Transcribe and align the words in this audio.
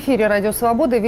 Эфире 0.00 0.28
«Радио 0.28 0.52
Свобода» 0.52 0.98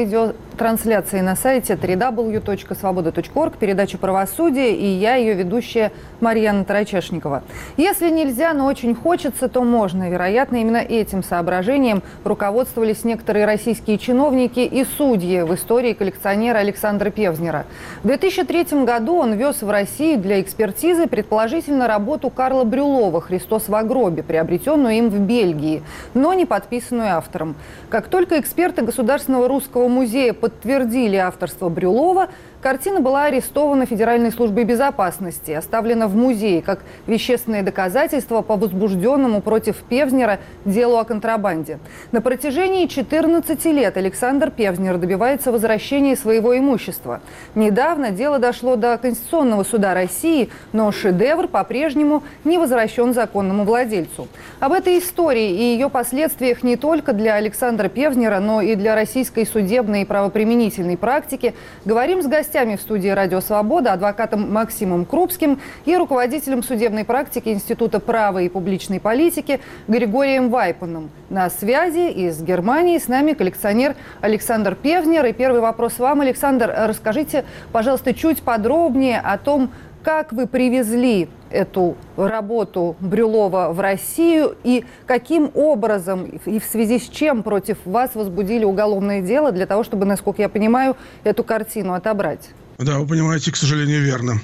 видеотрансляции 0.62 1.20
на 1.20 1.34
сайте 1.34 1.74
www.svoboda.org, 1.74 3.56
передача 3.58 3.98
«Правосудие» 3.98 4.76
и 4.76 4.86
я, 4.86 5.16
ее 5.16 5.34
ведущая 5.34 5.90
Марьяна 6.20 6.64
Тарачешникова. 6.64 7.42
Если 7.76 8.08
нельзя, 8.11 8.54
но 8.54 8.67
очень 8.67 8.94
хочется, 8.94 9.48
то 9.48 9.62
можно. 9.62 10.08
Вероятно, 10.08 10.56
именно 10.56 10.76
этим 10.76 11.25
соображением 11.25 12.03
руководствовались 12.25 13.04
некоторые 13.04 13.44
российские 13.44 13.98
чиновники 13.98 14.61
и 14.61 14.84
судьи 14.84 15.43
в 15.43 15.53
истории 15.54 15.94
коллекционера 15.94 16.58
Александра 16.58 17.11
Певзнера. 17.11 17.67
В 18.04 18.06
2003 18.06 18.84
году 18.84 19.17
он 19.17 19.34
вез 19.34 19.62
в 19.62 19.70
Россию 19.70 20.20
для 20.20 20.40
экспертизы 20.40 21.08
предположительно 21.08 21.89
работу 21.89 22.31
Карла 22.31 22.62
Брюлова 22.64 23.20
«Христос 23.20 23.68
в 23.68 23.82
гробе», 23.82 24.22
приобретенную 24.22 24.94
им 24.94 25.11
в 25.11 25.18
Бельгии, 25.18 25.82
но 26.14 26.32
не 26.34 26.46
подписанную 26.46 27.17
автором. 27.17 27.56
Как 27.90 28.06
только 28.06 28.39
эксперт 28.39 28.62
Эксперты 28.62 28.82
Государственного 28.86 29.48
русского 29.48 29.89
музея 29.89 30.32
подтвердили 30.52 31.16
авторство 31.16 31.68
Брюлова. 31.68 32.28
Картина 32.62 33.00
была 33.00 33.25
арестована 33.25 33.86
Федеральной 33.86 34.30
службой 34.30 34.62
безопасности, 34.62 35.50
оставлена 35.50 36.06
в 36.06 36.14
музее 36.14 36.62
как 36.62 36.84
вещественное 37.08 37.64
доказательство 37.64 38.41
по 38.41 38.56
возбужденному 38.56 39.42
против 39.42 39.78
Певзнера 39.78 40.39
делу 40.64 40.97
о 40.98 41.05
контрабанде. 41.05 41.81
На 42.12 42.20
протяжении 42.20 42.87
14 42.87 43.64
лет 43.64 43.97
Александр 43.97 44.53
Певзнер 44.53 44.98
добивается 44.98 45.50
возвращения 45.50 46.14
своего 46.14 46.56
имущества. 46.56 47.20
Недавно 47.56 48.12
дело 48.12 48.39
дошло 48.39 48.77
до 48.77 48.97
Конституционного 48.97 49.65
суда 49.65 49.92
России, 49.92 50.48
но 50.72 50.92
шедевр 50.92 51.48
по-прежнему 51.48 52.22
не 52.44 52.59
возвращен 52.59 53.12
законному 53.12 53.65
владельцу. 53.65 54.28
Об 54.61 54.72
этой 54.72 55.00
истории 55.00 55.50
и 55.50 55.72
ее 55.72 55.91
последствиях 55.91 56.62
не 56.62 56.77
только 56.77 57.12
для 57.12 57.34
Александра 57.34 57.89
Певзнера, 57.89 58.39
но 58.39 58.61
и 58.61 58.77
для 58.77 58.94
российской 58.94 59.47
судебной 59.47 60.03
и 60.03 60.05
правоприменительной 60.05 60.97
практики 60.97 61.56
говорим 61.84 62.22
с 62.22 62.27
гостями 62.27 62.52
гостями 62.53 62.77
в 62.77 62.83
студии 62.83 63.08
«Радио 63.08 63.41
Свобода» 63.41 63.95
адвокатом 63.95 64.53
Максимом 64.53 65.06
Крупским 65.06 65.58
и 65.86 65.97
руководителем 65.97 66.62
судебной 66.62 67.03
практики 67.03 67.48
Института 67.48 67.98
права 67.98 68.42
и 68.42 68.50
публичной 68.50 69.00
политики 69.00 69.59
Григорием 69.89 70.50
Вайпаном. 70.50 71.09
На 71.31 71.48
связи 71.48 72.11
из 72.11 72.42
Германии 72.42 72.98
с 72.98 73.09
нами 73.09 73.33
коллекционер 73.33 73.97
Александр 74.20 74.75
Певнер. 74.75 75.25
И 75.25 75.33
первый 75.33 75.62
вопрос 75.62 75.98
вам, 75.98 76.20
Александр. 76.20 76.70
Расскажите, 76.77 77.47
пожалуйста, 77.72 78.12
чуть 78.12 78.42
подробнее 78.42 79.19
о 79.19 79.39
том, 79.39 79.70
как 80.03 80.33
вы 80.33 80.47
привезли 80.47 81.28
эту 81.50 81.97
работу 82.17 82.97
Брюлова 83.00 83.72
в 83.72 83.81
Россию 83.81 84.56
и 84.64 84.84
каким 85.06 85.50
образом 85.55 86.25
и 86.25 86.59
в 86.59 86.64
связи 86.64 86.98
с 86.98 87.09
чем 87.09 87.42
против 87.42 87.78
вас 87.84 88.14
возбудили 88.14 88.64
уголовное 88.64 89.20
дело 89.20 89.53
для 89.53 89.67
того, 89.67 89.84
чтобы, 89.84 90.05
насколько 90.05 90.42
я 90.42 90.48
понимаю, 90.48 90.97
эту 91.25 91.44
картину 91.44 91.94
отобрать? 91.94 92.50
Да, 92.78 92.98
вы 92.98 93.06
понимаете, 93.06 93.53
к 93.53 93.56
сожалению, 93.56 94.03
верно. 94.03 94.41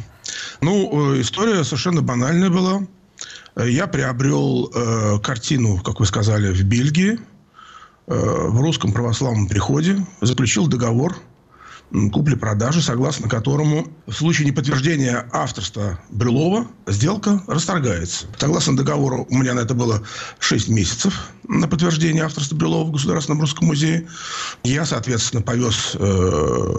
Ну, 0.60 1.14
э, 1.14 1.20
история 1.20 1.64
совершенно 1.64 2.02
банальная 2.02 2.50
была. 2.50 2.82
Я 3.56 3.86
приобрел 3.86 4.70
э, 4.72 5.18
картину, 5.20 5.80
как 5.82 5.98
вы 6.00 6.06
сказали, 6.06 6.52
в 6.52 6.62
Бельгии, 6.62 7.18
э, 8.06 8.14
в 8.14 8.60
русском 8.60 8.92
православном 8.92 9.48
приходе, 9.48 9.96
заключил 10.20 10.68
договор 10.68 11.16
купли-продажи, 11.90 12.82
согласно 12.82 13.28
которому 13.28 13.88
в 14.06 14.12
случае 14.12 14.46
неподтверждения 14.46 15.28
авторства 15.32 15.98
Брюлова 16.10 16.66
сделка 16.86 17.42
расторгается. 17.46 18.26
Согласно 18.36 18.76
договору, 18.76 19.26
у 19.30 19.36
меня 19.36 19.54
на 19.54 19.60
это 19.60 19.74
было 19.74 20.02
6 20.38 20.68
месяцев 20.68 21.30
на 21.48 21.66
подтверждение 21.66 22.24
авторства 22.24 22.56
Брюлова 22.56 22.88
в 22.88 22.92
Государственном 22.92 23.40
русском 23.40 23.68
музее. 23.68 24.06
Я, 24.64 24.84
соответственно, 24.84 25.42
повез 25.42 25.92
э, 25.94 26.74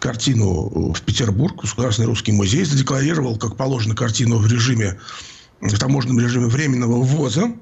картину 0.00 0.92
в 0.92 1.00
Петербург, 1.02 1.58
в 1.58 1.62
Государственный 1.62 2.06
русский 2.06 2.32
музей, 2.32 2.64
задекларировал, 2.64 3.36
как 3.36 3.56
положено, 3.56 3.94
картину 3.94 4.38
в 4.38 4.46
режиме, 4.50 4.98
в 5.60 5.78
таможенном 5.78 6.18
режиме 6.18 6.46
временного 6.46 7.02
ввоза, 7.02 7.52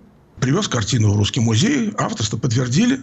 привез 0.40 0.68
картину 0.68 1.12
в 1.12 1.16
русский 1.16 1.40
музей, 1.40 1.92
авторство 1.98 2.38
подтвердили, 2.38 3.02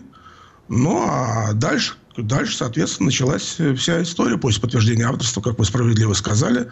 ну, 0.68 1.06
а 1.08 1.54
дальше 1.54 1.94
Дальше, 2.18 2.56
соответственно, 2.56 3.08
началась 3.08 3.56
э, 3.60 3.76
вся 3.76 4.02
история 4.02 4.38
после 4.38 4.62
подтверждения 4.62 5.06
авторства, 5.06 5.42
как 5.42 5.60
вы 5.60 5.66
справедливо 5.66 6.14
сказали. 6.14 6.70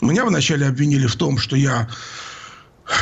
Меня 0.00 0.24
вначале 0.24 0.66
обвинили 0.66 1.06
в 1.06 1.16
том, 1.16 1.38
что 1.38 1.56
я 1.56 1.88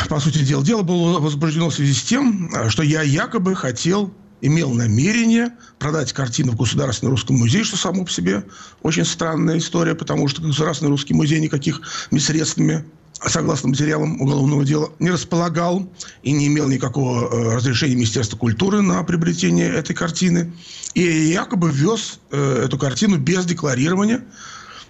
по 0.09 0.19
сути 0.19 0.39
дела, 0.39 0.65
дело 0.65 0.83
было 0.83 1.21
возбуждено 1.21 1.69
в 1.71 1.75
связи 1.75 1.95
с 1.95 2.03
тем, 2.03 2.53
э, 2.53 2.69
что 2.69 2.83
я 2.83 3.03
якобы 3.03 3.55
хотел, 3.55 4.13
имел 4.41 4.71
намерение 4.73 5.53
продать 5.79 6.13
картину 6.13 6.53
в 6.53 6.57
Государственный 6.57 7.11
русский 7.11 7.33
музей, 7.33 7.65
что 7.65 7.77
само 7.77 8.05
по 8.05 8.11
себе 8.11 8.45
очень 8.83 9.05
странная 9.05 9.59
история, 9.59 9.95
потому 9.95 10.27
что 10.29 10.43
Государственный 10.43 10.91
русский 10.91 11.15
музей 11.15 11.41
никаких 11.41 11.81
средствами 12.19 12.85
согласно 13.27 13.69
материалам 13.69 14.21
уголовного 14.21 14.65
дела, 14.65 14.93
не 14.99 15.11
располагал 15.11 15.89
и 16.23 16.33
не 16.33 16.47
имел 16.47 16.69
никакого 16.69 17.29
э, 17.29 17.55
разрешения 17.55 17.95
Министерства 17.95 18.37
культуры 18.37 18.83
на 18.83 19.03
приобретение 19.03 19.69
этой 19.69 19.95
картины. 19.95 20.53
И 20.95 21.03
якобы 21.03 21.71
ввез 21.71 22.21
э, 22.31 22.65
эту 22.67 22.79
картину 22.79 23.19
без 23.19 23.45
декларирования 23.47 24.25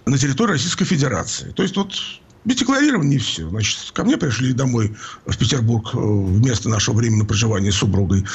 на 0.05 0.17
территорию 0.17 0.53
Российской 0.53 0.85
Федерации. 0.85 1.51
То 1.51 1.63
есть 1.63 1.75
вот 1.77 1.93
и 2.45 3.17
все. 3.17 3.49
Значит, 3.49 3.91
ко 3.91 4.03
мне 4.03 4.17
пришли 4.17 4.53
домой 4.53 4.95
в 5.25 5.37
Петербург 5.37 5.89
э, 5.93 5.97
вместо 5.97 6.69
нашего 6.69 6.95
временного 6.95 7.27
проживания 7.27 7.71
с 7.71 7.75
супругой. 7.75 8.25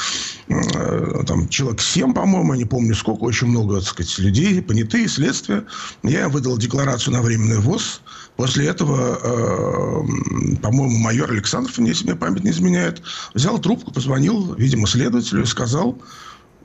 Там 1.27 1.47
человек 1.49 1.81
семь, 1.81 2.13
по-моему, 2.13 2.53
не 2.55 2.65
помню 2.65 2.93
сколько, 2.93 3.23
очень 3.23 3.47
много, 3.47 3.79
так 3.79 3.89
сказать, 3.89 4.19
людей, 4.19 4.61
понятые, 4.61 5.07
следствия. 5.07 5.65
Я 6.03 6.29
выдал 6.29 6.57
декларацию 6.57 7.13
на 7.13 7.21
временный 7.21 7.59
ввоз. 7.59 8.01
После 8.35 8.67
этого, 8.67 9.19
э, 9.21 10.57
по-моему, 10.61 10.97
майор 10.97 11.31
Александров, 11.31 11.77
если 11.79 12.05
мне 12.05 12.15
память 12.15 12.43
не 12.43 12.51
изменяет, 12.51 13.01
взял 13.33 13.59
трубку, 13.59 13.91
позвонил, 13.91 14.55
видимо, 14.55 14.87
следователю 14.87 15.43
и 15.43 15.45
сказал, 15.45 15.97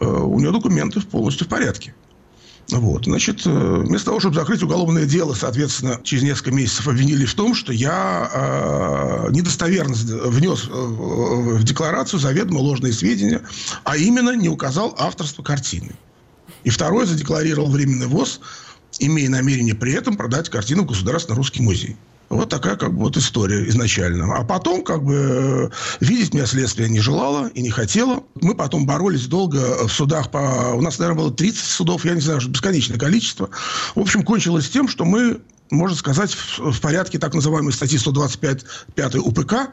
э, 0.01 0.07
у 0.07 0.41
него 0.41 0.53
документы 0.53 1.01
полностью 1.01 1.47
в 1.47 1.51
порядке. 1.51 1.95
Вот. 2.71 3.05
Значит, 3.05 3.47
э, 3.47 3.83
вместо 3.87 4.07
того, 4.07 4.21
чтобы 4.21 4.35
закрыть 4.35 4.63
уголовное 4.63 5.05
дело, 5.05 5.35
соответственно, 5.35 6.01
через 6.03 6.25
несколько 6.25 6.51
месяцев 6.51 6.89
обвинили 6.89 7.25
в 7.25 7.35
том, 7.35 7.55
что 7.55 7.73
я 7.73 8.31
э, 8.33 9.33
недостоверно 9.33 9.95
внес 9.95 10.67
э, 10.67 10.71
в 10.71 11.63
декларацию 11.63 12.19
заведомо 12.19 12.59
ложные 12.59 12.93
сведения, 12.93 13.43
а 13.85 13.97
именно 13.97 14.35
не 14.35 14.49
указал 14.49 14.97
авторство 14.99 15.43
картины. 15.45 15.93
И 16.65 16.71
второе, 16.71 17.07
задекларировал 17.07 17.71
временный 17.71 18.09
ВОЗ 18.09 18.41
имея 18.99 19.29
намерение 19.29 19.75
при 19.75 19.93
этом 19.93 20.17
продать 20.17 20.49
картину 20.49 20.83
в 20.83 20.87
Государственный 20.87 21.37
русский 21.37 21.63
музей. 21.63 21.97
Вот 22.29 22.49
такая 22.49 22.77
как 22.77 22.93
бы 22.93 23.05
вот 23.05 23.17
история 23.17 23.69
изначально. 23.69 24.35
А 24.35 24.45
потом 24.45 24.83
как 24.83 25.05
бы 25.05 25.71
видеть 26.01 26.35
меня 26.35 26.47
следствие 26.47 26.89
не 26.89 27.01
желало 27.01 27.49
и 27.49 27.63
не 27.63 27.71
хотело. 27.71 28.25
Мы 28.41 28.55
потом 28.55 28.87
боролись 28.87 29.27
долго 29.27 29.87
в 29.87 29.93
судах. 29.93 30.31
По... 30.31 30.75
У 30.75 30.81
нас, 30.81 30.99
наверное, 30.99 31.23
было 31.23 31.33
30 31.33 31.65
судов, 31.65 32.05
я 32.05 32.15
не 32.15 32.21
знаю, 32.21 32.41
бесконечное 32.49 32.99
количество. 32.99 33.51
В 33.95 34.01
общем, 34.01 34.25
кончилось 34.25 34.69
тем, 34.69 34.89
что 34.89 35.05
мы, 35.05 35.41
можно 35.71 35.97
сказать, 35.97 36.37
в 36.59 36.81
порядке 36.81 37.19
так 37.19 37.35
называемой 37.35 37.73
статьи 37.73 37.99
125 37.99 38.65
5 38.95 39.15
УПК 39.17 39.71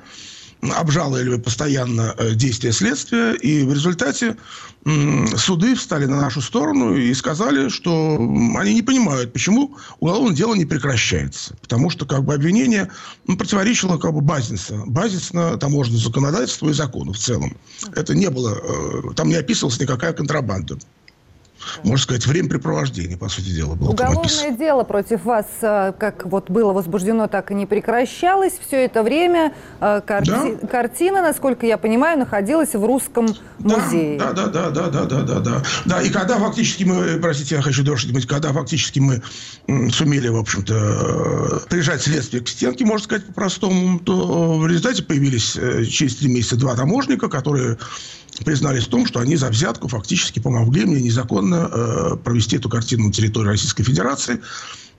обжаловали 0.71 1.37
постоянно 1.37 2.15
э, 2.17 2.33
действия 2.35 2.71
следствия, 2.71 3.33
и 3.33 3.63
в 3.63 3.73
результате 3.73 4.37
суды 5.37 5.75
встали 5.75 6.05
на 6.05 6.19
нашу 6.19 6.41
сторону 6.41 6.93
и 6.93 7.13
сказали, 7.13 7.69
что 7.69 8.15
они 8.57 8.73
не 8.73 8.81
понимают, 8.81 9.31
почему 9.31 9.77
уголовное 9.99 10.35
дело 10.35 10.55
не 10.55 10.65
прекращается. 10.65 11.55
Потому 11.61 11.89
что 11.89 12.05
как 12.05 12.25
бы 12.25 12.33
обвинение 12.33 12.91
ну, 13.25 13.37
противоречило 13.37 13.97
как 13.97 14.13
бы 14.13 14.19
базисно, 14.19 14.83
базисно 14.85 15.57
таможенному 15.57 16.03
законодательству 16.03 16.69
и 16.69 16.73
закону 16.73 17.13
в 17.13 17.17
целом. 17.17 17.55
Это 17.95 18.13
не 18.13 18.29
было, 18.29 18.57
э, 18.61 19.13
там 19.15 19.29
не 19.29 19.35
описывалась 19.35 19.79
никакая 19.79 20.11
контрабанда 20.11 20.77
можно 21.83 22.03
сказать, 22.03 22.25
времяпрепровождение, 22.25 23.17
по 23.17 23.29
сути 23.29 23.49
дела, 23.49 23.75
было. 23.75 23.89
Уголовное 23.89 24.51
дело 24.51 24.83
против 24.83 25.23
вас, 25.25 25.45
э, 25.61 25.93
как 25.97 26.25
вот 26.25 26.49
было 26.49 26.73
возбуждено, 26.73 27.27
так 27.27 27.51
и 27.51 27.53
не 27.53 27.65
прекращалось. 27.65 28.53
Все 28.65 28.85
это 28.85 29.03
время 29.03 29.53
э, 29.79 30.01
карти... 30.05 30.29
да. 30.29 30.67
картина, 30.67 31.21
насколько 31.21 31.65
я 31.65 31.77
понимаю, 31.77 32.19
находилась 32.19 32.73
в 32.73 32.85
русском 32.85 33.27
да, 33.59 33.77
музее. 33.77 34.17
Да, 34.17 34.31
да, 34.31 34.47
да, 34.47 34.69
да, 34.69 34.87
да, 34.87 35.05
да, 35.05 35.21
да, 35.21 35.39
да. 35.39 35.63
Да, 35.85 36.01
и 36.01 36.09
когда 36.09 36.37
фактически 36.37 36.83
мы, 36.83 37.19
простите, 37.21 37.55
я 37.55 37.61
хочу 37.61 37.83
дожить, 37.83 38.27
когда 38.27 38.53
фактически 38.53 38.99
мы 38.99 39.21
сумели, 39.91 40.27
в 40.27 40.37
общем-то, 40.37 40.73
э, 40.73 41.69
прижать 41.69 42.01
следствие 42.01 42.43
к 42.43 42.47
стенке, 42.47 42.85
можно 42.85 43.03
сказать 43.03 43.25
по-простому, 43.27 43.99
то 43.99 44.57
в 44.57 44.67
результате 44.67 45.03
появились 45.03 45.57
через 45.89 46.15
три 46.17 46.29
месяца 46.29 46.55
два 46.55 46.75
таможника, 46.75 47.29
которые 47.29 47.77
признались 48.45 48.85
в 48.85 48.89
том, 48.89 49.05
что 49.05 49.19
они 49.19 49.35
за 49.35 49.49
взятку 49.49 49.87
фактически 49.87 50.39
помогли 50.39 50.85
мне 50.85 51.01
незаконно 51.01 51.69
э, 51.71 52.15
провести 52.23 52.57
эту 52.57 52.69
картину 52.69 53.07
на 53.07 53.13
территории 53.13 53.49
Российской 53.49 53.83
Федерации. 53.83 54.41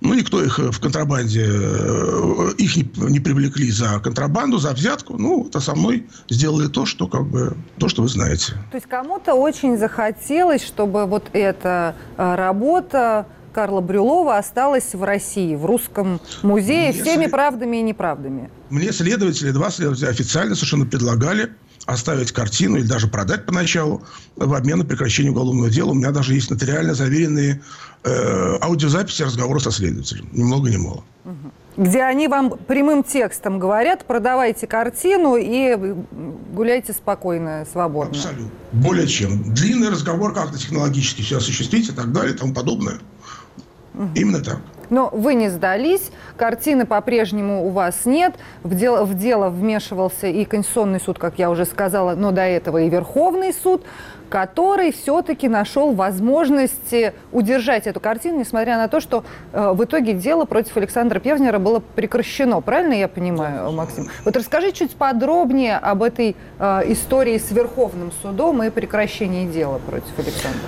Ну, 0.01 0.13
никто 0.13 0.43
их 0.43 0.59
в 0.59 0.81
контрабанде, 0.81 1.47
э, 1.47 2.53
их 2.59 2.77
не, 2.77 2.91
не 3.11 3.21
привлекли 3.21 3.71
за 3.71 4.01
контрабанду, 4.01 4.59
за 4.59 4.73
взятку. 4.73 5.17
Ну, 5.17 5.47
это 5.47 5.61
со 5.61 5.75
мной 5.75 6.07
сделали 6.29 6.69
то, 6.69 6.85
что 6.85 7.07
как 7.07 7.27
бы, 7.27 7.57
то, 7.79 7.89
что 7.89 8.03
вы 8.03 8.09
знаете. 8.09 8.53
То 8.71 8.77
есть 8.77 8.87
кому-то 8.87 9.35
очень 9.35 9.79
захотелось, 9.79 10.65
чтобы 10.65 11.07
вот 11.07 11.31
эта 11.33 11.95
э, 12.17 12.35
работа 12.35 13.27
Карла 13.55 13.81
Брюлова 13.81 14.37
осталась 14.37 14.95
в 14.95 15.03
России, 15.05 15.55
в 15.55 15.65
русском 15.65 16.21
музее, 16.43 16.93
Мне 16.93 17.03
всеми 17.03 17.23
след... 17.23 17.31
правдами 17.31 17.77
и 17.79 17.83
неправдами. 17.83 18.51
Мне 18.69 18.93
следователи, 18.93 19.53
два 19.53 19.71
следователя 19.71 20.09
официально 20.09 20.55
совершенно 20.57 20.87
предлагали 20.87 21.53
оставить 21.87 22.33
картину 22.33 22.77
или 22.77 22.87
даже 22.87 23.09
продать 23.09 23.47
поначалу 23.47 24.03
в 24.37 24.55
обмен 24.55 24.79
на 24.79 24.85
прекращение 24.85 25.33
уголовного 25.33 25.71
дела. 25.71 25.91
У 25.91 25.95
меня 25.95 26.11
даже 26.11 26.35
есть 26.35 26.51
нотариально 26.51 26.95
заверенные 26.95 27.63
э, 28.05 28.59
аудиозаписи 28.61 29.23
разговора 29.23 29.59
со 29.59 29.71
следователем. 29.71 30.29
Ни 30.33 30.43
много 30.43 30.71
ни 30.71 30.77
мало. 30.77 31.05
Где 31.77 32.03
они 32.03 32.29
вам 32.29 32.51
прямым 32.51 33.03
текстом 33.03 33.59
говорят, 33.59 34.07
продавайте 34.07 34.69
картину 34.69 35.37
и 35.37 35.77
гуляйте 36.53 36.93
спокойно, 36.93 37.67
свободно. 37.71 38.11
Абсолютно. 38.13 38.51
Более 38.73 39.09
чем. 39.09 39.53
Длинный 39.53 39.89
разговор, 39.89 40.33
как-то 40.33 40.57
технологически 40.57 41.23
все 41.23 41.39
осуществить 41.39 41.89
и 41.89 41.93
так 41.93 42.13
далее 42.13 42.35
и 42.35 42.39
тому 42.39 42.55
подобное. 42.55 42.99
Угу. 43.95 44.09
Именно 44.15 44.41
так. 44.41 44.61
Но 44.91 45.09
вы 45.13 45.35
не 45.35 45.49
сдались, 45.49 46.11
картины 46.37 46.87
по-прежнему 46.87 47.67
у 47.67 47.71
вас 47.71 48.05
нет, 48.05 48.35
в 48.63 48.75
дело, 48.75 49.05
в 49.05 49.15
дело 49.15 49.49
вмешивался 49.49 50.27
и 50.27 50.45
Конституционный 50.45 51.01
суд, 51.01 51.19
как 51.19 51.39
я 51.39 51.51
уже 51.51 51.65
сказала, 51.65 52.15
но 52.15 52.31
до 52.31 52.43
этого 52.43 52.79
и 52.79 52.89
Верховный 52.89 53.53
суд, 53.53 53.83
который 54.29 54.91
все-таки 54.93 55.49
нашел 55.49 55.93
возможности 55.93 57.13
удержать 57.31 57.87
эту 57.87 58.01
картину, 58.01 58.41
несмотря 58.41 58.77
на 58.77 58.89
то, 58.89 59.01
что 59.01 59.25
э, 59.53 59.73
в 59.73 59.85
итоге 59.85 60.13
дело 60.13 60.45
против 60.45 60.77
Александра 60.77 61.21
Певнера 61.21 61.59
было 61.59 61.81
прекращено. 61.81 62.61
Правильно 62.61 62.95
я 62.95 63.07
понимаю, 63.07 63.71
Максим? 63.73 64.09
Вот 64.25 64.37
расскажи 64.37 64.73
чуть 64.73 64.97
подробнее 64.97 65.77
об 65.77 66.03
этой 66.03 66.37
э, 66.59 66.83
истории 66.87 67.39
с 67.39 67.51
Верховным 67.53 68.11
судом 68.23 68.63
и 68.63 68.71
прекращении 68.71 69.47
дела 69.47 69.79
против 69.79 70.19
Александра. 70.19 70.61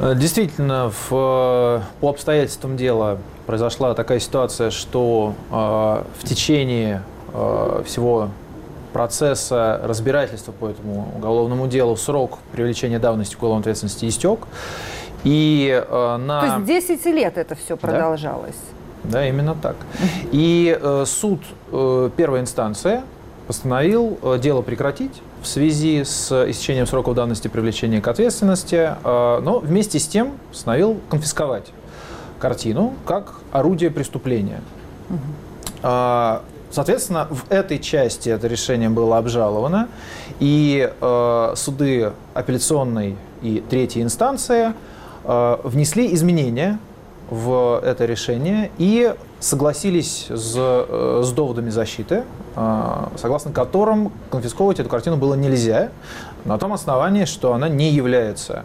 Э, 0.00 0.14
действительно, 0.14 0.90
в, 0.90 1.10
э, 1.12 1.80
по 2.00 2.08
обстоятельствам 2.08 2.76
дела 2.76 3.18
произошла 3.50 3.94
такая 3.94 4.20
ситуация, 4.20 4.70
что 4.70 5.34
э, 5.50 5.54
в 5.54 6.24
течение 6.24 7.02
э, 7.34 7.82
всего 7.84 8.28
процесса 8.92 9.80
разбирательства 9.82 10.52
по 10.52 10.68
этому 10.68 11.12
уголовному 11.16 11.66
делу 11.66 11.96
срок 11.96 12.38
привлечения 12.52 13.00
давности 13.00 13.34
к 13.34 13.38
уголовной 13.38 13.62
ответственности 13.62 14.06
истек. 14.06 14.46
И, 15.24 15.84
э, 15.84 16.16
на... 16.16 16.62
То 16.62 16.72
есть 16.74 16.88
10 16.90 17.06
лет 17.06 17.38
это 17.38 17.56
все 17.56 17.76
продолжалось? 17.76 18.54
Да, 19.02 19.18
да 19.18 19.28
именно 19.28 19.56
так. 19.60 19.74
И 20.30 20.78
э, 20.80 21.04
суд 21.04 21.40
э, 21.72 22.10
первой 22.16 22.38
инстанции 22.38 23.00
постановил 23.48 24.16
э, 24.22 24.38
дело 24.40 24.62
прекратить 24.62 25.22
в 25.42 25.48
связи 25.48 26.04
с 26.04 26.30
истечением 26.48 26.86
сроков 26.86 27.16
давности 27.16 27.48
привлечения 27.48 28.00
к 28.00 28.06
ответственности, 28.06 28.94
э, 29.02 29.40
но 29.42 29.58
вместе 29.58 29.98
с 29.98 30.06
тем 30.06 30.34
постановил 30.52 31.00
конфисковать 31.08 31.72
картину 32.40 32.94
как 33.06 33.34
орудие 33.52 33.90
преступления. 33.90 34.60
Угу. 35.08 36.40
Соответственно, 36.72 37.26
в 37.30 37.50
этой 37.50 37.78
части 37.80 38.28
это 38.28 38.46
решение 38.46 38.88
было 38.88 39.18
обжаловано, 39.18 39.88
и 40.38 40.88
э, 41.00 41.52
суды 41.56 42.12
апелляционной 42.32 43.16
и 43.42 43.62
третьей 43.68 44.02
инстанции 44.02 44.72
внесли 45.24 46.14
изменения 46.14 46.78
в 47.30 47.80
это 47.84 48.04
решение 48.04 48.70
и 48.76 49.14
согласились 49.38 50.26
с, 50.28 50.54
э, 50.56 51.20
с 51.24 51.30
доводами 51.32 51.70
защиты, 51.70 52.24
э, 52.56 53.06
согласно 53.16 53.52
которым 53.52 54.12
конфисковывать 54.30 54.80
эту 54.80 54.88
картину 54.88 55.16
было 55.16 55.34
нельзя, 55.34 55.90
на 56.44 56.58
том 56.58 56.72
основании, 56.72 57.24
что 57.24 57.54
она 57.54 57.68
не 57.68 57.90
является 57.90 58.64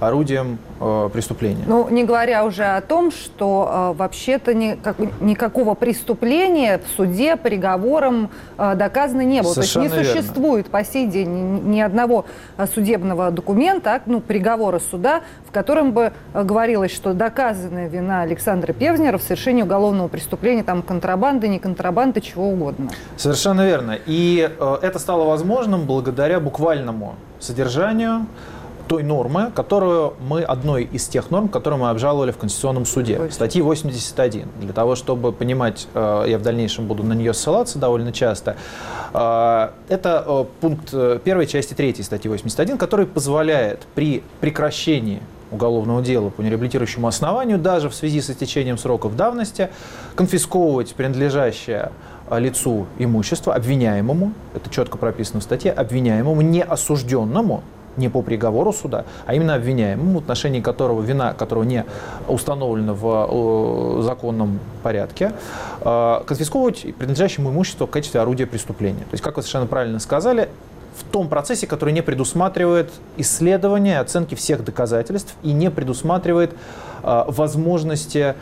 орудием 0.00 0.58
э, 0.80 1.10
преступления. 1.12 1.64
Ну, 1.66 1.88
не 1.88 2.04
говоря 2.04 2.44
уже 2.44 2.64
о 2.64 2.80
том, 2.80 3.10
что 3.10 3.92
э, 3.94 3.98
вообще-то 3.98 4.54
ни, 4.54 4.74
как, 4.74 4.96
никакого 5.20 5.74
преступления 5.74 6.78
в 6.78 6.96
суде 6.96 7.36
приговором 7.36 8.30
э, 8.58 8.74
доказано 8.74 9.22
не 9.22 9.42
было. 9.42 9.52
Совершенно 9.52 9.88
То 9.88 9.96
есть 9.96 10.08
не 10.08 10.14
верно. 10.14 10.22
существует 10.22 10.66
по 10.68 10.84
сей 10.84 11.06
день 11.06 11.28
ни, 11.28 11.60
ни 11.76 11.80
одного 11.80 12.24
э, 12.56 12.66
судебного 12.66 13.30
документа, 13.30 14.00
ну, 14.06 14.20
приговора 14.20 14.80
суда, 14.90 15.22
в 15.46 15.52
котором 15.52 15.92
бы 15.92 16.12
э, 16.34 16.42
говорилось, 16.42 16.92
что 16.92 17.14
доказанная 17.14 17.88
вина 17.88 18.22
Александра 18.22 18.72
Певзнера 18.72 19.18
в 19.18 19.22
совершении 19.22 19.62
уголовного 19.62 20.08
преступления, 20.08 20.64
там, 20.64 20.82
контрабанды, 20.82 21.48
не 21.48 21.58
контрабанды, 21.58 22.20
чего 22.20 22.48
угодно. 22.48 22.90
Совершенно 23.16 23.66
верно. 23.66 23.98
И 24.06 24.50
э, 24.58 24.78
это 24.82 24.98
стало 24.98 25.24
возможным 25.24 25.86
благодаря 25.86 26.40
буквальному 26.40 27.14
содержанию 27.38 28.26
той 28.88 29.02
нормы, 29.02 29.50
которую 29.54 30.14
мы, 30.20 30.42
одной 30.42 30.84
из 30.84 31.06
тех 31.06 31.30
норм, 31.30 31.48
которую 31.48 31.80
мы 31.80 31.90
обжаловали 31.90 32.30
в 32.30 32.38
Конституционном 32.38 32.86
суде, 32.86 33.30
статьи 33.30 33.62
81. 33.62 34.48
Для 34.60 34.72
того, 34.72 34.94
чтобы 34.94 35.32
понимать, 35.32 35.88
э, 35.94 36.24
я 36.28 36.38
в 36.38 36.42
дальнейшем 36.42 36.86
буду 36.86 37.02
на 37.02 37.12
нее 37.12 37.34
ссылаться 37.34 37.78
довольно 37.78 38.12
часто, 38.12 38.56
э, 39.12 39.68
это 39.88 40.24
э, 40.26 40.44
пункт 40.60 40.94
первой 41.24 41.46
части 41.46 41.74
третьей 41.74 42.04
статьи 42.04 42.28
81, 42.28 42.78
который 42.78 43.06
позволяет 43.06 43.86
при 43.94 44.22
прекращении 44.40 45.20
уголовного 45.50 46.02
дела 46.02 46.30
по 46.30 46.40
нереабилитирующему 46.40 47.06
основанию, 47.06 47.58
даже 47.58 47.88
в 47.88 47.94
связи 47.94 48.20
с 48.20 48.30
истечением 48.30 48.78
сроков 48.78 49.16
давности, 49.16 49.68
конфисковывать 50.14 50.94
принадлежащее 50.94 51.90
лицу 52.30 52.86
имущество, 52.98 53.54
обвиняемому, 53.54 54.32
это 54.54 54.70
четко 54.70 54.96
прописано 54.96 55.40
в 55.40 55.42
статье, 55.42 55.72
обвиняемому, 55.72 56.40
не 56.40 56.62
осужденному, 56.62 57.62
не 57.96 58.08
по 58.08 58.22
приговору 58.22 58.72
суда, 58.72 59.04
а 59.26 59.34
именно 59.34 59.54
обвиняемому, 59.54 60.20
в 60.20 60.22
отношении 60.22 60.60
которого 60.60 61.02
вина, 61.02 61.34
которого 61.34 61.64
не 61.64 61.84
установлена 62.28 62.94
в 62.94 63.28
э, 63.30 64.02
законном 64.02 64.58
порядке, 64.82 65.32
э, 65.80 66.20
конфисковывать 66.26 66.94
принадлежащему 66.96 67.50
имущество 67.50 67.86
в 67.86 67.90
качестве 67.90 68.20
орудия 68.20 68.46
преступления. 68.46 69.00
То 69.00 69.12
есть, 69.12 69.22
как 69.22 69.36
вы 69.36 69.42
совершенно 69.42 69.66
правильно 69.66 69.98
сказали, 69.98 70.48
в 70.96 71.04
том 71.04 71.28
процессе, 71.28 71.66
который 71.66 71.92
не 71.94 72.02
предусматривает 72.02 72.90
исследования, 73.16 73.98
оценки 73.98 74.34
всех 74.34 74.62
доказательств 74.64 75.34
и 75.42 75.52
не 75.52 75.70
предусматривает 75.70 76.52
э, 77.02 77.24
возможности 77.28 78.34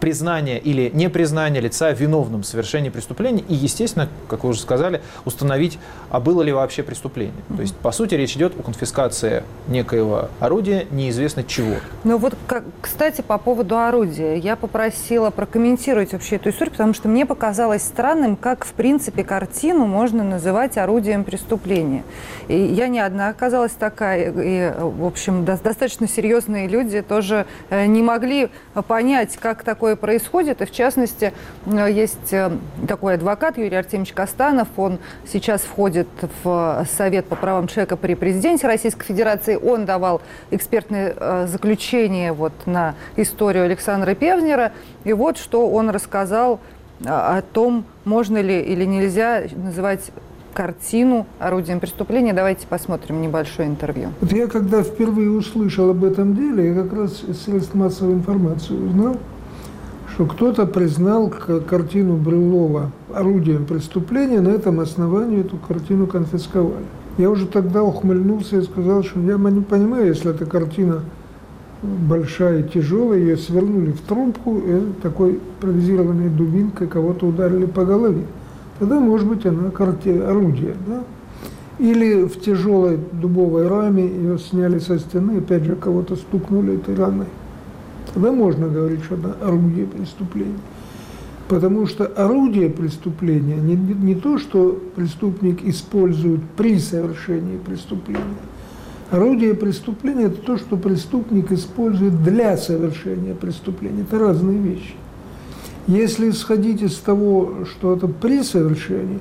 признание 0.00 0.58
или 0.58 0.90
непризнание 0.92 1.60
лица 1.60 1.92
виновным 1.92 2.42
в 2.42 2.46
совершении 2.46 2.90
преступления 2.90 3.44
и, 3.48 3.54
естественно, 3.54 4.08
как 4.28 4.44
вы 4.44 4.50
уже 4.50 4.60
сказали, 4.60 5.02
установить, 5.24 5.78
а 6.10 6.18
было 6.18 6.42
ли 6.42 6.52
вообще 6.52 6.82
преступление. 6.82 7.34
Mm-hmm. 7.48 7.56
То 7.56 7.62
есть, 7.62 7.76
по 7.76 7.92
сути, 7.92 8.14
речь 8.14 8.36
идет 8.36 8.58
о 8.58 8.62
конфискации 8.62 9.44
некоего 9.68 10.28
орудия, 10.40 10.86
неизвестно 10.90 11.44
чего. 11.44 11.76
Ну 12.02 12.18
вот, 12.18 12.34
как, 12.46 12.64
кстати, 12.80 13.20
по 13.20 13.38
поводу 13.38 13.78
орудия. 13.78 14.36
Я 14.36 14.56
попросила 14.56 15.30
прокомментировать 15.30 16.12
вообще 16.12 16.36
эту 16.36 16.50
историю, 16.50 16.72
потому 16.72 16.94
что 16.94 17.08
мне 17.08 17.26
показалось 17.26 17.82
странным, 17.82 18.36
как, 18.36 18.64
в 18.64 18.72
принципе, 18.72 19.22
картину 19.22 19.86
можно 19.86 20.24
называть 20.24 20.76
орудием 20.76 21.22
преступления. 21.22 22.02
И 22.48 22.58
я 22.58 22.88
не 22.88 22.98
одна 22.98 23.28
оказалась 23.28 23.72
такая, 23.72 24.32
и, 24.32 24.72
в 24.80 25.04
общем, 25.04 25.44
до, 25.44 25.56
достаточно 25.62 26.08
серьезные 26.08 26.68
люди 26.68 27.02
тоже 27.02 27.46
э, 27.68 27.86
не 27.86 28.02
могли 28.02 28.48
понять, 28.88 29.19
понять, 29.20 29.36
как 29.36 29.62
такое 29.62 29.96
происходит. 29.96 30.62
И 30.62 30.64
в 30.64 30.72
частности, 30.72 31.32
э, 31.66 31.90
есть 31.90 32.32
э, 32.32 32.50
такой 32.88 33.14
адвокат 33.14 33.58
Юрий 33.58 33.76
Артемьевич 33.76 34.14
Костанов. 34.14 34.68
Он 34.76 34.98
сейчас 35.26 35.62
входит 35.62 36.08
в 36.42 36.86
Совет 36.90 37.26
по 37.26 37.36
правам 37.36 37.68
человека 37.68 37.96
при 37.96 38.14
президенте 38.14 38.66
Российской 38.66 39.04
Федерации. 39.04 39.56
Он 39.56 39.84
давал 39.84 40.22
экспертное 40.50 41.14
э, 41.16 41.46
заключение 41.46 42.32
вот 42.32 42.52
на 42.66 42.94
историю 43.16 43.64
Александра 43.64 44.14
Певнера. 44.14 44.72
И 45.04 45.12
вот 45.12 45.36
что 45.36 45.68
он 45.68 45.90
рассказал 45.90 46.60
о 47.04 47.42
том, 47.42 47.84
можно 48.04 48.38
ли 48.38 48.60
или 48.60 48.84
нельзя 48.84 49.44
называть 49.54 50.10
картину 50.52 51.26
орудием 51.38 51.80
преступления. 51.80 52.32
Давайте 52.32 52.66
посмотрим 52.66 53.22
небольшое 53.22 53.68
интервью. 53.68 54.08
Вот 54.20 54.32
я 54.32 54.46
когда 54.46 54.82
впервые 54.82 55.30
услышал 55.30 55.90
об 55.90 56.04
этом 56.04 56.34
деле, 56.34 56.68
я 56.68 56.74
как 56.74 56.92
раз 56.92 57.22
из 57.26 57.42
средств 57.42 57.74
массовой 57.74 58.14
информации 58.14 58.74
узнал, 58.74 59.16
что 60.14 60.26
кто-то 60.26 60.66
признал 60.66 61.32
картину 61.68 62.16
Брюлова 62.16 62.90
орудием 63.14 63.66
преступления, 63.66 64.40
на 64.40 64.50
этом 64.50 64.80
основании 64.80 65.40
эту 65.40 65.56
картину 65.56 66.06
конфисковали. 66.06 66.84
Я 67.18 67.30
уже 67.30 67.46
тогда 67.46 67.82
ухмыльнулся 67.82 68.58
и 68.58 68.62
сказал, 68.62 69.02
что 69.02 69.20
я 69.20 69.36
не 69.36 69.60
понимаю, 69.60 70.06
если 70.08 70.30
эта 70.30 70.46
картина 70.46 71.02
большая 71.82 72.60
и 72.60 72.68
тяжелая, 72.68 73.18
ее 73.18 73.36
свернули 73.36 73.92
в 73.92 74.00
трубку 74.00 74.58
и 74.58 74.92
такой 75.02 75.32
импровизированной 75.32 76.28
дубинкой 76.28 76.86
кого-то 76.86 77.26
ударили 77.26 77.66
по 77.66 77.84
голове 77.84 78.24
тогда, 78.80 78.98
может 78.98 79.28
быть, 79.28 79.46
она 79.46 79.68
орудие. 79.68 80.74
Да? 80.88 81.04
Или 81.78 82.24
в 82.24 82.40
тяжелой 82.40 82.98
дубовой 83.12 83.68
раме 83.68 84.06
ее 84.06 84.38
сняли 84.38 84.78
со 84.78 84.98
стены, 84.98 85.38
опять 85.38 85.64
же 85.64 85.76
кого-то 85.76 86.16
стукнули 86.16 86.74
этой 86.74 86.96
раной. 86.96 87.26
Тогда 88.12 88.32
можно 88.32 88.68
говорить, 88.68 89.04
что 89.04 89.14
это 89.14 89.36
орудие 89.42 89.86
преступления. 89.86 90.58
Потому 91.48 91.86
что 91.86 92.06
орудие 92.06 92.70
преступления 92.70 93.56
не, 93.56 93.74
не 93.74 94.14
то, 94.14 94.38
что 94.38 94.80
преступник 94.96 95.64
использует 95.64 96.40
при 96.56 96.78
совершении 96.78 97.58
преступления. 97.58 98.20
Орудие 99.10 99.54
преступления– 99.54 100.24
это 100.26 100.40
то, 100.40 100.56
что 100.56 100.76
преступник 100.76 101.50
использует 101.52 102.22
для 102.22 102.56
совершения 102.56 103.34
преступления. 103.34 104.02
Это 104.02 104.18
разные 104.18 104.58
вещи. 104.58 104.94
Если 105.90 106.30
исходить 106.30 106.82
из 106.82 106.98
того, 106.98 107.64
что 107.64 107.96
это 107.96 108.06
при 108.06 108.44
совершении, 108.44 109.18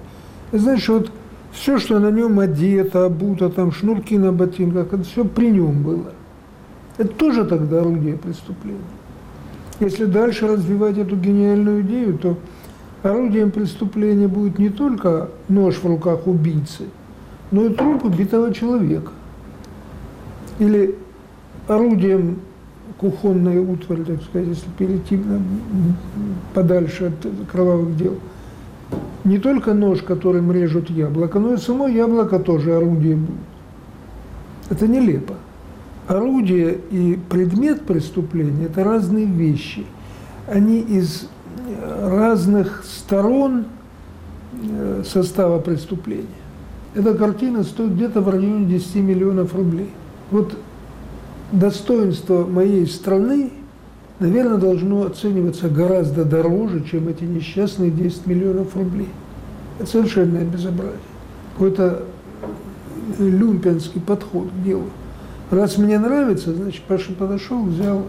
значит, 0.51 0.87
вот 0.89 1.11
все, 1.51 1.79
что 1.79 1.97
на 1.97 2.11
нем 2.11 2.39
одето, 2.39 3.05
обуто, 3.05 3.49
там 3.49 3.71
шнурки 3.71 4.19
на 4.19 4.31
ботинках, 4.31 4.93
это 4.93 5.03
все 5.03 5.25
при 5.25 5.49
нем 5.49 5.81
было. 5.81 6.13
Это 6.99 7.09
тоже 7.09 7.45
тогда 7.45 7.79
орудие 7.79 8.17
преступления. 8.17 8.77
Если 9.79 10.05
дальше 10.05 10.45
развивать 10.45 10.99
эту 10.99 11.15
гениальную 11.15 11.81
идею, 11.81 12.19
то 12.19 12.37
орудием 13.01 13.49
преступления 13.49 14.27
будет 14.27 14.59
не 14.59 14.69
только 14.69 15.29
нож 15.47 15.77
в 15.77 15.87
руках 15.87 16.27
убийцы, 16.27 16.83
но 17.49 17.65
и 17.65 17.73
труп 17.73 18.05
убитого 18.05 18.53
человека. 18.53 19.11
Или 20.59 20.95
орудием 21.67 22.41
кухонной 22.99 23.59
утварь, 23.59 24.01
так 24.03 24.21
сказать, 24.23 24.47
если 24.49 24.69
перейти 24.77 25.19
подальше 26.53 27.05
от 27.05 27.49
кровавых 27.51 27.95
дел. 27.95 28.15
Не 29.23 29.37
только 29.37 29.73
нож, 29.73 30.01
которым 30.01 30.51
режут 30.51 30.89
яблоко, 30.89 31.39
но 31.39 31.53
и 31.53 31.57
само 31.57 31.87
яблоко 31.87 32.39
тоже 32.39 32.75
орудие. 32.75 33.19
Это 34.69 34.87
нелепо 34.87 35.35
орудие 36.09 36.79
и 36.89 37.19
предмет 37.29 37.85
преступления– 37.85 38.65
это 38.65 38.83
разные 38.83 39.25
вещи. 39.25 39.85
Они 40.47 40.79
из 40.79 41.27
разных 42.01 42.83
сторон 42.83 43.65
э, 44.63 45.03
состава 45.05 45.59
преступления. 45.59 46.25
Эта 46.95 47.13
картина 47.13 47.63
стоит 47.63 47.93
где-то 47.93 48.21
в 48.21 48.29
районе 48.29 48.65
10 48.65 48.95
миллионов 48.95 49.53
рублей. 49.53 49.91
Вот 50.31 50.57
достоинство 51.51 52.45
моей 52.45 52.85
страны, 52.87 53.51
наверное, 54.19 54.57
должно 54.57 55.05
оцениваться 55.05 55.69
гораздо 55.69 56.25
дороже, 56.25 56.83
чем 56.83 57.07
эти 57.07 57.23
несчастные 57.23 57.91
10 57.91 58.27
миллионов 58.27 58.75
рублей. 58.75 59.09
Это 59.79 59.89
совершенное 59.89 60.43
безобразие. 60.43 60.99
Какой-то 61.53 62.03
люмпенский 63.17 64.01
подход 64.01 64.49
к 64.49 64.63
делу. 64.63 64.85
Раз 65.49 65.77
мне 65.77 65.97
нравится, 65.97 66.53
значит, 66.53 66.83
Паша 66.83 67.11
подошел, 67.13 67.63
взял, 67.63 68.05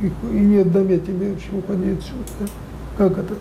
и, 0.00 0.06
и 0.36 0.40
не 0.40 0.58
отдам 0.58 0.88
я 0.88 0.98
тебе, 0.98 1.36
чего 1.36 1.60
поди 1.60 1.92
отсюда. 1.92 2.50
Как 2.98 3.12
это 3.12 3.28
так? 3.28 3.38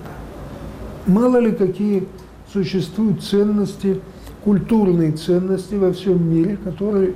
Мало 1.08 1.38
ли 1.38 1.52
какие 1.52 2.08
существуют 2.54 3.24
ценности, 3.24 4.00
культурные 4.44 5.14
ценности 5.14 5.76
во 5.76 5.92
всем 5.92 6.24
мире, 6.30 6.58
которые 6.64 7.16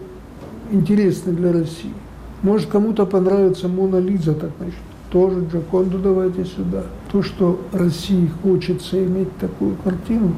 интересны 0.71 1.33
для 1.33 1.51
России. 1.51 1.93
Может, 2.41 2.69
кому-то 2.69 3.05
понравится 3.05 3.67
Мона 3.67 3.97
Лиза, 3.97 4.33
так 4.33 4.51
значит, 4.59 4.75
тоже 5.11 5.47
Джаконду 5.51 5.99
давайте 5.99 6.45
сюда. 6.45 6.83
То, 7.11 7.23
что 7.23 7.59
России 7.71 8.29
хочется 8.43 9.03
иметь 9.03 9.35
такую 9.37 9.75
картину, 9.77 10.33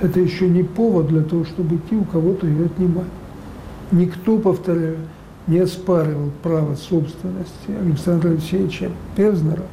это 0.00 0.20
еще 0.20 0.48
не 0.48 0.62
повод 0.62 1.08
для 1.08 1.22
того, 1.22 1.44
чтобы 1.44 1.76
идти 1.76 1.96
у 1.96 2.04
кого-то 2.04 2.46
ее 2.46 2.66
отнимать. 2.66 3.06
Никто, 3.92 4.38
повторяю, 4.38 4.96
не 5.46 5.58
оспаривал 5.58 6.30
право 6.42 6.74
собственности 6.74 7.70
Александра 7.80 8.30
Алексеевича 8.30 8.90
Певзнера 9.16 9.64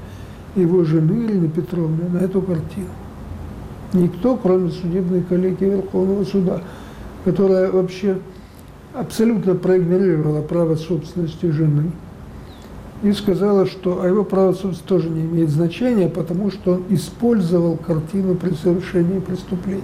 и 0.55 0.61
его 0.61 0.83
жены 0.83 1.25
Ирины 1.25 1.47
Петровны 1.47 2.09
на 2.11 2.17
эту 2.17 2.41
картину. 2.41 2.89
Никто, 3.93 4.35
кроме 4.35 4.71
судебной 4.71 5.21
коллегии 5.21 5.65
Верховного 5.65 6.23
суда, 6.23 6.61
которая 7.23 7.71
вообще 7.71 8.17
абсолютно 8.99 9.55
проигнорировала 9.55 10.41
право 10.41 10.75
собственности 10.75 11.47
жены 11.47 11.91
и 13.01 13.11
сказала, 13.13 13.65
что 13.65 14.01
а 14.01 14.07
его 14.07 14.23
право 14.23 14.51
собственности 14.51 14.87
тоже 14.87 15.09
не 15.09 15.21
имеет 15.21 15.49
значения, 15.49 16.09
потому 16.09 16.51
что 16.51 16.73
он 16.73 16.83
использовал 16.89 17.77
картину 17.77 18.35
при 18.35 18.51
совершении 18.51 19.19
преступления 19.19 19.83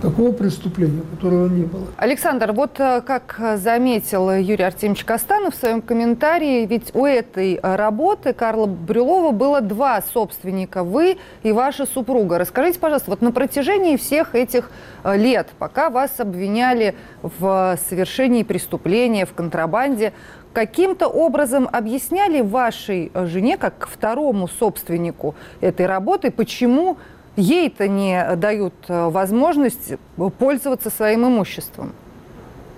такого 0.00 0.32
преступления, 0.32 1.02
которого 1.10 1.48
не 1.48 1.64
было. 1.64 1.86
Александр, 1.96 2.52
вот 2.52 2.78
э, 2.78 3.02
как 3.02 3.40
заметил 3.56 4.30
Юрий 4.30 4.64
Артемьевич 4.64 5.04
Костанов 5.04 5.54
в 5.54 5.56
своем 5.58 5.82
комментарии, 5.82 6.66
ведь 6.66 6.94
у 6.94 7.04
этой 7.04 7.60
работы 7.62 8.32
Карла 8.32 8.66
Брюлова 8.66 9.32
было 9.32 9.60
два 9.60 10.02
собственника, 10.02 10.84
вы 10.84 11.18
и 11.42 11.52
ваша 11.52 11.86
супруга. 11.86 12.38
Расскажите, 12.38 12.78
пожалуйста, 12.78 13.10
вот 13.10 13.22
на 13.22 13.32
протяжении 13.32 13.96
всех 13.96 14.34
этих 14.34 14.70
э, 15.04 15.16
лет, 15.16 15.48
пока 15.58 15.90
вас 15.90 16.18
обвиняли 16.18 16.94
в 17.22 17.78
совершении 17.88 18.42
преступления, 18.42 19.26
в 19.26 19.34
контрабанде, 19.34 20.12
каким-то 20.52 21.06
образом 21.08 21.68
объясняли 21.70 22.40
вашей 22.40 23.12
жене, 23.14 23.56
как 23.56 23.88
второму 23.90 24.48
собственнику 24.48 25.34
этой 25.60 25.86
работы, 25.86 26.30
почему 26.30 26.96
ей-то 27.40 27.88
не 27.88 28.36
дают 28.36 28.74
э, 28.88 29.08
возможность 29.08 29.94
пользоваться 30.38 30.90
своим 30.90 31.26
имуществом? 31.26 31.92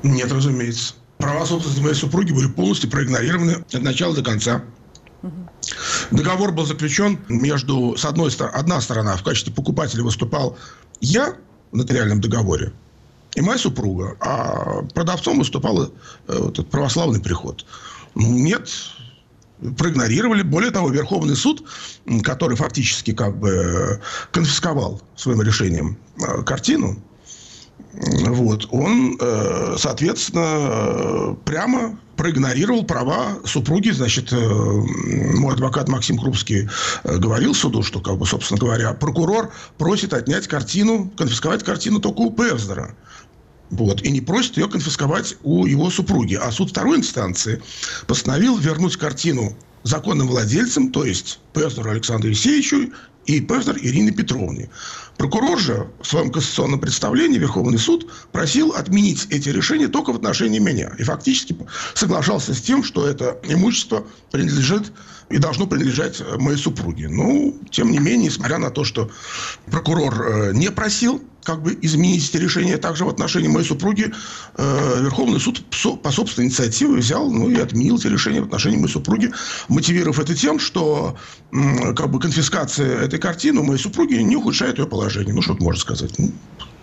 Нет, 0.02 0.32
разумеется. 0.32 0.94
Права 1.18 1.46
собственности 1.46 1.82
моей 1.82 1.94
супруги 1.94 2.32
были 2.32 2.48
полностью 2.48 2.90
проигнорированы 2.90 3.64
от 3.72 3.82
начала 3.82 4.14
до 4.14 4.22
конца. 4.22 4.62
Договор 6.10 6.50
был 6.52 6.66
заключен 6.66 7.18
между, 7.28 7.96
с 7.96 8.04
одной 8.04 8.30
стороны, 8.30 8.56
одна 8.56 8.80
сторона 8.80 9.16
в 9.16 9.22
качестве 9.22 9.52
покупателя 9.52 10.02
выступал 10.02 10.58
я 11.00 11.36
в 11.70 11.76
нотариальном 11.76 12.20
договоре, 12.20 12.72
и 13.34 13.40
моя 13.40 13.58
супруга, 13.58 14.16
а 14.20 14.82
продавцом 14.94 15.38
выступал 15.38 15.84
э, 15.84 15.88
этот 16.26 16.68
православный 16.68 17.20
приход. 17.20 17.64
Нет, 18.14 18.68
проигнорировали. 19.76 20.42
Более 20.42 20.70
того, 20.70 20.90
Верховный 20.90 21.36
суд, 21.36 21.64
который 22.22 22.56
фактически 22.56 23.12
как 23.12 23.36
бы 23.38 24.00
конфисковал 24.30 25.00
своим 25.16 25.42
решением 25.42 25.96
э, 26.20 26.42
картину, 26.42 26.98
вот, 27.92 28.68
он, 28.70 29.18
э, 29.20 29.76
соответственно, 29.78 31.36
прямо 31.44 31.98
проигнорировал 32.16 32.84
права 32.84 33.38
супруги. 33.44 33.90
Значит, 33.90 34.32
э, 34.32 34.36
мой 34.36 35.54
адвокат 35.54 35.88
Максим 35.88 36.18
Крупский 36.18 36.68
говорил 37.04 37.54
суду, 37.54 37.82
что, 37.82 38.00
как 38.00 38.18
бы, 38.18 38.26
собственно 38.26 38.58
говоря, 38.58 38.92
прокурор 38.94 39.52
просит 39.78 40.14
отнять 40.14 40.48
картину, 40.48 41.12
конфисковать 41.16 41.64
картину 41.64 42.00
только 42.00 42.20
у 42.20 42.30
Певзнера. 42.30 42.94
Вот, 43.72 44.02
и 44.02 44.10
не 44.10 44.20
просит 44.20 44.58
ее 44.58 44.68
конфисковать 44.68 45.34
у 45.42 45.64
его 45.64 45.88
супруги. 45.90 46.34
А 46.34 46.52
суд 46.52 46.70
второй 46.70 46.98
инстанции 46.98 47.62
постановил 48.06 48.58
вернуть 48.58 48.98
картину 48.98 49.56
законным 49.82 50.28
владельцам, 50.28 50.92
то 50.92 51.06
есть 51.06 51.40
Певзнеру 51.54 51.90
Александру 51.90 52.28
Евсеевичу 52.28 52.92
и 53.24 53.40
Певзнер 53.40 53.78
Ирине 53.78 54.10
Петровне. 54.10 54.68
Прокурор 55.16 55.58
же 55.58 55.88
в 56.02 56.06
своем 56.06 56.30
конституционном 56.30 56.80
представлении 56.80 57.38
Верховный 57.38 57.78
суд 57.78 58.10
просил 58.30 58.72
отменить 58.72 59.26
эти 59.30 59.48
решения 59.48 59.88
только 59.88 60.12
в 60.12 60.16
отношении 60.16 60.58
меня. 60.58 60.92
И 60.98 61.02
фактически 61.02 61.56
соглашался 61.94 62.52
с 62.52 62.60
тем, 62.60 62.84
что 62.84 63.06
это 63.06 63.40
имущество 63.44 64.04
принадлежит 64.30 64.92
и 65.30 65.38
должно 65.38 65.66
принадлежать 65.66 66.22
моей 66.38 66.58
супруге. 66.58 67.08
Ну, 67.08 67.58
тем 67.70 67.90
не 67.90 67.98
менее, 67.98 68.26
несмотря 68.26 68.58
на 68.58 68.70
то, 68.70 68.84
что 68.84 69.10
прокурор 69.70 70.26
э, 70.26 70.52
не 70.52 70.70
просил 70.70 71.22
как 71.42 71.62
бы 71.62 71.78
изменить 71.82 72.28
эти 72.28 72.36
решения. 72.36 72.76
Также 72.78 73.04
в 73.04 73.08
отношении 73.08 73.48
моей 73.48 73.66
супруги 73.66 74.12
э, 74.56 75.02
Верховный 75.02 75.40
суд 75.40 75.64
по 76.02 76.10
собственной 76.10 76.46
инициативе 76.46 76.94
взял 76.94 77.30
ну, 77.30 77.48
и 77.48 77.56
отменил 77.56 77.98
эти 77.98 78.06
решения 78.06 78.40
в 78.40 78.44
отношении 78.44 78.76
моей 78.76 78.92
супруги, 78.92 79.32
мотивировав 79.68 80.18
это 80.18 80.34
тем, 80.34 80.58
что 80.58 81.16
э, 81.52 81.94
как 81.94 82.10
бы 82.10 82.20
конфискация 82.20 83.00
этой 83.00 83.18
картины 83.18 83.60
у 83.60 83.64
моей 83.64 83.80
супруги 83.80 84.14
не 84.14 84.36
ухудшает 84.36 84.78
ее 84.78 84.86
положение. 84.86 85.34
Ну, 85.34 85.42
что 85.42 85.54
тут 85.54 85.62
можно 85.62 85.80
сказать? 85.80 86.18
Ну, 86.18 86.32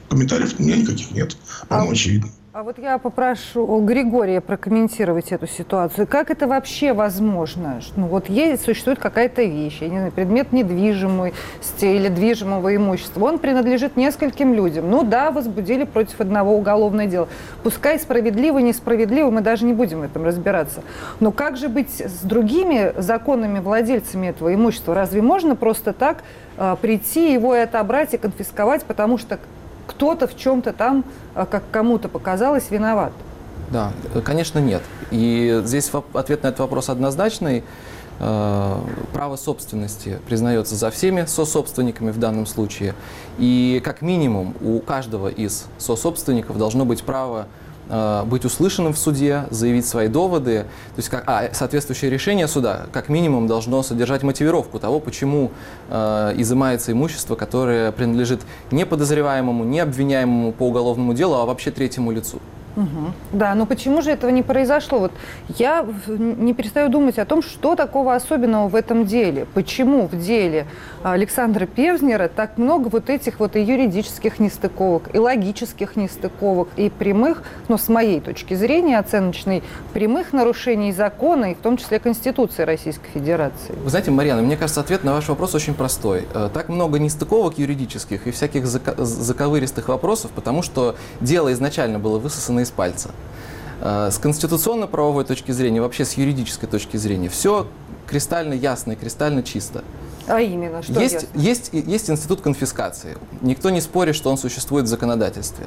комментариев 0.10 0.56
у 0.58 0.64
меня 0.64 0.78
никаких 0.78 1.12
нет. 1.12 1.38
По-моему, 1.68 1.92
а... 1.92 1.94
очевидно. 1.94 2.30
А 2.52 2.64
вот 2.64 2.80
я 2.80 2.98
попрошу 2.98 3.80
Григория 3.82 4.42
прокомментировать 4.42 5.32
эту 5.32 5.46
ситуацию. 5.46 6.08
Как 6.08 6.32
это 6.32 6.48
вообще 6.48 6.94
возможно? 6.94 7.80
Ну 7.96 8.08
вот 8.08 8.28
есть, 8.28 8.64
существует 8.64 8.98
какая-то 8.98 9.44
вещь, 9.44 9.78
я 9.82 9.88
не 9.88 9.98
знаю, 9.98 10.12
предмет 10.12 10.52
недвижимости 10.52 11.86
или 11.86 12.08
движимого 12.08 12.76
имущества. 12.76 13.26
Он 13.26 13.38
принадлежит 13.38 13.98
нескольким 13.98 14.56
людям. 14.56 14.90
Ну 14.90 15.04
да, 15.04 15.30
возбудили 15.30 15.84
против 15.84 16.22
одного 16.22 16.58
уголовное 16.58 17.06
дело. 17.06 17.28
Пускай 17.62 18.00
справедливо, 18.00 18.58
несправедливо, 18.58 19.30
мы 19.30 19.42
даже 19.42 19.64
не 19.64 19.74
будем 19.74 20.00
в 20.00 20.04
этом 20.04 20.26
разбираться. 20.26 20.82
Но 21.20 21.32
как 21.32 21.56
же 21.56 21.70
быть 21.70 22.02
с 22.02 22.22
другими 22.24 22.94
законными 22.98 23.60
владельцами 23.60 24.26
этого 24.26 24.52
имущества? 24.56 24.96
Разве 24.96 25.22
можно 25.22 25.56
просто 25.56 25.94
так 25.94 26.24
э, 26.58 26.76
прийти, 26.82 27.32
его 27.32 27.56
и 27.56 27.60
отобрать 27.60 28.16
и 28.16 28.18
конфисковать, 28.18 28.86
потому 28.86 29.20
что 29.20 29.38
кто-то 29.90 30.28
в 30.28 30.38
чем-то 30.38 30.72
там, 30.74 31.04
э, 31.36 31.46
как 31.50 31.64
кому-то 31.72 32.08
показалось, 32.10 32.70
виноват. 32.70 33.12
Да, 33.72 33.92
конечно, 34.24 34.60
нет. 34.60 34.82
И 35.12 35.62
здесь 35.66 35.92
ответ 36.14 36.44
на 36.44 36.48
этот 36.48 36.60
вопрос 36.60 36.90
однозначный. 36.90 37.64
Э, 38.20 38.78
право 39.14 39.36
собственности 39.36 40.20
признается 40.28 40.76
за 40.76 40.92
всеми 40.92 41.26
сособственниками 41.26 42.12
в 42.12 42.20
данном 42.20 42.46
случае. 42.46 42.94
И 43.38 43.82
как 43.84 44.02
минимум 44.02 44.56
у 44.62 44.80
каждого 44.80 45.28
из 45.28 45.66
сособственников 45.78 46.58
должно 46.58 46.86
быть 46.86 47.04
право 47.04 47.48
э, 47.48 47.69
быть 47.90 48.46
услышанным 48.46 48.94
в 48.94 48.98
суде, 48.98 49.46
заявить 49.50 49.88
свои 49.88 50.08
доводы. 50.08 50.66
То 50.96 51.00
есть, 51.00 51.10
как, 51.10 51.24
а 51.26 51.50
соответствующее 51.54 52.12
решение 52.12 52.48
суда 52.48 52.86
как 52.92 53.10
минимум 53.10 53.48
должно 53.48 53.84
содержать 53.84 54.24
мотивировку 54.24 54.80
того, 54.80 55.00
почему 55.00 55.52
э, 55.90 56.34
изымается 56.38 56.92
имущество, 56.92 57.36
которое 57.36 57.92
принадлежит 57.92 58.42
не 58.72 58.86
подозреваемому, 58.86 59.64
не 59.64 59.80
обвиняемому 59.80 60.52
по 60.52 60.68
уголовному 60.68 61.14
делу, 61.14 61.36
а 61.36 61.46
вообще 61.46 61.72
третьему 61.72 62.12
лицу. 62.12 62.40
Угу. 62.76 63.14
Да, 63.34 63.56
но 63.56 63.66
почему 63.66 64.02
же 64.02 64.12
этого 64.12 64.32
не 64.32 64.44
произошло? 64.44 65.00
Вот 65.00 65.12
я 65.58 65.86
не 66.08 66.54
перестаю 66.54 66.90
думать 66.90 67.20
о 67.20 67.26
том, 67.26 67.42
что 67.42 67.76
такого 67.76 68.16
особенного 68.16 68.68
в 68.68 68.76
этом 68.76 69.06
деле. 69.06 69.46
Почему 69.54 70.08
в 70.08 70.18
деле 70.18 70.66
Александра 71.04 71.66
Певзнера 71.66 72.28
так 72.28 72.58
много 72.58 72.88
вот 72.90 73.10
этих 73.10 73.40
вот 73.40 73.56
и 73.56 73.62
юридических 73.62 74.40
нестыковок, 74.40 75.14
и 75.14 75.20
логических 75.20 75.96
нестыковок, 75.96 76.70
и 76.76 76.90
прямых, 76.90 77.44
но 77.68 77.78
с 77.78 77.90
моей 77.90 78.20
точки 78.20 78.54
зрения 78.54 79.00
оценочной, 79.00 79.64
прямых 79.94 80.34
нарушений 80.34 80.92
закона, 80.92 81.52
и 81.52 81.56
в 81.56 81.60
том 81.60 81.78
числе 81.78 82.00
Конституции 82.00 82.64
Российской 82.64 83.10
Федерации. 83.10 83.74
Вы 83.84 83.90
знаете, 83.90 84.12
Марьяна, 84.12 84.42
мне 84.42 84.58
кажется, 84.58 84.82
ответ 84.82 85.04
на 85.04 85.14
ваш 85.14 85.28
вопрос 85.30 85.56
очень 85.56 85.74
простой. 85.74 86.28
Э, 86.34 86.50
так 86.54 86.70
много 86.70 87.00
нестыковок 87.00 87.58
юридических 87.58 88.28
и 88.28 88.32
всяких 88.32 88.66
заковыристых 88.68 89.88
вопросов, 89.88 90.32
потому 90.32 90.62
что 90.62 90.96
дело 91.22 91.52
изначально 91.54 92.00
было 92.00 92.20
высосано 92.20 92.59
из 92.62 92.72
пальца. 92.72 93.12
Э, 93.82 94.10
с 94.12 94.18
конституционно-правовой 94.18 95.24
точки 95.24 95.52
зрения, 95.52 95.82
вообще 95.82 96.06
с 96.06 96.14
юридической 96.14 96.68
точки 96.68 96.98
зрения, 96.98 97.30
все 97.30 97.68
кристально 98.08 98.54
ясно 98.54 98.94
и 98.94 98.96
кристально 98.96 99.44
чисто. 99.44 99.84
А 100.28 100.42
именно, 100.42 100.84
что 100.84 101.00
есть, 101.00 101.28
есть, 101.34 101.70
есть 101.72 102.10
институт 102.10 102.42
конфискации. 102.42 103.18
Никто 103.42 103.70
не 103.70 103.82
спорит, 103.82 104.16
что 104.16 104.30
он 104.30 104.38
существует 104.38 104.86
в 104.86 104.88
законодательстве. 104.88 105.66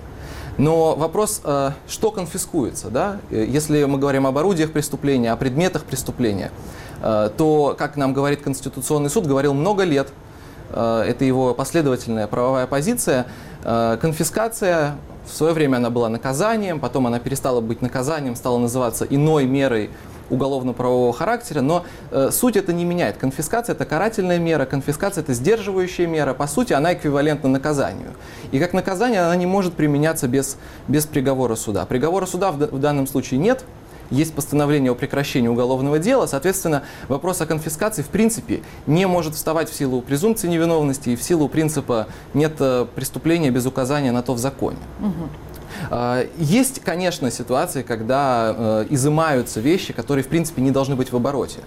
Но 0.58 0.94
вопрос, 0.94 1.40
э, 1.44 1.70
что 1.88 2.10
конфискуется, 2.10 2.88
да? 2.88 3.18
Э, 3.30 3.44
если 3.48 3.84
мы 3.84 3.98
говорим 3.98 4.26
об 4.26 4.36
орудиях 4.36 4.72
преступления, 4.72 5.32
о 5.32 5.36
предметах 5.36 5.84
преступления, 5.84 6.50
то, 7.00 7.74
как 7.76 7.96
нам 7.96 8.12
говорит 8.12 8.42
Конституционный 8.42 9.10
суд, 9.10 9.26
говорил 9.26 9.54
много 9.54 9.82
лет, 9.82 10.12
это 10.70 11.24
его 11.24 11.52
последовательная 11.52 12.28
правовая 12.28 12.68
позиция, 12.68 13.26
конфискация 13.64 14.94
в 15.26 15.34
свое 15.34 15.52
время 15.52 15.76
она 15.76 15.90
была 15.90 16.08
наказанием, 16.08 16.80
потом 16.80 17.06
она 17.06 17.18
перестала 17.18 17.60
быть 17.60 17.82
наказанием, 17.82 18.36
стала 18.36 18.58
называться 18.58 19.04
иной 19.04 19.46
мерой 19.46 19.90
уголовно-правового 20.30 21.12
характера, 21.12 21.60
но 21.60 21.84
э, 22.10 22.30
суть 22.32 22.56
это 22.56 22.72
не 22.72 22.84
меняет. 22.84 23.18
Конфискация 23.18 23.74
это 23.74 23.84
карательная 23.84 24.38
мера, 24.38 24.64
конфискация 24.64 25.22
это 25.22 25.34
сдерживающая 25.34 26.06
мера. 26.06 26.32
По 26.34 26.46
сути, 26.46 26.72
она 26.72 26.94
эквивалентна 26.94 27.48
наказанию. 27.48 28.12
И 28.50 28.58
как 28.58 28.72
наказание 28.72 29.20
она 29.20 29.36
не 29.36 29.46
может 29.46 29.74
применяться 29.74 30.28
без, 30.28 30.56
без 30.88 31.06
приговора 31.06 31.54
суда. 31.54 31.84
Приговора 31.84 32.26
суда 32.26 32.50
в, 32.50 32.56
в 32.56 32.80
данном 32.80 33.06
случае 33.06 33.38
нет, 33.40 33.64
есть 34.12 34.34
постановление 34.34 34.92
о 34.92 34.94
прекращении 34.94 35.48
уголовного 35.48 35.98
дела, 35.98 36.26
соответственно, 36.26 36.84
вопрос 37.08 37.40
о 37.40 37.46
конфискации 37.46 38.02
в 38.02 38.08
принципе 38.08 38.62
не 38.86 39.06
может 39.06 39.34
вставать 39.34 39.70
в 39.70 39.74
силу 39.74 40.02
презумпции 40.02 40.48
невиновности 40.48 41.10
и 41.10 41.16
в 41.16 41.22
силу 41.22 41.48
принципа 41.48 42.06
нет 42.34 42.54
э, 42.60 42.86
преступления 42.94 43.50
без 43.50 43.66
указания 43.66 44.12
на 44.12 44.22
то 44.22 44.34
в 44.34 44.38
законе. 44.38 44.78
Угу. 45.00 45.28
Есть, 46.38 46.80
конечно, 46.80 47.30
ситуации, 47.30 47.82
когда 47.82 48.54
э, 48.56 48.86
изымаются 48.90 49.60
вещи, 49.60 49.92
которые, 49.92 50.22
в 50.22 50.28
принципе, 50.28 50.62
не 50.62 50.70
должны 50.70 50.96
быть 50.96 51.10
в 51.10 51.16
обороте. 51.16 51.60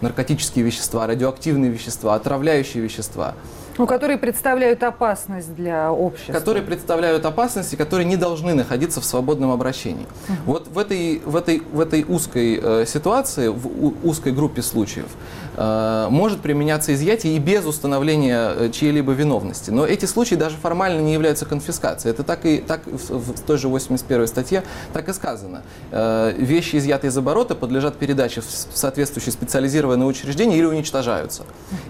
Наркотические 0.00 0.64
вещества, 0.64 1.06
радиоактивные 1.06 1.70
вещества, 1.70 2.14
отравляющие 2.14 2.82
вещества. 2.82 3.34
Ну, 3.78 3.86
которые 3.86 4.18
представляют 4.18 4.82
опасность 4.82 5.54
для 5.54 5.92
общества. 5.92 6.32
Которые 6.32 6.62
представляют 6.62 7.24
опасности, 7.24 7.76
которые 7.76 8.06
не 8.06 8.16
должны 8.16 8.54
находиться 8.54 9.00
в 9.00 9.04
свободном 9.04 9.50
обращении. 9.50 10.06
Угу. 10.28 10.36
Вот 10.46 10.68
в 10.68 10.78
этой, 10.78 11.22
в 11.24 11.36
этой, 11.36 11.62
в 11.72 11.80
этой 11.80 12.04
узкой 12.04 12.60
э, 12.62 12.84
ситуации, 12.86 13.48
в 13.48 13.66
у, 13.66 13.94
узкой 14.02 14.32
группе 14.32 14.62
случаев, 14.62 15.06
э, 15.56 16.08
может 16.10 16.40
применяться 16.40 16.94
изъятие 16.94 17.36
и 17.36 17.38
без 17.38 17.64
установления 17.64 18.52
э, 18.56 18.70
чьей-либо 18.70 19.12
виновности. 19.12 19.70
Но 19.70 19.86
эти 19.86 20.04
случаи 20.04 20.34
даже 20.34 20.56
формально 20.56 21.00
не 21.00 21.12
являются 21.12 21.46
конфискацией. 21.46 22.12
Это 22.12 22.22
так 22.22 22.44
и 22.44 22.58
так 22.58 22.86
в, 22.86 23.32
в 23.32 23.40
той 23.40 23.56
же 23.56 23.68
81 23.68 24.26
статье 24.26 24.62
так 24.92 25.08
и 25.08 25.12
сказано. 25.12 25.62
Э, 25.90 26.32
вещи, 26.36 26.76
изъятые 26.76 27.10
из 27.10 27.16
оборота, 27.18 27.54
подлежат 27.54 27.96
передаче 27.96 28.40
в 28.40 28.46
соответствующее 28.74 29.32
специализированное 29.32 30.06
учреждение 30.06 30.58
или 30.58 30.66
уничтожаются. 30.66 31.44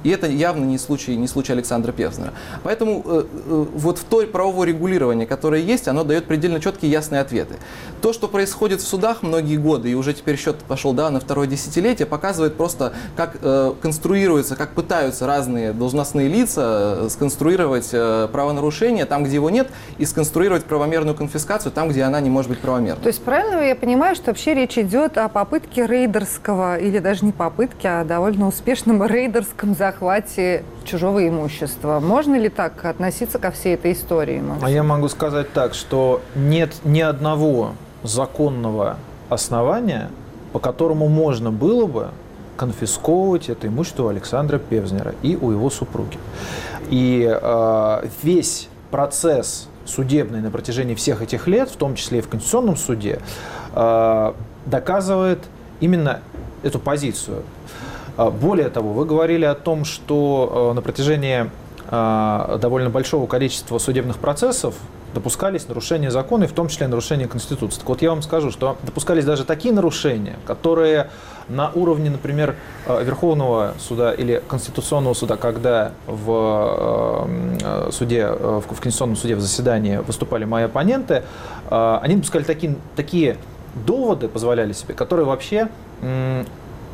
И 0.04 0.10
это 0.10 0.26
явно 0.26 0.64
не 0.64 0.78
случай, 0.78 1.16
не 1.16 1.26
случай 1.26 1.52
Александра 1.52 1.69
Александра 1.70 1.92
Певзнера. 1.92 2.32
Поэтому 2.64 3.02
э, 3.06 3.24
э, 3.24 3.64
вот 3.74 3.98
в 3.98 4.04
той 4.04 4.26
правовое 4.26 4.66
регулирование, 4.68 5.26
которое 5.26 5.62
есть, 5.62 5.86
оно 5.86 6.02
дает 6.02 6.26
предельно 6.26 6.60
четкие 6.60 6.90
ясные 6.90 7.20
ответы. 7.20 7.54
То, 8.02 8.12
что 8.12 8.26
происходит 8.26 8.80
в 8.80 8.88
судах 8.88 9.22
многие 9.22 9.56
годы, 9.56 9.90
и 9.90 9.94
уже 9.94 10.12
теперь 10.12 10.36
счет 10.36 10.56
пошел 10.66 10.92
да, 10.92 11.10
на 11.10 11.20
второе 11.20 11.46
десятилетие, 11.46 12.06
показывает 12.06 12.56
просто, 12.56 12.92
как 13.16 13.36
э, 13.40 13.72
конструируются, 13.80 14.56
как 14.56 14.70
пытаются 14.70 15.26
разные 15.26 15.72
должностные 15.72 16.28
лица 16.28 17.08
сконструировать 17.08 17.90
правонарушение 17.90 19.04
там, 19.04 19.24
где 19.24 19.36
его 19.36 19.50
нет, 19.50 19.68
и 19.98 20.04
сконструировать 20.04 20.64
правомерную 20.64 21.14
конфискацию 21.14 21.70
там, 21.70 21.88
где 21.88 22.02
она 22.02 22.20
не 22.20 22.30
может 22.30 22.50
быть 22.50 22.58
правомерной. 22.58 23.02
То 23.02 23.08
есть 23.08 23.22
правильно 23.22 23.60
я 23.60 23.76
понимаю, 23.76 24.16
что 24.16 24.26
вообще 24.26 24.54
речь 24.54 24.76
идет 24.76 25.18
о 25.18 25.28
попытке 25.28 25.86
рейдерского, 25.86 26.78
или 26.78 26.98
даже 26.98 27.24
не 27.24 27.32
попытке, 27.32 27.88
а 27.88 28.04
довольно 28.04 28.48
успешном 28.48 29.04
рейдерском 29.04 29.74
захвате 29.74 30.64
чужого 30.90 31.26
имущества. 31.26 32.00
Можно 32.00 32.36
ли 32.36 32.48
так 32.48 32.84
относиться 32.84 33.38
ко 33.38 33.50
всей 33.50 33.74
этой 33.74 33.92
истории? 33.92 34.40
Максим? 34.40 34.66
А 34.66 34.70
я 34.70 34.82
могу 34.82 35.08
сказать 35.08 35.52
так, 35.52 35.74
что 35.74 36.20
нет 36.34 36.74
ни 36.84 37.00
одного 37.00 37.72
законного 38.02 38.96
основания, 39.28 40.10
по 40.52 40.58
которому 40.58 41.08
можно 41.08 41.52
было 41.52 41.86
бы 41.86 42.08
конфисковывать 42.56 43.48
это 43.48 43.68
имущество 43.68 44.10
Александра 44.10 44.58
Певзнера 44.58 45.14
и 45.22 45.36
у 45.36 45.50
его 45.50 45.70
супруги. 45.70 46.18
И 46.90 47.26
э, 47.30 48.08
весь 48.22 48.68
процесс 48.90 49.68
судебный 49.86 50.40
на 50.40 50.50
протяжении 50.50 50.94
всех 50.94 51.22
этих 51.22 51.46
лет, 51.46 51.70
в 51.70 51.76
том 51.76 51.94
числе 51.94 52.18
и 52.18 52.22
в 52.22 52.28
Конституционном 52.28 52.76
суде, 52.76 53.20
э, 53.74 54.32
доказывает 54.66 55.38
именно 55.80 56.20
эту 56.62 56.78
позицию. 56.78 57.44
А, 58.16 58.30
более 58.30 58.68
того, 58.68 58.92
вы 58.92 59.04
говорили 59.04 59.44
о 59.44 59.54
том, 59.54 59.84
что 59.84 60.70
э, 60.70 60.74
на 60.74 60.82
протяжении 60.82 61.50
а, 61.92 62.58
довольно 62.58 62.90
большого 62.90 63.26
количества 63.26 63.78
судебных 63.78 64.18
процессов 64.18 64.74
допускались 65.12 65.66
нарушения 65.66 66.12
закона, 66.12 66.44
и 66.44 66.46
в 66.46 66.52
том 66.52 66.68
числе 66.68 66.86
нарушения 66.86 67.26
Конституции. 67.26 67.80
Так 67.80 67.88
вот, 67.88 68.00
я 68.00 68.10
вам 68.10 68.22
скажу, 68.22 68.52
что 68.52 68.76
допускались 68.84 69.24
даже 69.24 69.44
такие 69.44 69.74
нарушения, 69.74 70.36
которые 70.46 71.10
на 71.48 71.70
уровне, 71.74 72.10
например, 72.10 72.54
э, 72.86 73.02
Верховного 73.02 73.74
суда 73.80 74.12
или 74.12 74.40
Конституционного 74.46 75.14
суда, 75.14 75.36
когда 75.36 75.92
в 76.06 77.26
э, 77.26 77.90
суде, 77.90 78.28
в 78.28 78.62
Конституционном 78.62 79.16
суде 79.16 79.34
в 79.34 79.40
заседании 79.40 79.96
выступали 79.96 80.44
мои 80.44 80.64
оппоненты, 80.64 81.24
они 81.68 82.16
допускали 82.16 82.42
такие, 82.42 82.76
такие 82.96 83.36
доводы, 83.86 84.28
позволяли 84.28 84.72
себе, 84.72 84.94
которые 84.94 85.26
вообще 85.26 85.68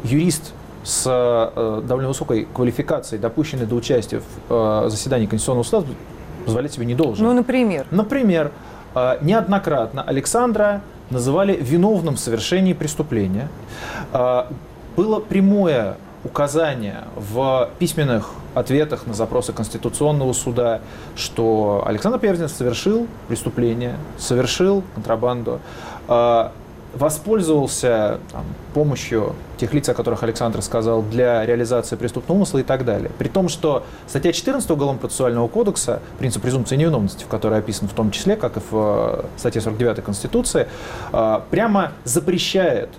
юрист 0.04 0.52
с 0.86 1.02
э, 1.04 1.82
довольно 1.84 2.08
высокой 2.08 2.46
квалификацией, 2.54 3.20
допущенный 3.20 3.66
до 3.66 3.74
участия 3.74 4.20
в 4.20 4.84
э, 4.84 4.88
заседании 4.88 5.26
Конституционного 5.26 5.64
суда, 5.64 5.86
позволять 6.44 6.72
себе 6.72 6.86
не 6.86 6.94
должен. 6.94 7.26
Ну, 7.26 7.34
например? 7.34 7.86
Например, 7.90 8.52
э, 8.94 9.18
неоднократно 9.20 10.02
Александра 10.02 10.82
называли 11.10 11.56
виновным 11.60 12.14
в 12.14 12.20
совершении 12.20 12.72
преступления. 12.72 13.48
Было 14.12 15.20
прямое 15.20 15.96
указание 16.24 17.04
в 17.14 17.70
письменных 17.78 18.30
ответах 18.54 19.06
на 19.06 19.14
запросы 19.14 19.52
Конституционного 19.52 20.32
суда, 20.32 20.80
что 21.14 21.84
Александр 21.86 22.18
Певзин 22.18 22.48
совершил 22.48 23.06
преступление, 23.28 23.96
совершил 24.18 24.82
контрабанду 24.94 25.60
воспользовался 26.96 28.18
там, 28.32 28.44
помощью 28.74 29.34
тех 29.58 29.72
лиц, 29.72 29.88
о 29.88 29.94
которых 29.94 30.22
Александр 30.22 30.62
сказал, 30.62 31.02
для 31.02 31.44
реализации 31.44 31.96
преступного 31.96 32.38
умысла 32.38 32.58
и 32.58 32.62
так 32.62 32.84
далее. 32.84 33.10
При 33.18 33.28
том, 33.28 33.48
что 33.48 33.84
статья 34.06 34.32
14 34.32 34.68
Уголовно-процессуального 34.70 35.48
кодекса, 35.48 36.00
принцип 36.18 36.42
презумпции 36.42 36.76
невиновности, 36.76 37.24
в 37.24 37.28
которой 37.28 37.58
описан 37.58 37.88
в 37.88 37.92
том 37.92 38.10
числе, 38.10 38.36
как 38.36 38.56
и 38.56 38.60
в 38.60 38.72
э, 38.72 39.24
статье 39.36 39.60
49 39.60 40.04
Конституции, 40.04 40.68
э, 41.12 41.40
прямо 41.50 41.92
запрещает 42.04 42.90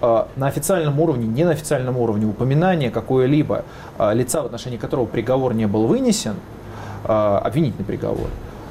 э, 0.00 0.24
на 0.36 0.46
официальном 0.46 1.00
уровне, 1.00 1.26
не 1.26 1.44
на 1.44 1.50
официальном 1.50 1.96
уровне 1.96 2.26
упоминание 2.26 2.90
какое-либо 2.90 3.64
лица, 4.12 4.42
в 4.42 4.46
отношении 4.46 4.76
которого 4.76 5.06
приговор 5.06 5.54
не 5.54 5.66
был 5.66 5.86
вынесен, 5.86 6.36
обвинительный 7.04 7.84
приговор, 7.84 8.28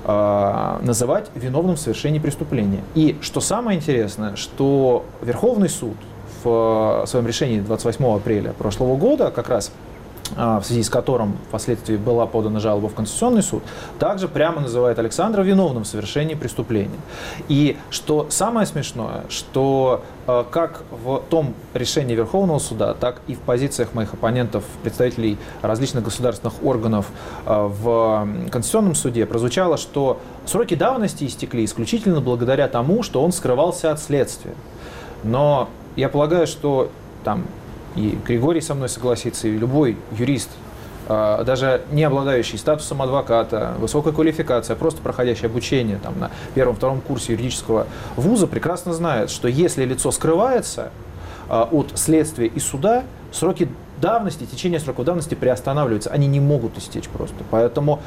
называть 0.08 1.30
виновным 1.36 1.76
в 1.76 1.80
совершении 1.80 2.20
преступления. 2.20 2.82
И 2.96 3.18
что 3.22 3.42
самое 3.42 3.78
интересное, 3.78 4.36
что 4.38 5.04
Верховный 5.22 5.70
суд 5.70 5.96
в 6.44 7.04
своем 7.08 7.28
решении 7.28 7.60
28 7.60 8.06
апреля 8.16 8.54
прошлого 8.54 8.96
года 8.96 9.32
как 9.32 9.50
раз 9.50 9.70
а, 9.70 9.87
в 10.36 10.62
связи 10.64 10.84
с 10.84 10.90
которым 10.90 11.38
впоследствии 11.48 11.96
была 11.96 12.26
подана 12.26 12.60
жалоба 12.60 12.90
в 12.90 12.96
Конституционный 12.96 13.44
суд, 13.44 13.64
также 14.00 14.28
прямо 14.28 14.62
называет 14.62 15.00
Александра 15.00 15.42
виновным 15.42 15.84
в 15.84 15.88
совершении 15.88 16.36
преступления. 16.36 17.00
И 17.48 17.78
что 17.90 18.28
самое 18.30 18.68
смешное, 18.68 19.24
что 19.30 20.04
а, 20.28 20.44
как 20.44 20.84
в 20.92 21.24
том 21.30 21.54
решении 21.74 22.14
Верховного 22.14 22.60
суда, 22.60 22.94
так 22.94 23.22
и 23.28 23.36
в 23.36 23.40
позициях 23.40 23.94
моих 23.94 24.14
оппонентов, 24.14 24.66
представителей 24.84 25.38
различных 25.62 26.04
государственных 26.04 26.62
органов 26.64 27.08
а, 27.46 27.68
в 27.68 28.28
Конституционном 28.52 28.96
суде 28.96 29.26
прозвучало, 29.26 29.78
что 29.78 30.20
сроки 30.46 30.76
давности 30.76 31.24
истекли 31.24 31.64
исключительно 31.64 32.20
благодаря 32.20 32.68
тому, 32.68 33.04
что 33.04 33.24
он 33.24 33.32
скрывался 33.32 33.92
от 33.92 34.02
следствия. 34.02 34.54
Но 35.24 35.70
я 35.96 36.10
полагаю, 36.10 36.46
что 36.46 36.92
там 37.24 37.46
и 37.98 38.18
Григорий 38.26 38.62
со 38.62 38.76
мной 38.76 38.90
согласится, 38.90 39.48
и 39.48 39.58
любой 39.58 39.98
юрист, 40.18 40.50
а, 41.08 41.44
даже 41.44 41.82
не 41.92 42.04
обладающий 42.04 42.58
статусом 42.58 43.02
адвоката, 43.02 43.74
высокой 43.80 44.14
квалификацией, 44.14 44.76
а 44.76 44.80
просто 44.80 45.02
проходящий 45.02 45.48
обучение 45.48 45.98
там, 46.02 46.20
на 46.20 46.32
первом-втором 46.54 47.02
курсе 47.02 47.34
юридического 47.34 47.88
вуза, 48.16 48.48
прекрасно 48.48 48.94
знает, 48.94 49.30
что 49.30 49.48
если 49.48 49.84
лицо 49.84 50.12
скрывается 50.12 50.92
а, 51.50 51.68
от 51.72 51.98
следствия 51.98 52.48
и 52.48 52.60
суда, 52.60 53.04
сроки 53.32 53.68
давности, 54.00 54.46
течение 54.46 54.80
сроков 54.80 55.06
давности 55.06 55.36
приостанавливаются. 55.36 56.12
Они 56.12 56.28
не 56.28 56.40
могут 56.40 56.78
истечь 56.78 57.08
просто. 57.10 57.38
Поэтому 57.50 58.02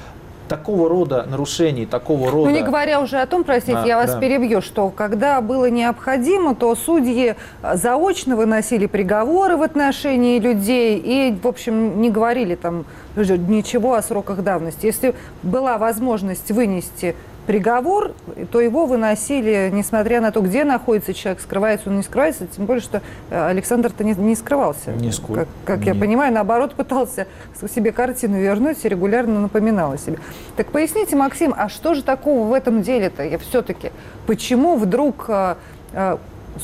такого 0.50 0.88
рода 0.88 1.24
нарушений, 1.30 1.86
такого 1.86 2.28
рода... 2.28 2.50
Ну, 2.50 2.56
не 2.56 2.62
говоря 2.62 3.00
уже 3.00 3.18
о 3.18 3.26
том, 3.26 3.44
простите, 3.44 3.78
а, 3.78 3.86
я 3.86 3.96
вас 3.96 4.14
да. 4.14 4.18
перебью, 4.18 4.60
что 4.60 4.88
когда 4.90 5.40
было 5.40 5.70
необходимо, 5.70 6.56
то 6.56 6.74
судьи 6.74 7.36
заочно 7.74 8.34
выносили 8.34 8.86
приговоры 8.86 9.56
в 9.56 9.62
отношении 9.62 10.40
людей 10.40 10.98
и, 10.98 11.38
в 11.40 11.46
общем, 11.46 12.00
не 12.00 12.10
говорили 12.10 12.56
там 12.56 12.84
ничего 13.14 13.94
о 13.94 14.02
сроках 14.02 14.42
давности. 14.42 14.86
Если 14.86 15.14
была 15.44 15.78
возможность 15.78 16.50
вынести 16.50 17.14
приговор, 17.50 18.12
то 18.52 18.60
его 18.60 18.86
выносили, 18.86 19.70
несмотря 19.72 20.20
на 20.20 20.30
то, 20.30 20.40
где 20.40 20.62
находится 20.62 21.12
человек, 21.12 21.42
скрывается 21.42 21.90
он, 21.90 21.96
не 21.96 22.04
скрывается, 22.04 22.46
тем 22.46 22.66
более, 22.66 22.80
что 22.80 23.02
э, 23.28 23.46
Александр-то 23.48 24.04
не, 24.04 24.12
не 24.12 24.36
скрывался. 24.36 24.92
Нисколько. 24.92 25.48
Как, 25.64 25.78
как 25.78 25.84
я 25.84 25.96
понимаю, 25.96 26.32
наоборот, 26.32 26.74
пытался 26.74 27.26
себе 27.74 27.90
картину 27.90 28.38
вернуть 28.38 28.84
и 28.84 28.88
регулярно 28.88 29.40
напоминал 29.40 29.94
о 29.94 29.98
себе. 29.98 30.18
Так 30.54 30.68
поясните, 30.68 31.16
Максим, 31.16 31.52
а 31.56 31.68
что 31.68 31.94
же 31.94 32.04
такого 32.04 32.46
в 32.46 32.52
этом 32.52 32.82
деле-то? 32.82 33.24
Я 33.24 33.38
все-таки, 33.38 33.90
почему 34.28 34.76
вдруг 34.76 35.24
э, 35.26 35.56
э, 35.92 36.18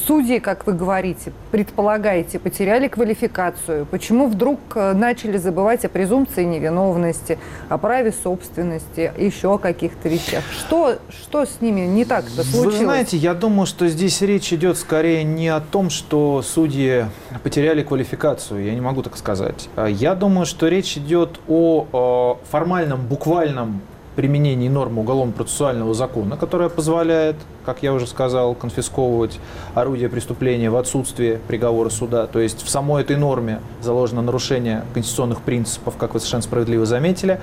Судьи, 0.06 0.38
как 0.38 0.66
вы 0.66 0.72
говорите, 0.72 1.32
предполагаете, 1.50 2.38
потеряли 2.38 2.88
квалификацию. 2.88 3.86
Почему 3.86 4.28
вдруг 4.28 4.58
э, 4.74 4.92
начали 4.92 5.36
забывать 5.36 5.84
о 5.84 5.88
презумпции 5.88 6.44
невиновности, 6.44 7.38
о 7.68 7.78
праве 7.78 8.12
собственности, 8.12 9.12
еще 9.16 9.54
о 9.54 9.58
каких-то 9.58 10.08
вещах? 10.08 10.44
Что, 10.50 10.98
что 11.08 11.44
с 11.44 11.60
ними 11.60 11.80
не 11.82 12.04
так-то 12.04 12.42
случилось? 12.42 12.76
Вы 12.76 12.84
знаете, 12.84 13.16
я 13.16 13.34
думаю, 13.34 13.66
что 13.66 13.88
здесь 13.88 14.20
речь 14.22 14.52
идет 14.52 14.76
скорее 14.76 15.24
не 15.24 15.48
о 15.48 15.60
том, 15.60 15.90
что 15.90 16.42
судьи 16.42 17.06
потеряли 17.42 17.82
квалификацию, 17.82 18.64
я 18.64 18.74
не 18.74 18.80
могу 18.80 19.02
так 19.02 19.16
сказать. 19.16 19.68
А 19.76 19.86
я 19.86 20.14
думаю, 20.14 20.46
что 20.46 20.68
речь 20.68 20.96
идет 20.96 21.40
о, 21.48 21.86
о 21.92 22.38
формальном, 22.50 23.06
буквальном 23.06 23.80
применении 24.16 24.68
нормы 24.68 25.02
уголовно-процессуального 25.02 25.94
закона, 25.94 26.36
которая 26.36 26.68
позволяет, 26.68 27.36
как 27.64 27.82
я 27.82 27.92
уже 27.92 28.06
сказал, 28.06 28.54
конфисковывать 28.54 29.38
орудие 29.74 30.08
преступления 30.08 30.70
в 30.70 30.76
отсутствие 30.76 31.38
приговора 31.46 31.90
суда. 31.90 32.26
То 32.26 32.40
есть 32.40 32.64
в 32.64 32.70
самой 32.70 33.02
этой 33.02 33.16
норме 33.16 33.60
заложено 33.82 34.22
нарушение 34.22 34.84
конституционных 34.94 35.42
принципов, 35.42 35.96
как 35.96 36.14
вы 36.14 36.20
совершенно 36.20 36.42
справедливо 36.42 36.86
заметили. 36.86 37.40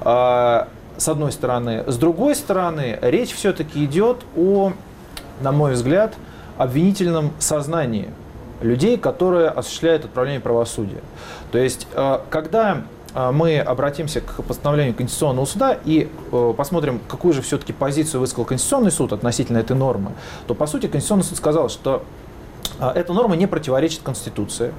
А, 0.00 0.68
с 0.96 1.08
одной 1.08 1.32
стороны. 1.32 1.84
С 1.86 1.98
другой 1.98 2.34
стороны, 2.34 2.98
речь 3.02 3.34
все-таки 3.34 3.84
идет 3.84 4.24
о, 4.36 4.72
на 5.42 5.52
мой 5.52 5.74
взгляд, 5.74 6.14
обвинительном 6.56 7.32
сознании 7.38 8.08
людей, 8.62 8.96
которые 8.96 9.48
осуществляют 9.48 10.06
отправление 10.06 10.40
правосудия. 10.40 11.02
То 11.52 11.58
есть, 11.58 11.86
а, 11.94 12.24
когда 12.30 12.84
мы 13.32 13.58
обратимся 13.58 14.20
к 14.20 14.42
постановлению 14.42 14.94
Конституционного 14.94 15.46
суда 15.46 15.78
и 15.84 16.10
э, 16.32 16.54
посмотрим, 16.56 17.00
какую 17.08 17.32
же 17.32 17.40
все-таки 17.40 17.72
позицию 17.72 18.20
высказал 18.20 18.44
Конституционный 18.44 18.90
суд 18.90 19.12
относительно 19.12 19.56
этой 19.56 19.74
нормы, 19.74 20.12
то, 20.46 20.54
по 20.54 20.66
сути, 20.66 20.86
Конституционный 20.86 21.24
суд 21.24 21.38
сказал, 21.38 21.70
что 21.70 22.04
а, 22.78 22.92
эта 22.94 23.12
норма 23.12 23.36
не 23.36 23.46
противоречит 23.46 24.00
Конституции, 24.02 24.72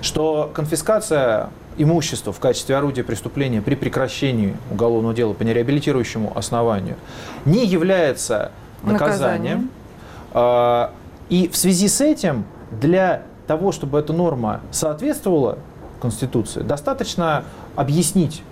что 0.00 0.50
конфискация 0.54 1.50
имущества 1.76 2.32
в 2.32 2.40
качестве 2.40 2.76
орудия 2.76 3.04
преступления 3.04 3.60
при 3.60 3.74
прекращении 3.74 4.56
уголовного 4.70 5.14
дела 5.14 5.34
по 5.34 5.42
нереабилитирующему 5.42 6.32
основанию 6.36 6.96
не 7.44 7.66
является 7.66 8.52
наказанием. 8.82 9.70
Наказание. 10.32 10.90
И 11.28 11.48
в 11.48 11.56
связи 11.56 11.88
с 11.88 12.00
этим 12.00 12.44
для 12.70 13.22
того, 13.46 13.72
чтобы 13.72 13.98
эта 13.98 14.12
норма 14.12 14.60
соответствовала 14.70 15.58
Конституции, 16.00 16.60
достаточно 16.62 17.44
объяснить 17.76 18.42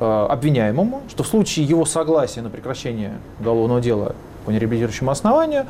э, 0.00 0.26
обвиняемому, 0.30 1.02
что 1.08 1.22
в 1.22 1.26
случае 1.26 1.66
его 1.66 1.84
согласия 1.84 2.42
на 2.42 2.50
прекращение 2.50 3.18
уголовного 3.40 3.80
дела 3.80 4.14
по 4.44 4.50
нереабилитирующему 4.50 5.10
основанию, 5.10 5.66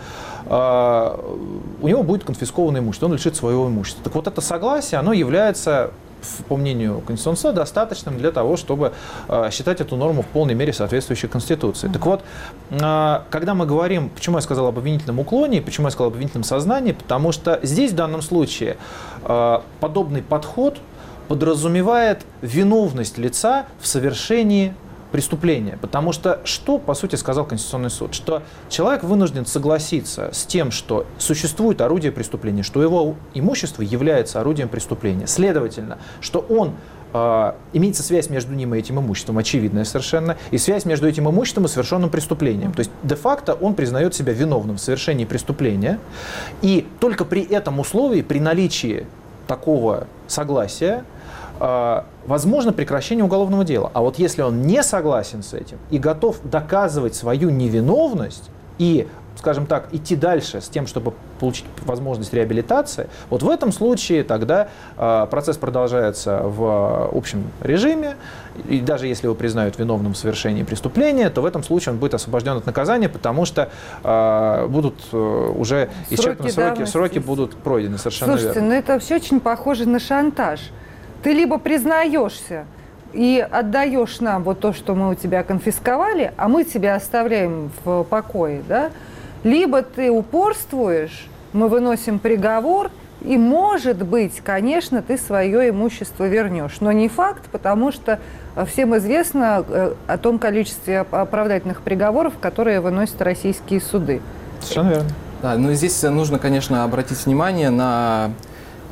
э, 0.46 1.18
у 1.82 1.88
него 1.88 2.02
будет 2.02 2.24
конфисковано 2.24 2.78
имущество, 2.78 3.06
он 3.06 3.12
лишит 3.12 3.36
своего 3.36 3.68
имущества. 3.68 4.02
Так 4.04 4.14
вот 4.14 4.26
это 4.26 4.40
согласие, 4.40 4.98
оно 4.98 5.12
является 5.12 5.90
по 6.48 6.56
мнению 6.56 7.00
Конституционного 7.00 7.40
суда, 7.40 7.52
достаточным 7.62 8.16
для 8.16 8.30
того, 8.30 8.56
чтобы 8.56 8.92
э, 9.28 9.50
считать 9.50 9.80
эту 9.80 9.96
норму 9.96 10.22
в 10.22 10.26
полной 10.26 10.54
мере 10.54 10.72
соответствующей 10.72 11.26
Конституции. 11.26 11.88
Так 11.88 12.06
вот, 12.06 12.22
когда 12.70 13.54
мы 13.54 13.66
говорим, 13.66 14.08
почему 14.08 14.36
я 14.36 14.40
сказал 14.40 14.68
об 14.68 14.78
обвинительном 14.78 15.18
уклоне, 15.18 15.60
почему 15.60 15.88
я 15.88 15.90
сказал 15.90 16.06
об 16.06 16.14
обвинительном 16.14 16.44
сознании, 16.44 16.92
потому 16.92 17.32
что 17.32 17.58
здесь 17.64 17.90
в 17.90 17.96
данном 17.96 18.22
случае 18.22 18.76
подобный 19.80 20.22
подход– 20.22 20.78
подразумевает 21.28 22.24
виновность 22.40 23.18
лица 23.18 23.66
в 23.80 23.86
совершении 23.86 24.74
преступления. 25.12 25.78
Потому 25.80 26.10
что 26.10 26.40
что, 26.44 26.78
по 26.78 26.94
сути, 26.94 27.14
сказал 27.14 27.44
Конституционный 27.44 27.90
суд? 27.90 28.14
Что 28.14 28.42
человек 28.68 29.04
вынужден 29.04 29.46
согласиться 29.46 30.30
с 30.32 30.44
тем, 30.44 30.72
что 30.72 31.06
существует 31.18 31.80
орудие 31.80 32.10
преступления, 32.10 32.64
что 32.64 32.82
его 32.82 33.14
имущество 33.34 33.82
является 33.82 34.40
орудием 34.40 34.68
преступления. 34.68 35.26
Следовательно, 35.26 35.98
что 36.20 36.40
он 36.40 36.72
э, 37.12 37.52
имеется 37.74 38.02
связь 38.02 38.30
между 38.30 38.54
ним 38.54 38.74
и 38.74 38.78
этим 38.78 38.98
имуществом, 38.98 39.38
очевидная 39.38 39.84
совершенно, 39.84 40.36
и 40.50 40.58
связь 40.58 40.84
между 40.86 41.06
этим 41.06 41.28
имуществом 41.28 41.66
и 41.66 41.68
совершенным 41.68 42.10
преступлением. 42.10 42.72
То 42.72 42.80
есть, 42.80 42.90
де-факто 43.02 43.54
он 43.54 43.74
признает 43.74 44.14
себя 44.14 44.32
виновным 44.32 44.78
в 44.78 44.80
совершении 44.80 45.26
преступления, 45.26 45.98
и 46.62 46.86
только 47.00 47.24
при 47.24 47.42
этом 47.42 47.78
условии, 47.78 48.22
при 48.22 48.40
наличии 48.40 49.06
такого 49.46 50.06
согласия, 50.26 51.04
а, 51.60 52.06
возможно 52.26 52.72
прекращение 52.72 53.24
уголовного 53.24 53.64
дела. 53.64 53.90
А 53.94 54.00
вот 54.00 54.18
если 54.18 54.42
он 54.42 54.62
не 54.62 54.82
согласен 54.82 55.42
с 55.42 55.54
этим 55.54 55.78
и 55.90 55.98
готов 55.98 56.38
доказывать 56.42 57.14
свою 57.14 57.50
невиновность 57.50 58.50
и 58.78 59.08
скажем 59.36 59.66
так, 59.66 59.88
идти 59.92 60.16
дальше 60.16 60.60
с 60.60 60.68
тем, 60.68 60.86
чтобы 60.86 61.12
получить 61.40 61.64
возможность 61.84 62.32
реабилитации, 62.32 63.08
вот 63.30 63.42
в 63.42 63.48
этом 63.48 63.72
случае 63.72 64.24
тогда 64.24 64.68
э, 64.96 65.26
процесс 65.30 65.56
продолжается 65.56 66.42
в 66.44 67.10
общем 67.12 67.44
режиме, 67.60 68.16
и 68.68 68.80
даже 68.80 69.06
если 69.06 69.26
его 69.26 69.34
признают 69.34 69.78
виновным 69.78 70.12
в 70.12 70.16
совершении 70.16 70.62
преступления, 70.62 71.30
то 71.30 71.40
в 71.40 71.46
этом 71.46 71.62
случае 71.62 71.94
он 71.94 71.98
будет 71.98 72.14
освобожден 72.14 72.56
от 72.56 72.66
наказания, 72.66 73.08
потому 73.08 73.44
что 73.44 73.70
э, 74.04 74.66
будут 74.68 74.94
э, 75.12 75.16
уже 75.16 75.88
сроки 76.08 76.14
исчерпаны 76.20 76.50
сроки, 76.50 76.84
сроки 76.84 77.18
будут 77.18 77.56
пройдены 77.56 77.98
совершенно 77.98 78.32
Слушайте, 78.32 78.60
верно. 78.60 78.68
ну 78.68 78.74
это 78.74 78.98
все 78.98 79.16
очень 79.16 79.40
похоже 79.40 79.88
на 79.88 79.98
шантаж. 79.98 80.60
Ты 81.22 81.32
либо 81.32 81.58
признаешься 81.58 82.66
и 83.12 83.46
отдаешь 83.50 84.20
нам 84.20 84.42
вот 84.42 84.60
то, 84.60 84.72
что 84.72 84.94
мы 84.94 85.10
у 85.10 85.14
тебя 85.14 85.42
конфисковали, 85.42 86.32
а 86.36 86.48
мы 86.48 86.64
тебя 86.64 86.94
оставляем 86.94 87.70
в 87.84 88.04
покое, 88.04 88.62
да? 88.68 88.90
Либо 89.44 89.82
ты 89.82 90.10
упорствуешь, 90.10 91.26
мы 91.52 91.68
выносим 91.68 92.18
приговор, 92.18 92.90
и, 93.24 93.36
может 93.36 94.02
быть, 94.04 94.40
конечно, 94.42 95.02
ты 95.02 95.16
свое 95.16 95.70
имущество 95.70 96.26
вернешь. 96.26 96.78
Но 96.80 96.90
не 96.90 97.08
факт, 97.08 97.42
потому 97.52 97.92
что 97.92 98.18
всем 98.66 98.96
известно 98.96 99.64
э, 99.66 99.94
о 100.08 100.18
том 100.18 100.38
количестве 100.38 101.00
оправдательных 101.00 101.82
приговоров, 101.82 102.34
которые 102.40 102.80
выносят 102.80 103.22
российские 103.22 103.80
суды. 103.80 104.20
Совершенно 104.60 104.88
верно. 104.90 105.10
Да, 105.40 105.56
но 105.56 105.72
здесь 105.72 106.02
нужно, 106.02 106.38
конечно, 106.38 106.84
обратить 106.84 107.24
внимание 107.24 107.70
на 107.70 108.32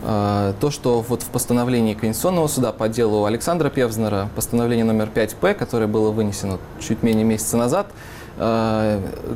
э, 0.02 0.52
то, 0.60 0.70
что 0.70 1.00
вот 1.00 1.22
в 1.22 1.28
постановлении 1.30 1.94
Конституционного 1.94 2.46
суда 2.46 2.72
по 2.72 2.88
делу 2.88 3.24
Александра 3.24 3.68
Певзнера, 3.68 4.28
постановление 4.36 4.84
номер 4.84 5.08
5П, 5.12 5.54
которое 5.54 5.86
было 5.86 6.12
вынесено 6.12 6.58
чуть 6.80 7.02
менее 7.02 7.24
месяца 7.24 7.56
назад, 7.56 7.88
Э, 7.88 8.19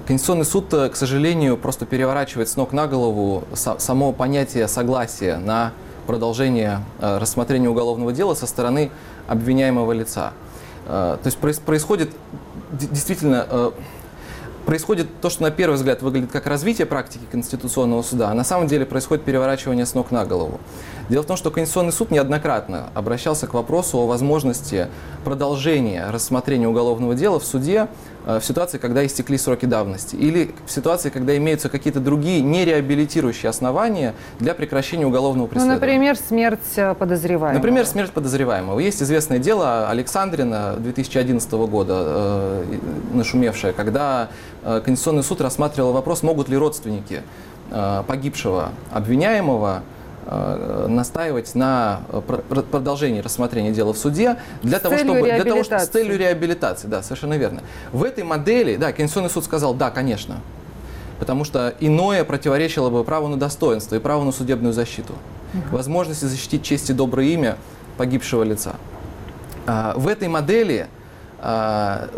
Конституционный 0.06 0.44
суд, 0.46 0.72
э, 0.72 0.88
к 0.88 0.96
сожалению, 0.96 1.56
просто 1.56 1.84
переворачивает 1.86 2.48
с 2.48 2.56
ног 2.56 2.72
на 2.72 2.86
голову 2.86 3.44
са- 3.52 3.78
само 3.78 4.12
понятие 4.12 4.66
согласия 4.66 5.36
на 5.36 5.72
продолжение 6.06 6.80
э, 7.00 7.18
рассмотрения 7.18 7.68
уголовного 7.68 8.12
дела 8.12 8.34
со 8.34 8.46
стороны 8.46 8.90
обвиняемого 9.28 9.92
лица. 9.92 10.32
Э, 10.86 11.18
То 11.22 11.26
есть 11.26 11.38
проис- 11.38 11.60
происходит 11.60 12.10
действительно 12.72 13.46
э, 13.48 13.70
происходит 14.66 15.08
то, 15.20 15.28
что 15.28 15.42
на 15.42 15.50
первый 15.50 15.74
взгляд 15.74 16.00
выглядит 16.00 16.32
как 16.32 16.46
развитие 16.46 16.86
практики 16.86 17.22
Конституционного 17.30 18.00
суда, 18.02 18.30
а 18.30 18.34
на 18.34 18.44
самом 18.44 18.66
деле 18.66 18.86
происходит 18.86 19.22
переворачивание 19.24 19.84
с 19.84 19.92
ног 19.94 20.10
на 20.10 20.24
голову. 20.24 20.58
Дело 21.10 21.22
в 21.22 21.26
том, 21.26 21.36
что 21.36 21.50
Конституционный 21.50 21.92
суд 21.92 22.10
неоднократно 22.10 22.88
обращался 22.94 23.46
к 23.46 23.52
вопросу 23.52 23.98
о 23.98 24.06
возможности 24.06 24.88
продолжения 25.24 26.06
рассмотрения 26.10 26.66
уголовного 26.66 27.14
дела 27.14 27.38
в 27.38 27.44
суде 27.44 27.86
э, 27.86 27.86
в 28.26 28.40
ситуации, 28.40 28.78
когда 28.78 29.04
истекли 29.04 29.36
сроки 29.36 29.66
давности, 29.66 30.16
или 30.16 30.50
в 30.66 30.70
ситуации, 30.70 31.10
когда 31.10 31.36
имеются 31.36 31.68
какие-то 31.68 32.00
другие 32.00 32.40
нереабилитирующие 32.42 33.50
основания 33.50 34.14
для 34.38 34.54
прекращения 34.54 35.06
уголовного 35.06 35.44
Ну, 35.46 35.48
преследования. 35.48 35.80
например, 35.80 36.16
смерть 36.16 36.60
э, 36.76 36.94
подозреваемого. 36.94 37.54
Например, 37.58 37.86
смерть 37.86 38.12
подозреваемого. 38.12 38.78
Есть 38.80 39.02
известное 39.02 39.38
дело 39.38 39.88
Александрина 39.90 40.74
2011 40.78 41.52
года, 41.52 41.94
э, 42.06 42.64
нашумевшее, 43.12 43.72
когда 43.72 44.28
э, 44.62 44.80
Конституционный 44.84 45.22
суд 45.22 45.40
рассматривал 45.40 45.92
вопрос, 45.92 46.22
могут 46.22 46.48
ли 46.48 46.56
родственники 46.56 47.22
э, 47.70 48.02
погибшего 48.06 48.70
обвиняемого 48.90 49.82
э, 49.82 49.94
настаивать 50.88 51.54
на 51.54 52.00
э, 52.10 52.20
пр- 52.26 52.42
пр- 52.48 52.62
продолжении 52.62 53.20
рассмотрения 53.20 53.72
дела 53.72 53.92
в 53.92 53.98
суде 53.98 54.36
для 54.62 54.78
С 54.78 54.80
того, 54.82 54.96
чтобы 54.96 55.22
для 55.22 55.44
того, 55.44 55.64
чтобы 55.64 55.80
с 55.80 55.88
целью 55.88 56.18
реабилитации, 56.18 56.86
да, 56.88 57.02
совершенно 57.02 57.34
верно. 57.34 57.60
В 57.92 58.02
этой 58.04 58.24
модели, 58.24 58.76
да, 58.76 58.92
Конституционный 58.92 59.30
суд 59.30 59.44
сказал, 59.44 59.74
да, 59.74 59.90
конечно, 59.90 60.40
потому 61.18 61.44
что 61.44 61.74
иное 61.80 62.24
противоречило 62.24 62.90
бы 62.90 63.04
праву 63.04 63.28
на 63.28 63.36
достоинство 63.38 63.96
и 63.96 63.98
праву 63.98 64.24
на 64.24 64.32
судебную 64.32 64.72
защиту, 64.72 65.14
возможности 65.70 66.24
защитить 66.24 66.62
честь 66.62 66.90
и 66.90 66.92
доброе 66.92 67.28
имя 67.28 67.56
погибшего 67.96 68.42
лица. 68.42 68.74
А, 69.66 69.94
В 69.96 70.08
этой 70.08 70.28
модели 70.28 70.88
а, 71.38 72.08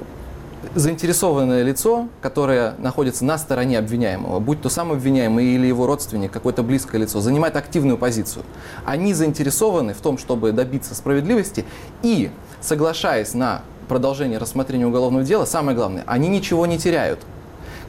заинтересованное 0.75 1.63
лицо, 1.63 2.09
которое 2.21 2.75
находится 2.79 3.25
на 3.25 3.39
стороне 3.39 3.79
обвиняемого, 3.79 4.41
будь 4.41 4.61
то 4.61 4.69
сам 4.69 4.93
обвиняемый 4.93 5.47
или 5.47 5.67
его 5.67 5.87
родственник, 5.87 6.33
какое-то 6.33 6.63
близкое 6.63 6.99
лицо, 6.99 7.21
занимает 7.21 7.57
активную 7.57 7.99
позицию. 7.99 8.45
Они 8.85 9.15
заинтересованы 9.15 9.95
в 9.95 10.01
том, 10.01 10.19
чтобы 10.19 10.53
добиться 10.53 10.95
справедливости 10.95 11.65
и, 12.03 12.31
соглашаясь 12.61 13.35
на 13.35 13.63
продолжение 13.89 14.39
рассмотрения 14.39 14.87
уголовного 14.87 15.25
дела, 15.25 15.45
самое 15.45 15.77
главное, 15.77 16.05
они 16.07 16.29
ничего 16.29 16.67
не 16.67 16.79
теряют. 16.79 17.21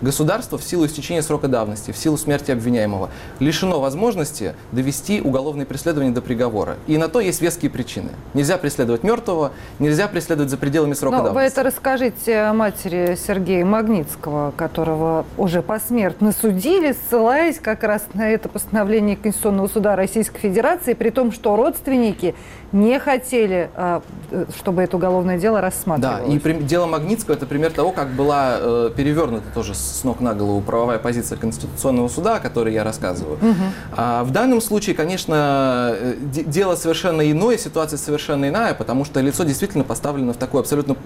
Государство 0.02 0.58
в 0.58 0.64
силу 0.64 0.86
истечения 0.86 1.22
срока 1.22 1.48
давности, 1.48 1.92
в 1.92 1.98
силу 1.98 2.18
смерти 2.18 2.52
обвиняемого, 2.52 3.10
лишено 3.40 3.80
возможности 3.80 4.54
довести 4.72 5.22
уголовное 5.22 5.66
преследование 5.66 6.14
до 6.14 6.22
приговора. 6.22 6.78
И 6.88 6.98
на 6.98 7.08
то 7.08 7.20
есть 7.20 7.42
веские 7.42 7.72
причины. 7.72 8.10
Нельзя 8.34 8.58
преследовать 8.58 9.04
мертвого, 9.04 9.52
нельзя 9.80 10.08
преследовать 10.08 10.52
за 10.52 10.58
пределами 10.58 10.94
срока 10.94 11.18
Но 11.18 11.24
Ну, 11.24 11.30
вы 11.30 11.34
давности. 11.36 11.54
это 11.60 11.64
расскажите 11.64 12.52
матери 12.54 13.18
Сергея 13.28 13.66
Магнитского, 13.66 14.52
которого 14.56 15.26
уже 15.38 15.62
посмертно 15.62 16.32
судили, 16.32 16.96
ссылаясь 17.10 17.60
как 17.60 17.84
раз 17.84 18.06
на 18.14 18.30
это 18.30 18.50
постановление 18.50 19.16
Конституционного 19.18 19.68
суда 19.68 19.96
Российской 19.96 20.40
Федерации, 20.40 20.94
при 20.94 21.10
том, 21.10 21.32
что 21.32 21.56
родственники 21.56 22.36
не 22.74 23.00
хотели, 23.00 23.70
а, 23.76 24.02
э, 24.32 24.46
чтобы 24.58 24.82
это 24.82 24.98
уголовное 24.98 25.38
дело 25.40 25.58
Да, 25.58 25.62
рассматривалось. 25.62 26.34
и 26.34 26.40
при- 26.40 26.54
дело 26.54 26.86
Магнитского 26.86 27.36
это 27.36 27.46
пример 27.46 27.72
того, 27.72 27.92
как 27.92 28.10
была 28.10 28.58
э, 28.60 28.90
перевернута 28.96 29.46
тоже 29.54 29.74
с 29.74 30.04
ног 30.04 30.20
на 30.20 30.34
голову 30.34 30.60
правовая 30.62 31.00
позиция 31.00 31.38
Конституционного 31.38 32.10
суда, 32.10 32.36
о 32.36 32.40
которой 32.40 32.74
я 32.74 32.84
рассказываю. 32.84 33.40
А 33.96 34.24
в 34.24 34.32
данном 34.32 34.60
случае, 34.62 34.96
конечно, 34.96 35.96
э, 35.98 36.16
де- 36.20 36.44
дело 36.44 36.76
совершенно 36.76 37.30
иное, 37.32 37.58
ситуация 37.58 37.98
совершенно 37.98 38.50
иная, 38.50 38.74
потому 38.74 39.06
что 39.06 39.22
лицо 39.22 39.44
действительно 39.46 39.84
поставлено 39.86 40.34
в 40.34 40.38
такую 40.38 40.60
абсолютно 40.62 40.98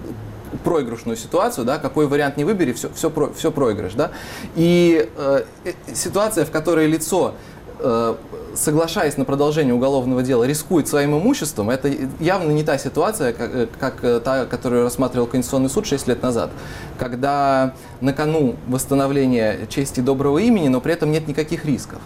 проигрышную 0.64 1.16
ситуацию, 1.16 1.64
да, 1.64 1.78
какой 1.78 2.06
вариант 2.06 2.36
не 2.36 2.44
выбери, 2.44 2.72
все, 2.72 2.88
все, 2.94 3.08
про- 3.10 3.32
все 3.32 3.50
проигрыш, 3.50 3.94
да. 3.94 4.10
И 4.56 5.08
э, 5.16 5.42
э, 5.64 5.72
ситуация, 5.94 6.44
в 6.44 6.50
которой 6.50 6.86
лицо 6.86 7.34
э, 7.80 8.14
соглашаясь 8.54 9.16
на 9.16 9.24
продолжение 9.24 9.74
уголовного 9.74 10.22
дела, 10.22 10.44
рискует 10.44 10.88
своим 10.88 11.16
имуществом, 11.18 11.70
это 11.70 11.90
явно 12.20 12.50
не 12.52 12.62
та 12.62 12.78
ситуация, 12.78 13.32
как, 13.32 13.54
э, 13.54 13.66
как, 13.78 14.04
э, 14.04 14.20
та, 14.20 14.46
которую 14.46 14.84
рассматривал 14.84 15.26
Конституционный 15.26 15.70
суд 15.70 15.86
6 15.86 16.08
лет 16.08 16.22
назад, 16.22 16.50
когда 16.98 17.74
на 18.00 18.12
кону 18.12 18.56
восстановление 18.66 19.66
чести 19.68 20.00
доброго 20.00 20.38
имени, 20.38 20.68
но 20.68 20.80
при 20.80 20.92
этом 20.92 21.10
нет 21.12 21.28
никаких 21.28 21.64
рисков. 21.64 22.00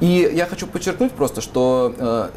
И 0.00 0.30
я 0.34 0.46
хочу 0.46 0.66
подчеркнуть 0.66 1.12
просто, 1.12 1.40
что 1.40 1.94
э, 1.98 2.28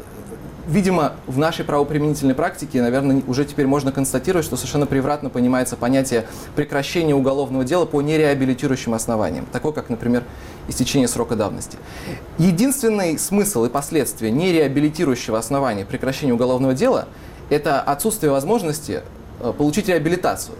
Видимо, 0.66 1.14
в 1.26 1.38
нашей 1.38 1.64
правоприменительной 1.64 2.34
практике, 2.34 2.80
наверное, 2.82 3.22
уже 3.26 3.44
теперь 3.44 3.66
можно 3.66 3.90
констатировать, 3.90 4.44
что 4.44 4.56
совершенно 4.56 4.86
превратно 4.86 5.28
понимается 5.28 5.76
понятие 5.76 6.26
прекращения 6.54 7.14
уголовного 7.14 7.64
дела 7.64 7.84
по 7.84 8.00
нереабилитирующим 8.00 8.94
основаниям, 8.94 9.46
такое 9.50 9.72
как, 9.72 9.90
например, 9.90 10.22
истечение 10.68 11.08
срока 11.08 11.34
давности. 11.34 11.78
Единственный 12.38 13.18
смысл 13.18 13.64
и 13.64 13.68
последствия 13.68 14.30
нереабилитирующего 14.30 15.36
основания 15.36 15.84
прекращения 15.84 16.32
уголовного 16.32 16.74
дела– 16.74 17.08
это 17.50 17.80
отсутствие 17.80 18.30
возможности 18.30 19.02
э, 19.40 19.52
получить 19.56 19.88
реабилитацию 19.88 20.56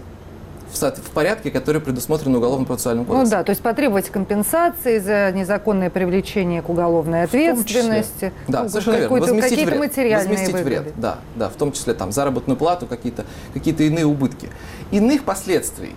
в, 0.73 0.81
в 0.81 1.11
порядке, 1.11 1.51
который 1.51 1.81
предусмотрен 1.81 2.35
Уголовно-процессуальным 2.35 3.05
Ну 3.07 3.13
кодексом. 3.13 3.29
да, 3.37 3.43
то 3.43 3.49
есть 3.51 3.61
потребовать 3.61 4.09
компенсации 4.09 4.99
за 4.99 5.31
незаконное 5.31 5.89
привлечение 5.89 6.61
к 6.61 6.69
уголовной 6.69 7.23
ответственности. 7.23 8.33
Да, 8.47 8.63
ну, 8.63 8.69
совершенно 8.69 8.95
верно. 8.97 9.19
Возместить 9.19 9.49
Какие-то 9.51 9.71
вред. 9.71 9.79
материальные 9.79 10.29
Возместить 10.29 10.53
выгоды. 10.53 10.69
вред, 10.69 10.93
да, 10.97 11.19
да, 11.35 11.49
в 11.49 11.53
том 11.53 11.71
числе 11.71 11.93
там 11.93 12.11
заработную 12.11 12.57
плату, 12.57 12.85
какие-то 12.87 13.25
какие 13.53 13.73
иные 13.75 14.05
убытки. 14.05 14.49
Иных 14.91 15.23
последствий 15.23 15.93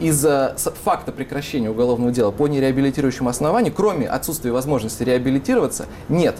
из-за 0.00 0.56
факта 0.84 1.12
прекращения 1.12 1.70
уголовного 1.70 2.10
дела 2.12 2.30
по 2.32 2.48
нереабилитирующему 2.48 3.28
основанию, 3.28 3.72
кроме 3.72 4.08
отсутствия 4.08 4.50
возможности 4.50 5.02
реабилитироваться, 5.04 5.86
нет. 6.08 6.36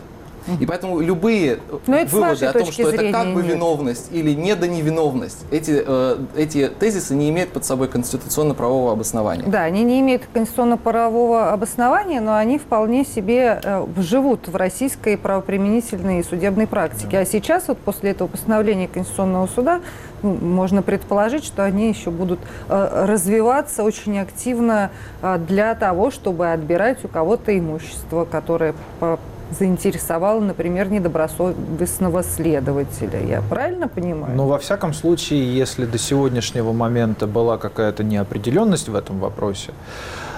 И 0.61 0.67
поэтому 0.67 1.01
любые 1.01 1.59
Но 1.87 2.05
выводы 2.07 2.47
о 2.47 2.53
том, 2.53 2.71
что 2.73 2.89
это 2.89 3.13
как 3.13 3.35
бы 3.35 3.43
нет. 3.43 3.55
виновность 3.55 4.09
или 4.13 4.33
недоневиновность, 4.35 5.45
эти, 5.51 5.83
э, 5.85 6.17
эти 6.37 6.69
тезисы 6.69 7.15
не 7.15 7.31
имеют 7.31 7.51
под 7.53 7.65
собой 7.65 7.89
конституционно-правового 7.89 8.93
обоснования. 8.93 9.45
Да, 9.47 9.63
они 9.63 9.83
не 9.85 10.01
имеют 10.01 10.23
конституционно-правового 10.33 11.53
обоснования, 11.53 12.21
но 12.21 12.35
они 12.37 12.59
вполне 12.59 13.05
себе 13.05 13.61
э, 13.63 13.87
живут 13.99 14.49
в 14.49 14.57
российской 14.57 15.17
правоприменительной 15.17 16.21
и 16.21 16.23
судебной 16.23 16.67
практике. 16.67 17.19
А 17.19 17.25
сейчас, 17.25 17.69
вот 17.69 17.79
после 17.79 18.11
этого 18.11 18.29
постановления 18.29 18.89
Конституционного 18.89 19.47
суда, 19.47 19.81
ну, 20.23 20.35
можно 20.35 20.83
предположить, 20.83 21.45
что 21.45 21.65
они 21.65 21.89
еще 21.89 22.11
будут 22.11 22.41
э, 22.69 23.05
развиваться 23.07 23.83
очень 23.83 24.19
активно 24.19 24.91
э, 25.21 25.39
для 25.39 25.75
того, 25.75 26.11
чтобы 26.11 26.53
отбирать 26.53 27.05
у 27.05 27.09
кого-то 27.09 27.57
имущество, 27.59 28.25
которое 28.25 28.75
по- 29.01 29.19
заинтересовало, 29.59 30.41
например, 30.41 30.91
недобросовестного 30.91 32.23
следователя. 32.23 33.21
Я 33.25 33.43
правильно 33.43 33.89
понимаю? 33.89 34.37
Но 34.37 34.47
во 34.47 34.59
всяком 34.59 34.93
случае, 34.93 35.57
если 35.57 35.87
до 35.87 35.99
сегодняшнего 35.99 36.73
момента 36.73 37.27
была 37.27 37.59
какая-то 37.59 38.05
неопределенность 38.05 38.89
в 38.89 38.95
этом 38.95 39.19
вопросе, 39.19 39.73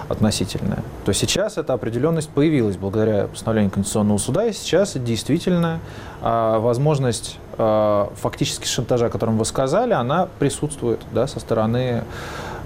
относительная, 0.09 0.83
то 1.05 1.12
сейчас 1.12 1.57
эта 1.57 1.72
определенность 1.72 2.29
появилась 2.29 2.77
благодаря 2.77 3.27
постановлению 3.27 3.70
Конституционного 3.70 4.18
суда, 4.18 4.46
и 4.46 4.53
сейчас 4.53 4.96
действительно 4.96 5.81
а, 6.20 6.59
возможность 6.59 7.38
а, 7.58 8.12
фактически 8.16 8.66
шантажа, 8.66 9.06
о 9.06 9.10
котором 9.10 9.38
вы 9.38 9.44
сказали, 9.44 9.92
она 9.92 10.28
присутствует 10.38 11.00
да, 11.12 11.26
со 11.26 11.40
стороны 11.40 12.04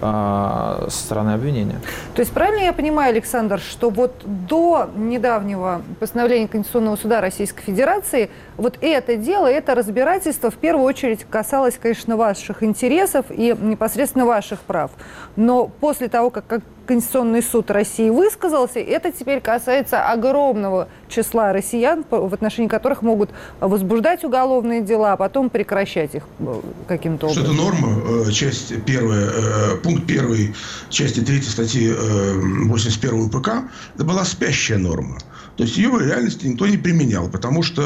а, 0.00 0.86
со 0.88 0.98
стороны 0.98 1.30
обвинения. 1.30 1.80
То 2.14 2.20
есть 2.20 2.32
правильно 2.32 2.60
я 2.60 2.72
понимаю, 2.72 3.10
Александр, 3.10 3.58
что 3.58 3.90
вот 3.90 4.12
до 4.24 4.88
недавнего 4.94 5.82
постановления 5.98 6.46
Конституционного 6.46 6.94
суда 6.94 7.20
Российской 7.20 7.62
Федерации 7.62 8.30
вот 8.56 8.78
это 8.80 9.16
дело, 9.16 9.48
это 9.48 9.74
разбирательство 9.74 10.52
в 10.52 10.56
первую 10.56 10.84
очередь 10.84 11.26
касалось, 11.28 11.78
конечно, 11.82 12.16
ваших 12.16 12.62
интересов 12.62 13.26
и 13.30 13.56
непосредственно 13.60 14.24
ваших 14.24 14.60
прав. 14.60 14.92
Но 15.34 15.66
после 15.66 16.08
того, 16.08 16.30
как 16.30 16.62
Конституционный 16.88 17.42
суд 17.42 17.70
России 17.70 18.08
высказался. 18.08 18.80
Это 18.80 19.12
теперь 19.12 19.42
касается 19.42 20.08
огромного 20.08 20.88
числа 21.06 21.52
россиян, 21.52 22.02
в 22.08 22.32
отношении 22.32 22.66
которых 22.66 23.02
могут 23.02 23.28
возбуждать 23.60 24.24
уголовные 24.24 24.77
дела, 24.82 25.12
а 25.12 25.16
потом 25.16 25.50
прекращать 25.50 26.14
их 26.14 26.22
э, 26.40 26.60
каким-то 26.86 27.26
образом. 27.26 27.44
Это 27.44 27.52
норма, 27.52 28.26
э, 28.26 28.30
часть 28.32 28.84
первая, 28.84 29.30
э, 29.30 29.76
пункт 29.76 30.06
первый 30.06 30.54
части 30.90 31.20
третьей 31.20 31.50
статьи 31.50 31.92
81 31.92 33.22
УПК, 33.26 33.48
это 33.94 34.04
была 34.04 34.24
спящая 34.24 34.78
норма. 34.78 35.18
То 35.56 35.64
есть 35.64 35.76
ее 35.76 35.88
в 35.88 36.00
реальности 36.00 36.46
никто 36.46 36.68
не 36.68 36.76
применял, 36.76 37.28
потому 37.28 37.64
что, 37.64 37.82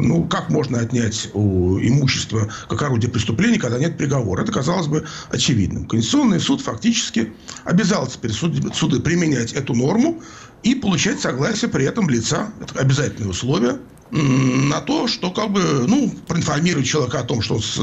ну, 0.00 0.24
как 0.28 0.48
можно 0.48 0.78
отнять 0.78 1.28
у 1.34 1.76
имущества 1.80 2.48
как 2.68 2.82
орудие 2.82 3.10
преступления, 3.10 3.58
когда 3.58 3.78
нет 3.78 3.96
приговора? 3.98 4.42
Это 4.42 4.52
казалось 4.52 4.86
бы 4.86 5.04
очевидным. 5.30 5.86
Конституционный 5.86 6.38
суд 6.38 6.60
фактически 6.60 7.32
обязал 7.64 8.06
теперь 8.06 8.30
суды, 8.30 8.72
суды 8.72 9.00
применять 9.00 9.52
эту 9.54 9.74
норму 9.74 10.22
и 10.62 10.76
получать 10.76 11.20
согласие 11.20 11.68
при 11.68 11.84
этом 11.84 12.08
лица. 12.08 12.52
Это 12.60 12.78
обязательное 12.78 13.30
условие 13.30 13.78
на 14.12 14.80
то, 14.82 15.08
что 15.08 15.30
как 15.30 15.50
бы, 15.50 15.86
ну, 15.88 16.14
проинформировать 16.28 16.86
человека 16.86 17.20
о 17.20 17.24
том, 17.24 17.40
что 17.40 17.54
он 17.54 17.62
с, 17.62 17.76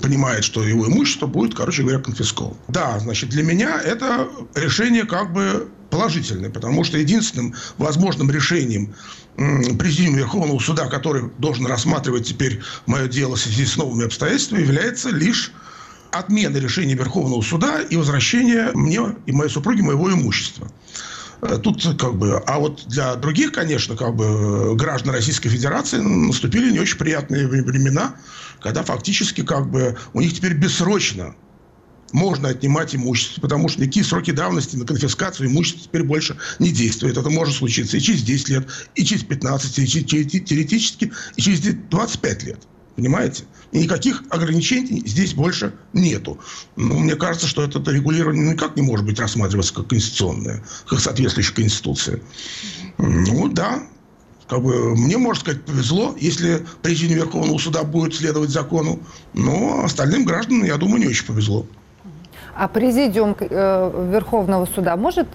понимает, 0.00 0.42
что 0.42 0.64
его 0.64 0.86
имущество 0.86 1.26
будет, 1.26 1.54
короче 1.54 1.82
говоря, 1.82 1.98
конфисковано. 1.98 2.56
Да, 2.68 2.98
значит, 2.98 3.28
для 3.28 3.42
меня 3.42 3.78
это 3.82 4.28
решение 4.54 5.04
как 5.04 5.32
бы 5.32 5.68
положительный, 5.90 6.48
потому 6.48 6.84
что 6.84 6.96
единственным 6.96 7.54
возможным 7.76 8.30
решением 8.30 8.94
Президиума 9.36 10.18
Верховного 10.18 10.58
Суда, 10.58 10.86
который 10.86 11.30
должен 11.38 11.66
рассматривать 11.66 12.26
теперь 12.26 12.60
мое 12.86 13.06
дело 13.06 13.36
в 13.36 13.40
связи 13.40 13.66
с 13.66 13.76
новыми 13.76 14.06
обстоятельствами, 14.06 14.62
является 14.62 15.10
лишь 15.10 15.52
отмена 16.10 16.56
решения 16.56 16.94
Верховного 16.94 17.42
Суда 17.42 17.82
и 17.82 17.96
возвращение 17.96 18.70
мне 18.72 19.00
и 19.26 19.32
моей 19.32 19.50
супруге 19.50 19.82
моего 19.82 20.10
имущества. 20.10 20.72
Э, 21.40 21.58
тут 21.58 21.82
как 21.98 22.16
бы, 22.16 22.38
а 22.46 22.58
вот 22.58 22.84
для 22.86 23.14
других, 23.14 23.52
конечно, 23.52 23.96
как 23.96 24.14
бы 24.16 24.74
граждан 24.76 25.14
Российской 25.14 25.48
Федерации 25.48 25.98
наступили 25.98 26.72
не 26.72 26.80
очень 26.80 26.98
приятные 26.98 27.46
времена, 27.46 28.16
когда 28.60 28.82
фактически 28.82 29.42
как 29.42 29.70
бы 29.70 29.96
у 30.12 30.20
них 30.20 30.34
теперь 30.34 30.54
бессрочно 30.54 31.34
можно 32.12 32.48
отнимать 32.48 32.94
имущество, 32.96 33.40
потому 33.40 33.68
что 33.68 33.82
никакие 33.82 34.04
сроки 34.04 34.30
давности 34.30 34.76
на 34.76 34.86
конфискацию 34.86 35.48
имущества 35.48 35.84
теперь 35.84 36.04
больше 36.04 36.36
не 36.58 36.70
действуют. 36.70 37.18
Это 37.18 37.28
может 37.30 37.56
случиться 37.56 37.98
и 37.98 38.00
через 38.00 38.22
10 38.22 38.48
лет, 38.48 38.68
и 38.94 39.04
через 39.04 39.24
15, 39.24 39.78
и 39.78 39.86
через, 39.86 40.30
теоретически, 40.30 41.12
и 41.36 41.42
через 41.42 41.60
25 41.60 42.42
лет. 42.44 42.66
Понимаете? 42.98 43.44
И 43.70 43.78
никаких 43.78 44.24
ограничений 44.28 45.04
здесь 45.06 45.32
больше 45.32 45.72
нету. 45.92 46.40
Ну, 46.74 46.98
мне 46.98 47.14
кажется, 47.14 47.46
что 47.46 47.62
это 47.62 47.78
регулирование 47.92 48.54
никак 48.54 48.74
не 48.74 48.82
может 48.82 49.06
быть 49.06 49.20
рассматриваться 49.20 49.72
как 49.72 49.86
конституционное, 49.86 50.64
как 50.84 50.98
соответствующая 50.98 51.54
Конституции. 51.54 52.20
Ну 52.98 53.46
да, 53.50 53.84
как 54.48 54.64
бы, 54.64 54.96
мне, 54.96 55.16
можно 55.16 55.40
сказать, 55.40 55.64
повезло, 55.64 56.16
если 56.18 56.66
президент 56.82 57.22
Верховного 57.22 57.58
суда 57.58 57.84
будет 57.84 58.16
следовать 58.16 58.50
закону, 58.50 58.98
но 59.32 59.84
остальным 59.84 60.24
гражданам, 60.24 60.64
я 60.64 60.76
думаю, 60.76 60.98
не 60.98 61.06
очень 61.06 61.26
повезло. 61.26 61.66
А 62.56 62.66
президиум 62.66 63.36
э, 63.38 64.08
Верховного 64.12 64.66
суда 64.66 64.96
может 64.96 65.28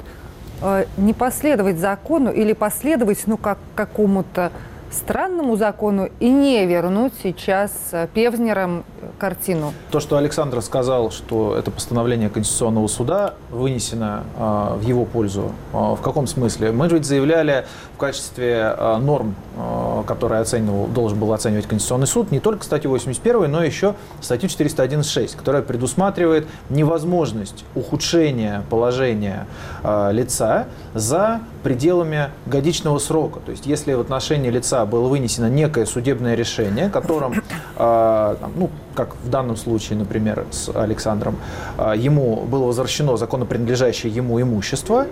э, 0.61 0.83
не 0.97 1.13
последовать 1.13 1.79
закону 1.79 2.29
или 2.29 2.51
последовать 2.51 3.23
ну, 3.25 3.37
как 3.37 3.57
какому-то 3.73 4.51
странному 4.93 5.55
закону 5.55 6.09
и 6.19 6.29
не 6.29 6.65
вернуть 6.65 7.13
сейчас 7.21 7.71
э, 7.91 8.07
Певзнерам 8.13 8.85
картину. 9.17 9.73
То, 9.91 9.99
что 9.99 10.17
Александр 10.17 10.61
сказал, 10.61 11.11
что 11.11 11.55
это 11.57 11.71
постановление 11.71 12.29
Конституционного 12.29 12.87
суда 12.87 13.33
вынесено 13.49 14.23
э, 14.37 14.77
в 14.77 14.81
его 14.81 15.05
пользу, 15.05 15.51
э, 15.73 15.77
в 15.77 15.99
каком 16.01 16.27
смысле? 16.27 16.71
Мы 16.71 16.89
же 16.89 16.95
ведь 16.95 17.05
заявляли 17.05 17.65
в 17.95 17.97
качестве 17.97 18.75
э, 18.77 18.97
норм, 18.97 19.35
э, 19.57 20.03
которые 20.05 20.41
оценивал, 20.41 20.87
должен 20.87 21.19
был 21.19 21.33
оценивать 21.33 21.67
Конституционный 21.67 22.07
суд, 22.07 22.31
не 22.31 22.39
только 22.39 22.63
статью 22.63 22.91
81, 22.91 23.51
но 23.51 23.63
еще 23.63 23.95
статью 24.21 24.49
411.6, 24.49 25.35
которая 25.35 25.61
предусматривает 25.61 26.47
невозможность 26.69 27.65
ухудшения 27.75 28.63
положения 28.69 29.47
э, 29.83 30.09
лица 30.11 30.67
за 30.93 31.41
пределами 31.63 32.29
годичного 32.45 32.99
срока. 32.99 33.39
То 33.39 33.51
есть, 33.51 33.65
если 33.65 33.93
в 33.93 33.99
отношении 33.99 34.49
лица 34.49 34.85
было 34.85 35.07
вынесено 35.07 35.49
некое 35.49 35.85
судебное 35.85 36.35
решение, 36.35 36.89
которым, 36.89 37.41
э, 37.77 38.35
ну, 38.55 38.69
как 38.95 39.15
в 39.23 39.29
данном 39.29 39.57
случае, 39.57 39.97
например, 39.97 40.45
с 40.51 40.69
Александром, 40.73 41.37
э, 41.77 41.93
ему 41.97 42.41
было 42.41 42.65
возвращено 42.65 43.17
законно 43.17 43.45
принадлежащее 43.45 44.13
ему 44.13 44.41
имущество, 44.41 45.07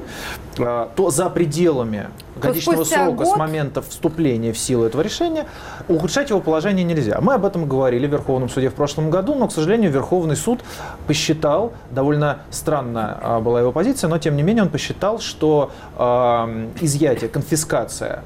э, 0.58 0.88
то 0.96 1.12
за 1.12 1.30
пределами 1.30 2.08
годичного 2.42 2.84
срока 2.84 3.12
год... 3.12 3.28
с 3.28 3.36
момента 3.38 3.82
вступления 3.82 4.54
в 4.54 4.58
силу 4.58 4.86
этого 4.86 5.02
решения 5.02 5.46
ухудшать 5.88 6.30
его 6.30 6.40
положение 6.40 6.84
нельзя. 6.84 7.20
Мы 7.22 7.34
об 7.34 7.46
этом 7.46 7.68
говорили 7.68 8.08
в 8.08 8.12
Верховном 8.12 8.50
суде 8.50 8.70
в 8.70 8.74
прошлом 8.74 9.10
году, 9.10 9.36
но, 9.36 9.48
к 9.48 9.52
сожалению, 9.52 9.92
Верховный 9.92 10.36
суд 10.36 10.62
посчитал, 11.08 11.74
довольно 11.92 12.40
странно 12.50 13.40
была 13.42 13.60
его 13.60 13.72
позиция, 13.72 14.08
но 14.08 14.18
тем 14.18 14.36
не 14.36 14.44
менее 14.44 14.64
он 14.64 14.70
посчитал, 14.70 15.20
что 15.20 15.72
э, 15.98 16.68
изъятие, 16.82 17.30
конфискация 17.30 18.24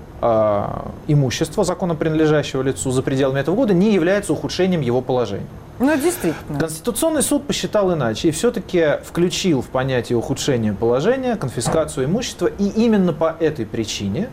имущества 1.07 1.63
законно 1.63 1.95
принадлежащего 1.95 2.61
лицу 2.61 2.91
за 2.91 3.01
пределами 3.01 3.39
этого 3.39 3.55
года 3.55 3.73
не 3.73 3.93
является 3.93 4.33
ухудшением 4.33 4.81
его 4.81 5.01
положения. 5.01 5.47
Ну, 5.77 5.93
действительно. 5.97 6.57
Конституционный 6.57 7.21
суд 7.21 7.45
посчитал 7.45 7.93
иначе 7.93 8.29
и 8.29 8.31
все-таки 8.31 8.99
включил 9.03 9.61
в 9.61 9.67
понятие 9.67 10.17
ухудшения 10.17 10.73
положения 10.73 11.35
конфискацию 11.35 12.05
имущества. 12.05 12.47
И 12.47 12.67
именно 12.67 13.11
по 13.11 13.35
этой 13.39 13.65
причине 13.65 14.29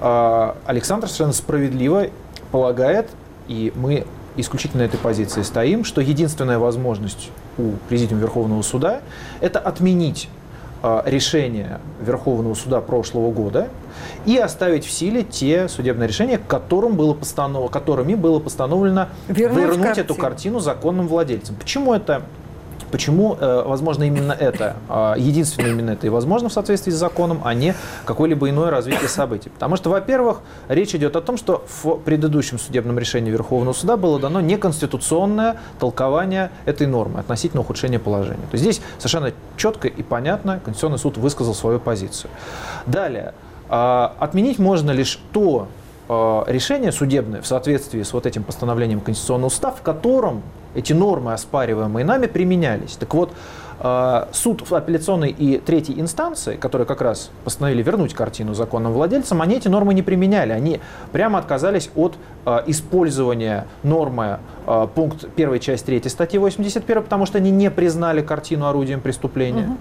э, 0.00 0.52
Александр 0.64 1.06
совершенно 1.08 1.34
справедливо 1.34 2.06
полагает, 2.50 3.10
и 3.46 3.72
мы 3.76 4.06
исключительно 4.36 4.82
этой 4.82 4.98
позиции 4.98 5.42
стоим, 5.42 5.84
что 5.84 6.00
единственная 6.00 6.58
возможность 6.58 7.30
у 7.58 7.72
Президиума 7.88 8.22
Верховного 8.22 8.62
Суда– 8.62 9.00
это 9.40 9.58
отменить 9.58 10.28
решения 11.04 11.80
Верховного 12.00 12.54
суда 12.54 12.80
прошлого 12.80 13.30
года 13.30 13.68
и 14.24 14.36
оставить 14.36 14.84
в 14.84 14.90
силе 14.90 15.22
те 15.22 15.68
судебные 15.68 16.08
решения, 16.08 16.38
которым 16.38 16.96
было 16.96 17.14
постанов... 17.14 17.70
которыми 17.70 18.14
было 18.14 18.40
постановлено 18.40 19.08
вернуть, 19.28 19.76
вернуть 19.76 19.98
эту 19.98 20.14
картину 20.14 20.60
законным 20.60 21.08
владельцам. 21.08 21.56
Почему 21.56 21.94
это 21.94 22.22
Почему, 22.90 23.36
э, 23.38 23.62
возможно, 23.66 24.04
именно 24.04 24.32
это, 24.32 24.76
э, 24.88 25.14
единственное 25.18 25.70
именно 25.70 25.90
это 25.90 26.06
и 26.06 26.10
возможно 26.10 26.48
в 26.48 26.52
соответствии 26.52 26.90
с 26.92 26.96
законом, 26.96 27.40
а 27.44 27.54
не 27.54 27.74
какое-либо 28.04 28.48
иное 28.48 28.70
развитие 28.70 29.08
событий? 29.08 29.50
Потому 29.50 29.76
что, 29.76 29.90
во-первых, 29.90 30.40
речь 30.68 30.94
идет 30.94 31.16
о 31.16 31.20
том, 31.20 31.36
что 31.36 31.64
в 31.82 31.96
предыдущем 31.98 32.58
судебном 32.58 32.98
решении 32.98 33.30
Верховного 33.30 33.74
суда 33.74 33.96
было 33.96 34.18
дано 34.20 34.40
неконституционное 34.40 35.56
толкование 35.78 36.50
этой 36.64 36.86
нормы 36.86 37.20
относительно 37.20 37.62
ухудшения 37.62 37.98
положения. 37.98 38.46
То 38.50 38.54
есть 38.54 38.62
здесь 38.62 38.80
совершенно 38.98 39.32
четко 39.56 39.88
и 39.88 40.02
понятно 40.02 40.60
Конституционный 40.64 40.98
суд 40.98 41.16
высказал 41.16 41.54
свою 41.54 41.80
позицию. 41.80 42.30
Далее, 42.86 43.34
э, 43.68 44.08
отменить 44.18 44.58
можно 44.58 44.90
лишь 44.90 45.18
то 45.32 45.68
решение 46.08 46.92
судебное 46.92 47.42
в 47.42 47.46
соответствии 47.46 48.02
с 48.02 48.12
вот 48.12 48.26
этим 48.26 48.44
постановлением 48.44 49.00
Конституционного 49.00 49.50
суда, 49.50 49.70
в 49.72 49.82
котором 49.82 50.42
эти 50.76 50.92
нормы, 50.92 51.32
оспариваемые 51.32 52.04
нами, 52.04 52.26
применялись. 52.26 52.96
Так 52.96 53.14
вот, 53.14 53.30
э, 53.30 53.34
суд 54.32 54.62
апелляционной 54.70 55.30
и 55.30 55.58
третьей 55.58 56.00
инстанции, 56.00 56.56
которые 56.56 56.86
как 56.86 57.00
раз 57.00 57.30
постановили 57.44 57.82
вернуть 57.82 58.14
картину 58.14 58.54
законным 58.54 58.92
владельцам, 58.92 59.42
они 59.42 59.56
эти 59.56 59.68
нормы 59.68 59.94
не 59.94 60.02
применяли. 60.02 60.52
Они 60.52 60.80
прямо 61.12 61.38
отказались 61.38 61.90
от 61.94 62.14
э, 62.44 62.58
использования 62.66 63.66
нормы 63.82 64.38
э, 64.66 64.86
пункт 64.94 65.24
1 65.36 65.58
часть 65.60 65.86
3 65.86 66.08
статьи 66.08 66.38
81, 66.38 67.02
потому 67.02 67.26
что 67.26 67.38
они 67.38 67.50
не 67.50 67.70
признали 67.70 68.22
картину 68.22 68.66
орудием 68.66 69.00
преступления. 69.00 69.64
Угу. 69.64 69.76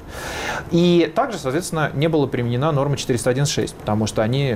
И 0.72 1.12
также, 1.16 1.38
соответственно, 1.38 1.92
не 1.94 2.08
была 2.08 2.28
применена 2.28 2.72
норма 2.72 2.96
401.6, 2.96 3.76
потому 3.80 4.08
что 4.08 4.22
они 4.22 4.56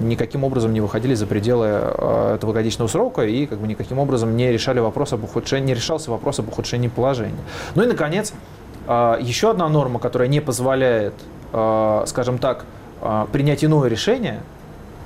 никаким 0.00 0.44
образом 0.44 0.72
не 0.72 0.80
выходили 0.80 1.14
за 1.14 1.26
пределы 1.26 1.66
этого 1.66 2.52
годичного 2.52 2.88
срока 2.88 3.22
и 3.22 3.46
как 3.46 3.58
бы 3.58 3.66
никаким 3.66 3.98
образом 3.98 4.36
не 4.36 4.50
решали 4.52 4.80
вопрос 4.80 5.12
об 5.12 5.24
ухудшении 5.24 5.74
решался 5.74 6.10
вопрос 6.10 6.38
об 6.38 6.48
ухудшении 6.48 6.88
положения. 6.88 7.40
Ну 7.74 7.82
и, 7.82 7.86
наконец, 7.86 8.32
а, 8.32 8.59
еще 8.86 9.50
одна 9.50 9.68
норма, 9.68 9.98
которая 9.98 10.28
не 10.28 10.40
позволяет, 10.40 11.14
а, 11.52 12.04
скажем 12.06 12.38
так, 12.38 12.64
а, 13.00 13.26
принять 13.32 13.64
иное 13.64 13.88
решение, 13.88 14.40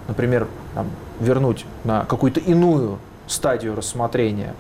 например, 0.09 0.47
там, 0.75 0.91
вернуть 1.21 1.65
на 1.85 2.05
какую-то 2.05 2.41
иную 2.41 2.99
стадию 3.27 3.75
рассмотрения 3.75 4.55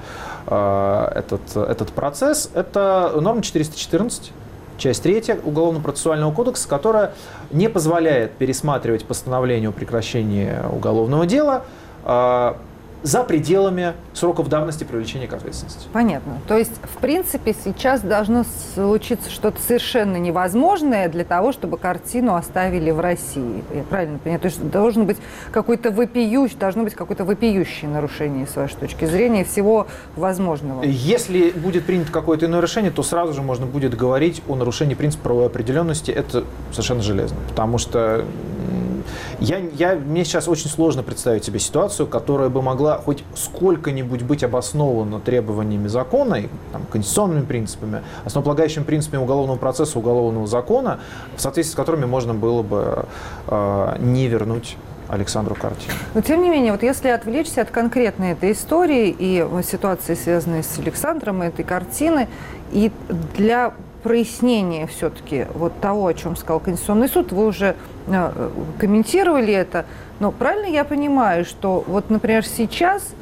этот, 0.46 1.54
этот 1.54 1.90
процесс, 1.92 2.50
это 2.54 3.12
норма 3.20 3.42
414, 3.42 4.32
часть 4.78 5.02
3 5.02 5.40
Уголовно-процессуального 5.42 6.32
кодекса, 6.32 6.68
которая 6.68 7.12
не 7.50 7.68
позволяет 7.68 8.32
пересматривать 8.32 9.04
постановление 9.04 9.70
о 9.70 9.72
прекращении 9.72 10.52
уголовного 10.70 11.26
дела 11.26 11.64
за 13.04 13.22
пределами 13.22 13.92
сроков 14.14 14.48
давности 14.48 14.82
привлечения 14.84 15.26
к 15.26 15.34
ответственности. 15.34 15.86
Понятно. 15.92 16.38
То 16.48 16.56
есть, 16.56 16.72
в 16.82 16.96
принципе, 17.00 17.54
сейчас 17.54 18.00
должно 18.00 18.44
случиться 18.74 19.30
что-то 19.30 19.60
совершенно 19.60 20.16
невозможное 20.16 21.10
для 21.10 21.24
того, 21.24 21.52
чтобы 21.52 21.76
картину 21.76 22.34
оставили 22.34 22.90
в 22.90 23.00
России. 23.00 23.62
Я 23.74 23.82
правильно 23.82 24.18
понимаю? 24.18 24.40
То 24.40 24.46
есть 24.46 24.70
должен 24.70 25.04
быть 25.04 25.18
какой-то 25.52 25.90
вопиющий, 25.90 26.56
должно 26.56 26.82
быть 26.82 26.94
какое-то 26.94 27.26
вопиющее 27.26 27.90
нарушение, 27.90 28.46
с 28.46 28.56
вашей 28.56 28.76
точки 28.76 29.04
зрения, 29.04 29.44
всего 29.44 29.86
возможного. 30.16 30.82
Если 30.82 31.50
будет 31.50 31.84
принято 31.84 32.10
какое-то 32.10 32.46
иное 32.46 32.62
решение, 32.62 32.90
то 32.90 33.02
сразу 33.02 33.34
же 33.34 33.42
можно 33.42 33.66
будет 33.66 33.94
говорить 33.94 34.42
о 34.48 34.56
нарушении 34.56 34.94
принципа 34.94 35.24
правовой 35.24 35.46
определенности. 35.48 36.10
Это 36.10 36.44
совершенно 36.70 37.02
железно. 37.02 37.36
Потому 37.50 37.76
что 37.76 38.24
я, 39.44 39.58
я, 39.58 39.94
мне 39.96 40.24
сейчас 40.24 40.48
очень 40.48 40.68
сложно 40.68 41.02
представить 41.02 41.44
себе 41.44 41.58
ситуацию, 41.58 42.06
которая 42.06 42.48
бы 42.48 42.62
могла 42.62 42.98
хоть 42.98 43.24
сколько-нибудь 43.34 44.22
быть 44.22 44.42
обоснована 44.42 45.20
требованиями 45.20 45.88
закона, 45.88 46.34
и, 46.36 46.48
там, 46.72 46.86
конституционными 46.90 47.44
принципами, 47.44 48.02
основополагающими 48.24 48.84
принципами 48.84 49.22
уголовного 49.22 49.58
процесса, 49.58 49.98
уголовного 49.98 50.46
закона, 50.46 51.00
в 51.36 51.40
соответствии 51.40 51.74
с 51.74 51.76
которыми 51.76 52.04
можно 52.06 52.34
было 52.34 52.62
бы 52.62 53.06
э, 53.48 53.96
не 54.00 54.28
вернуть 54.28 54.76
Александру 55.08 55.54
Картину. 55.54 55.94
Но 56.14 56.20
тем 56.22 56.42
не 56.42 56.50
менее, 56.50 56.72
вот 56.72 56.82
если 56.82 57.08
отвлечься 57.08 57.62
от 57.62 57.70
конкретной 57.70 58.32
этой 58.32 58.52
истории 58.52 59.14
и 59.16 59.46
ситуации, 59.62 60.14
связанной 60.14 60.62
с 60.62 60.78
Александром, 60.78 61.42
этой 61.42 61.64
картины, 61.64 62.28
и 62.72 62.90
для 63.36 63.74
прояснения 64.04 64.86
все-таки 64.86 65.46
вот 65.54 65.80
того, 65.80 66.06
о 66.06 66.14
чем 66.14 66.36
сказал 66.36 66.60
Конституционный 66.60 67.08
суд, 67.08 67.32
вы 67.32 67.46
уже 67.46 67.74
э, 68.06 68.50
комментировали 68.78 69.52
это, 69.52 69.86
но 70.20 70.30
правильно 70.30 70.66
я 70.66 70.84
понимаю, 70.84 71.44
что 71.46 71.82
вот, 71.86 72.10
например, 72.10 72.44
сейчас 72.44 73.14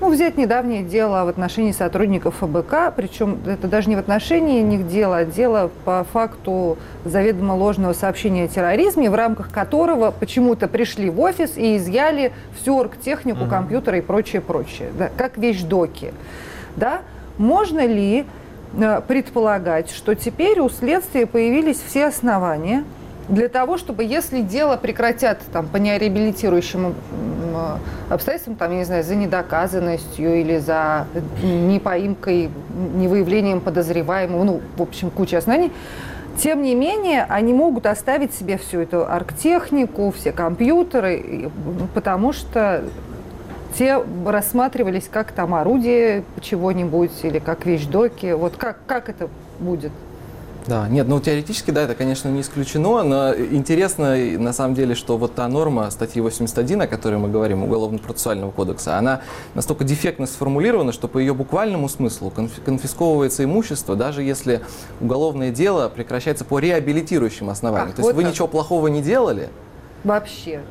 ну, 0.00 0.10
взять 0.10 0.38
недавнее 0.38 0.82
дело 0.82 1.24
в 1.24 1.28
отношении 1.28 1.72
сотрудников 1.72 2.36
ФБК, 2.36 2.94
причем 2.96 3.40
это 3.46 3.68
даже 3.68 3.90
не 3.90 3.96
в 3.96 3.98
отношении 3.98 4.62
них 4.62 4.88
дело, 4.88 5.18
а 5.18 5.24
дело 5.26 5.70
по 5.84 6.04
факту 6.12 6.78
заведомо 7.04 7.52
ложного 7.52 7.92
сообщения 7.92 8.44
о 8.44 8.48
терроризме, 8.48 9.10
в 9.10 9.14
рамках 9.14 9.50
которого 9.50 10.10
почему-то 10.10 10.66
пришли 10.66 11.10
в 11.10 11.20
офис 11.20 11.56
и 11.56 11.76
изъяли 11.76 12.32
всю 12.58 12.76
оргтехнику, 12.78 13.42
угу. 13.42 13.50
компьютеры 13.50 13.98
и 13.98 14.00
прочее, 14.00 14.40
прочее, 14.40 14.90
да, 14.98 15.10
как 15.14 15.36
вещдоки. 15.36 16.14
Да? 16.74 17.02
Можно 17.36 17.86
ли 17.86 18.24
предполагать, 19.06 19.90
что 19.90 20.14
теперь 20.14 20.60
у 20.60 20.68
следствия 20.68 21.26
появились 21.26 21.80
все 21.80 22.06
основания 22.06 22.84
для 23.28 23.48
того, 23.48 23.76
чтобы, 23.76 24.04
если 24.04 24.40
дело 24.40 24.76
прекратят 24.76 25.40
там, 25.52 25.66
по 25.66 25.78
нереабилитирующим 25.78 26.94
обстоятельствам, 28.08 28.56
там, 28.56 28.72
я 28.72 28.78
не 28.78 28.84
знаю, 28.84 29.02
за 29.02 29.16
недоказанностью 29.16 30.40
или 30.40 30.58
за 30.58 31.06
непоимкой, 31.42 32.50
невыявлением 32.94 33.60
подозреваемого, 33.60 34.44
ну, 34.44 34.60
в 34.76 34.82
общем, 34.82 35.10
куча 35.10 35.38
оснований, 35.38 35.72
тем 36.38 36.62
не 36.62 36.74
менее, 36.74 37.24
они 37.28 37.54
могут 37.54 37.86
оставить 37.86 38.34
себе 38.34 38.58
всю 38.58 38.80
эту 38.80 39.10
арктехнику, 39.10 40.12
все 40.12 40.32
компьютеры, 40.32 41.50
потому 41.94 42.32
что 42.32 42.84
те 43.76 44.02
рассматривались 44.24 45.08
как 45.10 45.32
там 45.32 45.54
орудие 45.54 46.24
чего-нибудь 46.40 47.12
или 47.22 47.38
как 47.38 47.66
вещдоки. 47.66 48.32
Вот 48.32 48.56
как, 48.56 48.78
как 48.86 49.08
это 49.08 49.28
будет? 49.58 49.92
Да, 50.66 50.88
нет, 50.88 51.06
ну 51.06 51.20
теоретически, 51.20 51.70
да, 51.70 51.82
это, 51.82 51.94
конечно, 51.94 52.28
не 52.28 52.40
исключено, 52.40 53.04
но 53.04 53.32
интересно, 53.36 54.16
на 54.16 54.52
самом 54.52 54.74
деле, 54.74 54.96
что 54.96 55.16
вот 55.16 55.36
та 55.36 55.46
норма 55.46 55.88
статьи 55.92 56.20
81, 56.20 56.82
о 56.82 56.86
которой 56.88 57.18
мы 57.18 57.28
говорим, 57.28 57.62
Уголовно-процессуального 57.62 58.50
кодекса, 58.50 58.98
она 58.98 59.20
настолько 59.54 59.84
дефектно 59.84 60.26
сформулирована, 60.26 60.90
что 60.90 61.06
по 61.06 61.18
ее 61.18 61.34
буквальному 61.34 61.88
смыслу 61.88 62.32
конфисковывается 62.64 63.44
имущество, 63.44 63.94
даже 63.94 64.24
если 64.24 64.60
уголовное 65.00 65.52
дело 65.52 65.88
прекращается 65.88 66.44
по 66.44 66.58
реабилитирующим 66.58 67.48
основаниям. 67.48 67.90
Ах, 67.90 67.94
То 67.94 68.00
есть 68.00 68.12
вот 68.12 68.16
вы 68.16 68.22
так. 68.24 68.32
ничего 68.32 68.48
плохого 68.48 68.88
не 68.88 69.02
делали. 69.02 69.50
Вообще. 70.02 70.62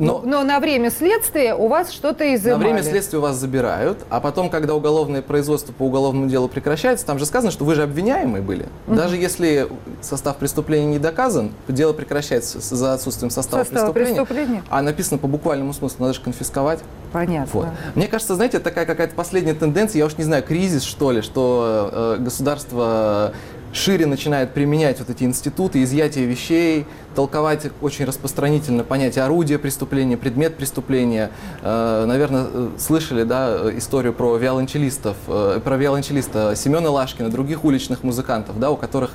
Но, 0.00 0.22
но 0.24 0.42
на 0.42 0.60
время 0.60 0.90
следствия 0.90 1.54
у 1.54 1.68
вас 1.68 1.90
что-то 1.90 2.34
изымали. 2.34 2.58
На 2.58 2.64
время 2.64 2.82
следствия 2.82 3.18
у 3.18 3.22
вас 3.22 3.36
забирают, 3.36 3.98
а 4.08 4.20
потом, 4.20 4.48
когда 4.50 4.74
уголовное 4.74 5.22
производство 5.22 5.72
по 5.72 5.82
уголовному 5.82 6.28
делу 6.28 6.48
прекращается, 6.48 7.04
там 7.04 7.18
же 7.18 7.26
сказано, 7.26 7.50
что 7.50 7.64
вы 7.64 7.74
же 7.74 7.82
обвиняемые 7.82 8.42
были. 8.42 8.66
Угу. 8.86 8.96
Даже 8.96 9.16
если 9.16 9.68
состав 10.00 10.36
преступления 10.36 10.86
не 10.86 10.98
доказан, 10.98 11.52
дело 11.68 11.92
прекращается 11.92 12.60
за 12.60 12.94
отсутствием 12.94 13.30
состава, 13.30 13.64
состава 13.64 13.92
преступления, 13.92 14.24
преступления. 14.24 14.62
А 14.70 14.82
написано 14.82 15.18
по 15.18 15.26
буквальному 15.26 15.72
смыслу, 15.72 15.96
надо 16.00 16.14
же 16.14 16.20
конфисковать. 16.20 16.80
Понятно. 17.12 17.50
Вот. 17.52 17.68
Мне 17.94 18.08
кажется, 18.08 18.34
знаете, 18.34 18.58
такая 18.58 18.86
какая-то 18.86 19.14
последняя 19.14 19.54
тенденция, 19.54 19.98
я 19.98 20.06
уж 20.06 20.16
не 20.16 20.24
знаю, 20.24 20.42
кризис 20.42 20.82
что 20.82 21.10
ли, 21.10 21.20
что 21.20 21.90
э, 21.92 22.16
государство 22.20 23.32
шире 23.72 24.06
начинает 24.06 24.52
применять 24.52 24.98
вот 24.98 25.10
эти 25.10 25.24
институты 25.24 25.82
изъятия 25.82 26.24
вещей, 26.24 26.86
толковать 27.14 27.70
очень 27.80 28.04
распространительно 28.04 28.84
понятие 28.84 29.24
орудия 29.24 29.58
преступления, 29.58 30.16
предмет 30.16 30.56
преступления. 30.56 31.30
Э, 31.62 32.04
наверное, 32.06 32.46
э, 32.52 32.68
слышали 32.78 33.24
да, 33.24 33.70
историю 33.76 34.12
про 34.12 34.36
виолончелистов, 34.36 35.16
э, 35.28 35.60
про 35.62 35.76
виолончелиста 35.76 36.54
Семена 36.56 36.90
Лашкина, 36.90 37.30
других 37.30 37.64
уличных 37.64 38.02
музыкантов, 38.02 38.58
да, 38.58 38.70
у 38.70 38.76
которых 38.76 39.12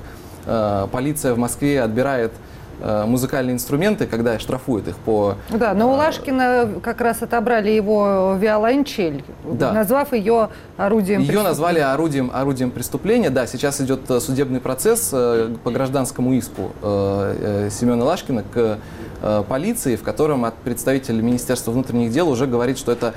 полиция 0.91 1.33
в 1.33 1.39
Москве 1.39 1.81
отбирает 1.81 2.31
Э, 2.31 2.54
музыкальные 2.81 3.55
инструменты, 3.55 4.05
когда 4.05 4.37
штрафуют 4.39 4.87
их 4.87 4.97
по... 4.97 5.35
Да, 5.49 5.73
но 5.73 5.91
у 5.91 5.95
э, 5.95 5.97
Лашкина 5.97 6.69
как 6.81 7.01
раз 7.01 7.21
отобрали 7.21 7.69
его 7.69 8.35
виолончель, 8.39 9.23
да. 9.43 9.71
назвав 9.71 10.13
ее 10.13 10.49
орудием 10.77 11.21
Ее 11.21 11.41
назвали 11.41 11.79
орудием, 11.79 12.31
орудием 12.33 12.71
преступления. 12.71 13.29
Да, 13.29 13.47
сейчас 13.47 13.81
идет 13.81 14.09
э, 14.09 14.19
судебный 14.19 14.59
процесс 14.59 15.09
по 15.09 15.71
гражданскому 15.71 16.33
иску 16.33 16.71
Семена 16.81 18.03
Лашкина 18.05 18.43
к 18.43 18.77
полиции, 19.47 19.95
в 19.95 20.03
котором 20.03 20.45
от 20.45 20.55
представителя 20.55 21.21
Министерства 21.21 21.71
внутренних 21.71 22.11
дел 22.11 22.29
уже 22.29 22.45
говорит, 22.45 22.77
что 22.77 22.91
это 22.91 23.13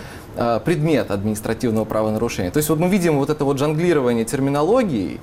предмет 0.65 1.11
административного 1.11 1.85
правонарушения. 1.85 2.51
То 2.51 2.59
есть 2.59 2.69
вот 2.69 2.79
мы 2.79 2.89
видим 2.89 3.19
вот 3.19 3.31
это 3.31 3.45
вот 3.45 3.59
жонглирование 3.59 4.25
терминологией, 4.25 5.21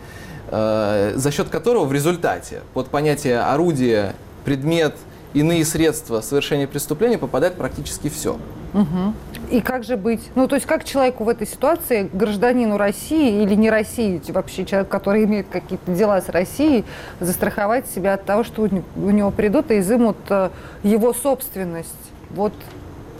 за 0.50 1.32
счет 1.32 1.50
которого 1.50 1.86
в 1.86 1.94
результате 1.94 2.62
под 2.74 2.90
понятие 2.90 3.40
орудия 3.40 4.16
предмет, 4.44 4.94
иные 5.36 5.66
средства 5.66 6.22
совершения 6.22 6.66
преступления 6.66 7.18
попадает 7.18 7.56
практически 7.56 8.10
все. 8.10 8.38
Угу. 8.74 9.14
И 9.52 9.62
как 9.62 9.84
же 9.84 9.98
быть? 9.98 10.22
Ну, 10.36 10.48
то 10.48 10.56
есть 10.56 10.66
как 10.66 10.84
человеку 10.84 11.24
в 11.24 11.30
этой 11.30 11.46
ситуации, 11.46 12.10
гражданину 12.12 12.78
России 12.78 13.44
или 13.44 13.54
не 13.54 13.70
России, 13.70 14.22
вообще 14.30 14.66
человек, 14.66 14.90
который 14.90 15.26
имеет 15.26 15.48
какие-то 15.50 15.94
дела 15.94 16.22
с 16.22 16.30
Россией, 16.30 16.86
застраховать 17.20 17.88
себя 17.88 18.16
от 18.16 18.26
того, 18.26 18.44
что 18.44 18.64
у 18.64 19.10
него 19.10 19.32
придут 19.32 19.72
и 19.72 19.80
изымут 19.80 20.18
э, 20.30 20.50
его 20.84 21.14
собственность? 21.14 21.90
Вот 22.32 22.54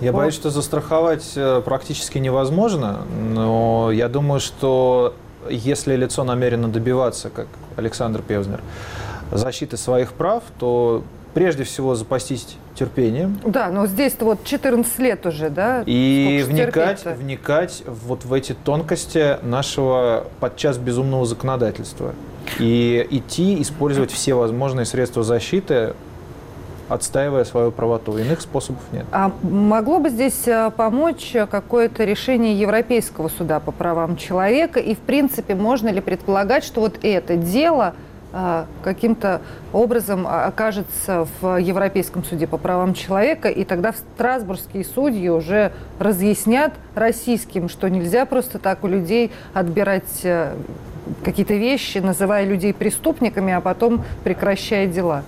я 0.02 0.12
вот. 0.12 0.20
боюсь, 0.20 0.34
что 0.34 0.50
застраховать 0.50 1.34
э, 1.36 1.62
практически 1.64 2.18
невозможно, 2.18 3.04
но 3.34 3.92
я 3.92 4.10
думаю, 4.10 4.40
что 4.40 5.16
если 5.50 5.96
лицо 5.96 6.24
намерено 6.24 6.68
добиваться, 6.68 7.30
как 7.30 7.48
Александр 7.76 8.22
Певзнер, 8.22 8.62
защиты 9.32 9.78
своих 9.78 10.14
прав, 10.14 10.44
то 10.60 11.04
прежде 11.34 11.64
всего 11.66 11.96
запастись 11.96 12.58
терпением. 12.76 13.40
Да, 13.46 13.70
но 13.70 13.86
здесь-то 13.88 14.26
вот 14.26 14.44
14 14.44 15.00
лет 15.00 15.26
уже, 15.26 15.50
да? 15.50 15.84
И 15.86 16.44
вникать, 16.48 17.06
вникать 17.06 17.84
вот 17.86 18.26
в 18.26 18.34
эти 18.34 18.54
тонкости 18.54 19.38
нашего 19.44 20.28
подчас 20.40 20.78
безумного 20.78 21.26
законодательства. 21.26 22.14
И 22.60 23.06
идти, 23.12 23.62
использовать 23.62 24.12
все 24.12 24.36
возможные 24.36 24.86
средства 24.86 25.24
защиты, 25.24 25.94
отстаивая 26.90 27.44
свою 27.44 27.72
правоту. 27.72 28.18
Иных 28.18 28.42
способов 28.42 28.82
нет. 28.92 29.06
А 29.12 29.32
могло 29.44 30.00
бы 30.00 30.10
здесь 30.10 30.48
э, 30.48 30.72
помочь 30.76 31.36
какое-то 31.50 32.04
решение 32.04 32.60
Европейского 32.60 33.30
суда 33.30 33.60
по 33.60 33.72
правам 33.72 34.18
человека? 34.18 34.80
И, 34.80 34.96
в 34.96 35.00
принципе, 35.00 35.56
можно 35.56 35.90
ли 35.90 36.02
предполагать, 36.02 36.64
что 36.64 36.82
вот 36.82 37.00
это 37.02 37.36
дело 37.36 37.94
а, 38.38 38.66
каким-то 38.84 39.40
образом 39.72 40.28
окажется 40.28 41.26
в 41.40 41.58
Европейском 41.58 42.22
суде 42.26 42.48
по 42.48 42.58
правам 42.58 42.94
человека, 42.94 43.48
и 43.48 43.64
тогда 43.64 43.94
в 43.94 43.96
Страсбургские 43.96 44.84
судьи 44.84 45.30
уже 45.30 45.72
разъяснят 46.00 46.74
российским, 46.96 47.70
что 47.70 47.88
нельзя 47.88 48.26
просто 48.26 48.60
так 48.60 48.84
у 48.84 48.88
людей 48.88 49.32
отбирать 49.54 50.20
э, 50.24 50.54
какие-то 51.24 51.54
вещи, 51.54 52.00
называя 52.00 52.44
людей 52.44 52.74
преступниками, 52.74 53.54
а 53.54 53.62
потом 53.62 54.04
прекращая 54.26 54.88
дела. 54.88 55.24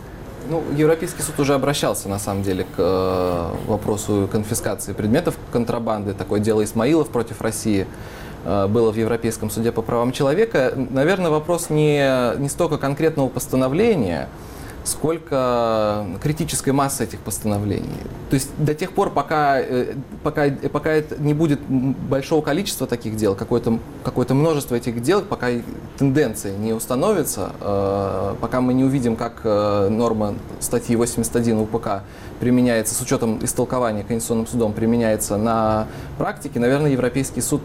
Ну, 0.49 0.63
Европейский 0.75 1.21
суд 1.23 1.39
уже 1.39 1.53
обращался, 1.53 2.07
на 2.07 2.19
самом 2.19 2.41
деле, 2.41 2.63
к 2.63 2.77
э, 2.77 3.49
вопросу 3.65 4.29
конфискации 4.31 4.93
предметов 4.93 5.35
контрабанды. 5.51 6.13
Такое 6.13 6.39
дело 6.39 6.63
Исмаилов 6.63 7.09
против 7.09 7.41
России. 7.41 7.85
Э, 8.45 8.67
было 8.67 8.91
в 8.91 8.95
Европейском 8.95 9.49
суде 9.49 9.73
по 9.73 9.81
правам 9.81 10.13
человека, 10.13 10.73
наверное, 10.75 11.31
вопрос 11.31 11.69
не, 11.69 12.37
не 12.39 12.47
столько 12.47 12.77
конкретного 12.77 13.27
постановления, 13.27 14.29
сколько 14.88 16.05
критической 16.21 16.73
массы 16.73 17.03
этих 17.03 17.19
постановлений. 17.19 17.89
То 18.29 18.35
есть 18.35 18.49
до 18.57 18.73
тех 18.73 18.93
пор, 18.93 19.11
пока, 19.11 19.59
э, 19.59 19.93
пока, 20.23 20.49
пока 20.71 20.91
это 20.91 21.21
не 21.21 21.33
будет 21.33 21.59
большого 21.61 22.41
количества 22.41 22.88
таких 22.88 23.15
дел, 23.15 23.35
какое-то 23.35 23.79
какое 24.03 24.27
множество 24.29 24.75
этих 24.75 25.01
дел, 25.01 25.21
пока 25.21 25.47
тенденция 25.97 26.55
не 26.57 26.73
установится, 26.73 27.51
э, 27.59 28.35
пока 28.41 28.61
мы 28.61 28.73
не 28.73 28.83
увидим, 28.83 29.15
как 29.15 29.41
э, 29.43 29.89
норма 29.89 30.35
статьи 30.59 30.95
81 30.95 31.59
УПК 31.59 32.03
применяется, 32.39 32.95
с 32.95 33.01
учетом 33.01 33.43
истолкования 33.43 34.03
Конституционным 34.03 34.47
судом, 34.47 34.73
применяется 34.73 35.38
на 35.38 35.88
практике, 36.17 36.59
наверное, 36.59 36.91
Европейский 36.91 37.41
суд 37.41 37.63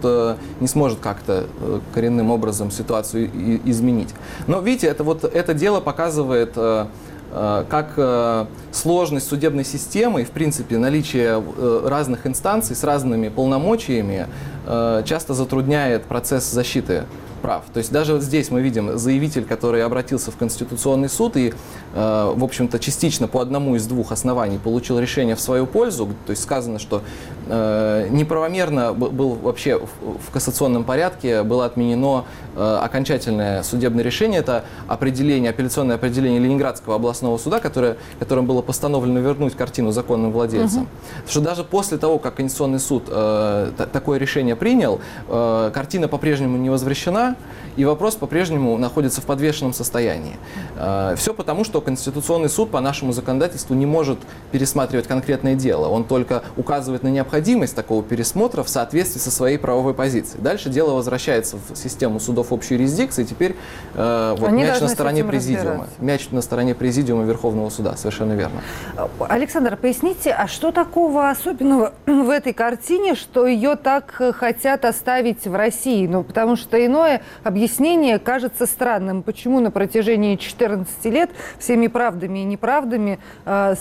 не 0.61 0.67
сможет 0.67 0.99
как-то 1.01 1.47
коренным 1.93 2.31
образом 2.31 2.71
ситуацию 2.71 3.31
изменить. 3.65 4.09
Но 4.47 4.61
видите, 4.61 4.87
это, 4.87 5.05
вот, 5.05 5.25
это 5.25 5.53
дело 5.53 5.81
показывает 5.81 6.57
как 7.69 7.95
э, 7.97 8.47
сложность 8.73 9.29
судебной 9.29 9.65
системы 9.65 10.23
и, 10.23 10.25
в 10.25 10.31
принципе, 10.31 10.77
наличие 10.77 11.43
э, 11.43 11.87
разных 11.87 12.27
инстанций 12.27 12.77
с 12.77 12.85
разными 12.85 13.29
полномочиями 13.29 14.27
часто 15.07 15.35
затрудняет 15.35 16.05
процесс 16.05 16.51
защиты 16.51 17.05
прав. 17.43 17.65
То 17.75 17.79
есть 17.79 17.93
даже 17.93 18.21
здесь 18.21 18.51
мы 18.51 18.63
видим 18.63 18.97
заявитель, 18.97 19.45
который 19.45 19.85
обратился 19.85 20.31
в 20.31 20.37
Конституционный 20.37 21.09
суд 21.09 21.37
и, 21.37 21.53
э, 21.95 22.33
в 22.35 22.43
общем-то, 22.43 22.79
частично 22.79 23.29
по 23.29 23.43
одному 23.43 23.75
из 23.77 23.87
двух 23.87 24.13
оснований 24.13 24.59
получил 24.59 24.99
решение 24.99 25.35
в 25.35 25.41
свою 25.41 25.67
пользу. 25.67 26.09
То 26.27 26.31
есть 26.31 26.43
сказано, 26.43 26.79
что 26.79 27.03
э, 27.49 28.07
неправомерно 28.11 28.95
был 28.95 29.35
вообще 29.35 29.79
в, 29.79 29.89
в 30.29 30.31
кассационном 30.33 30.85
порядке 30.85 31.43
было 31.43 31.67
отменено 31.67 32.25
э, 32.55 32.79
окончательное 32.83 33.63
судебное 33.65 34.05
решение. 34.05 34.39
Это 34.41 34.65
определение, 34.87 35.51
апелляционное 35.51 35.97
определение 35.97 36.41
Ленинградского 36.41 36.95
областного 36.95 37.37
суда, 37.39 37.59
которое, 37.59 37.97
которым 38.21 38.47
было 38.47 38.63
постановлено 38.63 39.21
вернуть 39.21 39.57
картину 39.57 39.91
законным 39.91 40.31
владельцам. 40.33 40.83
Угу. 40.83 40.89
Что 41.29 41.41
даже 41.41 41.65
после 41.65 41.99
того, 41.99 42.19
как 42.19 42.37
Конституционный 42.37 42.79
суд 42.79 43.05
э, 43.09 43.73
такое 43.93 44.19
решение 44.19 44.55
принял, 44.63 45.01
э, 45.27 45.73
картина 45.75 46.07
по-прежнему 46.07 46.57
не 46.57 46.71
возвращена, 46.71 47.35
и 47.75 47.85
вопрос 47.85 48.15
по-прежнему 48.15 48.79
находится 48.79 49.21
в 49.21 49.25
подвешенном 49.25 49.73
состоянии. 49.73 50.37
Э, 50.77 51.17
Все 51.17 51.35
потому, 51.35 51.65
что 51.65 51.81
Конституционный 51.81 52.49
суд 52.49 52.71
по 52.71 52.81
нашему 52.81 53.13
законодательству 53.13 53.75
не 53.75 53.87
может 53.87 54.21
пересматривать 54.53 55.09
конкретное 55.09 55.57
дело. 55.57 55.89
Он 55.89 56.05
только 56.05 56.45
указывает 56.57 57.03
на 57.03 57.09
необходимость 57.09 57.75
такого 57.75 58.05
пересмотра 58.05 58.63
в 58.63 58.69
соответствии 58.69 59.19
со 59.19 59.33
своей 59.33 59.59
правовой 59.59 59.95
позицией. 59.95 60.41
Дальше 60.41 60.69
дело 60.71 60.95
возвращается 60.95 61.57
в 61.57 61.77
систему 61.77 62.21
судов 62.21 62.53
общей 62.53 62.75
юрисдикции. 62.75 63.25
Теперь 63.25 63.57
э, 63.95 64.37
вот, 64.39 64.53
мяч 64.53 64.81
на 64.81 64.87
стороне 64.87 65.25
президиума. 65.25 65.89
Мяч 65.99 66.29
на 66.31 66.41
стороне 66.41 66.77
президиума 66.77 67.25
Верховного 67.25 67.69
суда. 67.71 67.97
Совершенно 67.97 68.35
верно. 68.35 68.61
Александр, 69.19 69.77
поясните, 69.77 70.31
а 70.31 70.47
что 70.47 70.71
такого 70.71 71.31
особенного 71.31 71.95
в 72.07 72.31
этой 72.31 72.53
картине, 72.53 73.17
что 73.17 73.45
ее 73.49 73.75
так 73.75 74.21
хотят 74.43 74.85
оставить 74.85 75.47
в 75.47 75.55
России? 75.55 76.05
Ну, 76.09 76.25
потому 76.25 76.57
что 76.57 76.85
иное 76.85 77.23
объяснение 77.45 78.19
кажется 78.19 78.67
странным. 78.67 79.23
Почему 79.23 79.61
на 79.61 79.71
протяжении 79.71 80.35
14 80.35 81.05
лет 81.05 81.31
всеми 81.61 81.87
правдами 81.87 82.41
и 82.41 82.43
неправдами 82.43 83.21
э, 83.45 83.77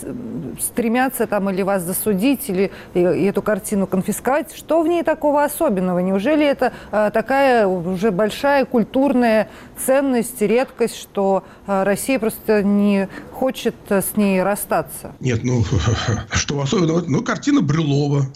стремятся 0.59 1.25
там 1.25 1.49
или 1.49 1.63
вас 1.63 1.81
засудить, 1.81 2.47
или 2.47 2.71
и, 2.93 2.99
и 2.99 3.25
эту 3.25 3.41
картину 3.41 3.87
конфисковать? 3.87 4.53
Что 4.53 4.83
в 4.83 4.87
ней 4.87 5.01
такого 5.01 5.43
особенного? 5.43 5.97
Неужели 5.97 6.45
это 6.45 6.73
э, 6.91 7.09
такая 7.11 7.65
уже 7.65 8.11
большая 8.11 8.65
культурная 8.65 9.49
ценность, 9.83 10.43
редкость, 10.43 10.95
что 10.95 11.43
э, 11.65 11.81
Россия 11.81 12.19
просто 12.19 12.61
не 12.61 13.09
хочет 13.33 13.73
с 13.89 14.15
ней 14.15 14.43
расстаться? 14.43 15.13
Нет, 15.19 15.39
ну 15.43 15.63
что 16.33 16.61
особенного? 16.61 17.03
Ну, 17.07 17.23
картина 17.23 17.61
Брюлова 17.61 18.27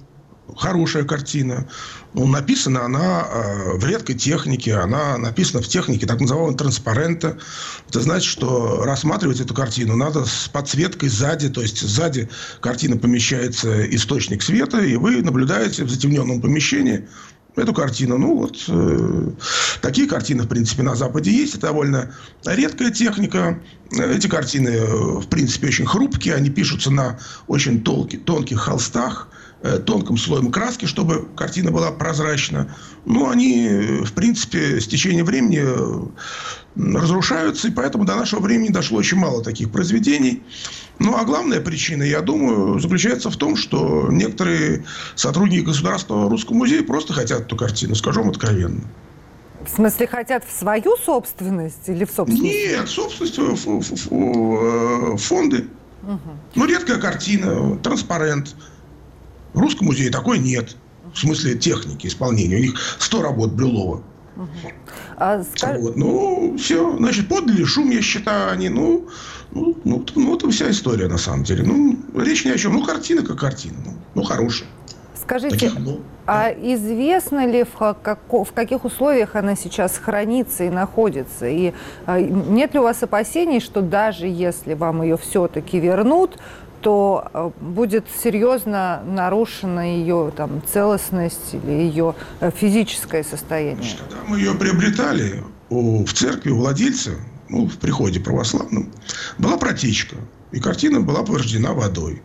хорошая 0.56 1.04
картина. 1.04 1.68
Ну, 2.14 2.28
написана 2.28 2.86
она 2.86 3.28
э, 3.28 3.78
в 3.78 3.86
редкой 3.86 4.16
технике, 4.16 4.76
она 4.76 5.18
написана 5.18 5.62
в 5.62 5.68
технике 5.68 6.06
так 6.06 6.22
называемого 6.22 6.58
транспарента. 6.58 7.38
Это 7.90 8.02
значит, 8.02 8.30
что 8.30 8.84
рассматривать 8.84 9.40
эту 9.40 9.54
картину 9.54 9.96
надо 9.96 10.26
с 10.26 10.48
подсветкой 10.48 11.10
сзади, 11.10 11.50
то 11.50 11.62
есть 11.62 11.82
сзади 11.82 12.30
картины 12.62 12.98
помещается 12.98 13.86
источник 13.96 14.44
света, 14.44 14.80
и 14.80 14.96
вы 14.96 15.22
наблюдаете 15.22 15.84
в 15.84 15.90
затемненном 15.90 16.42
помещении 16.42 17.08
эту 17.56 17.74
картину. 17.74 18.18
Ну, 18.18 18.38
вот 18.38 18.64
э, 18.68 19.30
такие 19.82 20.08
картины, 20.08 20.44
в 20.44 20.48
принципе, 20.48 20.84
на 20.84 20.96
Западе 20.96 21.32
есть. 21.32 21.56
Это 21.56 21.68
довольно 21.68 22.14
редкая 22.46 22.92
техника. 22.92 23.60
Эти 23.92 24.28
картины, 24.28 24.70
э, 24.70 24.86
в 25.20 25.28
принципе, 25.28 25.68
очень 25.68 25.86
хрупкие. 25.86 26.36
Они 26.36 26.50
пишутся 26.50 26.92
на 26.92 27.20
очень 27.48 27.84
тонких, 27.84 28.24
тонких 28.26 28.60
холстах. 28.60 29.30
Э, 29.66 29.80
тонким 29.80 30.16
слоем 30.16 30.52
краски, 30.52 30.86
чтобы 30.86 31.28
картина 31.36 31.72
была 31.72 31.90
прозрачна. 31.92 32.76
Но 33.06 33.32
они, 33.32 33.68
в 34.04 34.14
принципе, 34.14 34.80
с 34.80 34.86
течением 34.86 35.26
времени 35.26 35.64
э, 35.66 36.96
разрушаются, 37.00 37.70
и 37.70 37.72
поэтому 37.72 38.06
до 38.06 38.16
нашего 38.16 38.42
времени 38.42 38.70
дошло 38.70 39.00
очень 39.00 39.18
мало 39.18 39.44
таких 39.44 39.72
произведений. 39.72 40.44
Ну, 41.00 41.18
а 41.18 41.24
главная 41.26 41.62
причина, 41.62 42.04
я 42.04 42.22
думаю, 42.22 42.80
заключается 42.80 43.32
в 43.32 43.38
том, 43.38 43.56
что 43.56 44.10
некоторые 44.12 44.86
сотрудники 45.16 45.66
Государственного 45.66 46.30
русского 46.30 46.58
музея 46.58 46.84
просто 46.84 47.14
хотят 47.14 47.42
эту 47.42 47.56
картину, 47.56 47.96
скажем 47.96 48.30
откровенно. 48.30 48.84
В 49.66 49.70
смысле, 49.70 50.06
хотят 50.06 50.46
в 50.46 50.56
свою 50.56 50.96
собственность 50.98 51.90
или 51.90 52.06
в 52.06 52.12
собственность? 52.12 52.44
Нет, 52.44 52.88
собственность 52.88 53.40
в, 53.40 53.82
в, 53.82 55.16
в 55.16 55.18
фонды. 55.18 55.66
Угу. 56.04 56.20
Ну, 56.54 56.66
редкая 56.68 56.98
картина, 56.98 57.78
транспарент– 57.78 58.56
в 59.56 59.60
Русском 59.60 59.88
музее 59.88 60.12
такой 60.12 60.40
нет. 60.40 60.76
В 61.14 61.18
смысле 61.18 61.56
техники 61.56 62.08
исполнения. 62.08 62.58
У 62.58 62.60
них 62.60 62.98
100 63.00 63.22
работ 63.22 63.52
Брюлова. 63.54 64.04
Угу. 64.36 64.48
А 65.18 65.44
скаж... 65.44 65.80
вот, 65.80 65.96
ну, 65.96 66.58
все. 66.58 66.98
Значит, 66.98 67.30
подали 67.30 67.64
шум, 67.64 67.90
я 67.90 68.02
считаю, 68.02 68.52
они. 68.52 68.68
Ну, 68.68 69.08
ну, 69.52 69.78
ну, 69.86 70.06
ну, 70.16 70.36
это 70.36 70.50
вся 70.50 70.70
история 70.70 71.08
на 71.08 71.18
самом 71.18 71.46
деле. 71.46 71.64
Ну, 71.64 71.98
речь 72.22 72.44
ни 72.44 72.50
о 72.50 72.58
чем. 72.58 72.74
Ну, 72.74 72.84
картина 72.84 73.24
как 73.24 73.40
картина. 73.40 73.78
Ну, 73.86 73.94
ну 74.14 74.24
хорошая. 74.24 74.68
Скажите, 75.16 75.56
Таких, 75.56 75.80
ну, 75.80 76.02
а 76.28 76.52
известно 76.52 77.46
ли, 77.48 77.64
в, 77.64 77.96
как, 78.02 78.20
в 78.30 78.52
каких 78.54 78.84
условиях 78.84 79.36
она 79.36 79.56
сейчас 79.56 79.98
хранится 79.98 80.64
и 80.64 80.70
находится? 80.70 81.48
И 81.48 81.74
а, 82.06 82.20
нет 82.20 82.74
ли 82.74 82.80
у 82.80 82.84
вас 82.84 83.02
опасений, 83.02 83.60
что 83.60 83.82
даже 83.82 84.28
если 84.28 84.74
вам 84.74 85.02
ее 85.02 85.18
все-таки 85.18 85.80
вернут, 85.80 86.38
то 86.86 87.32
э, 87.34 87.50
будет 87.62 88.06
серьезно 88.24 89.02
нарушена 89.08 89.98
ее 89.98 90.32
там, 90.38 90.62
целостность 90.72 91.56
или 91.56 91.72
ее 91.72 92.14
э, 92.42 92.52
физическое 92.56 93.24
состояние. 93.24 93.98
Когда 93.98 94.24
мы 94.28 94.38
ее 94.38 94.54
приобретали 94.54 95.44
у, 95.70 96.06
в 96.06 96.14
церкви 96.14 96.52
у 96.52 96.58
владельца, 96.58 97.14
ну, 97.50 97.66
в 97.66 97.80
приходе 97.80 98.20
православном, 98.20 98.92
была 99.40 99.58
протечка. 99.58 100.18
И 100.52 100.60
картина 100.60 101.02
была 101.02 101.24
повреждена 101.24 101.74
водой. 101.74 102.22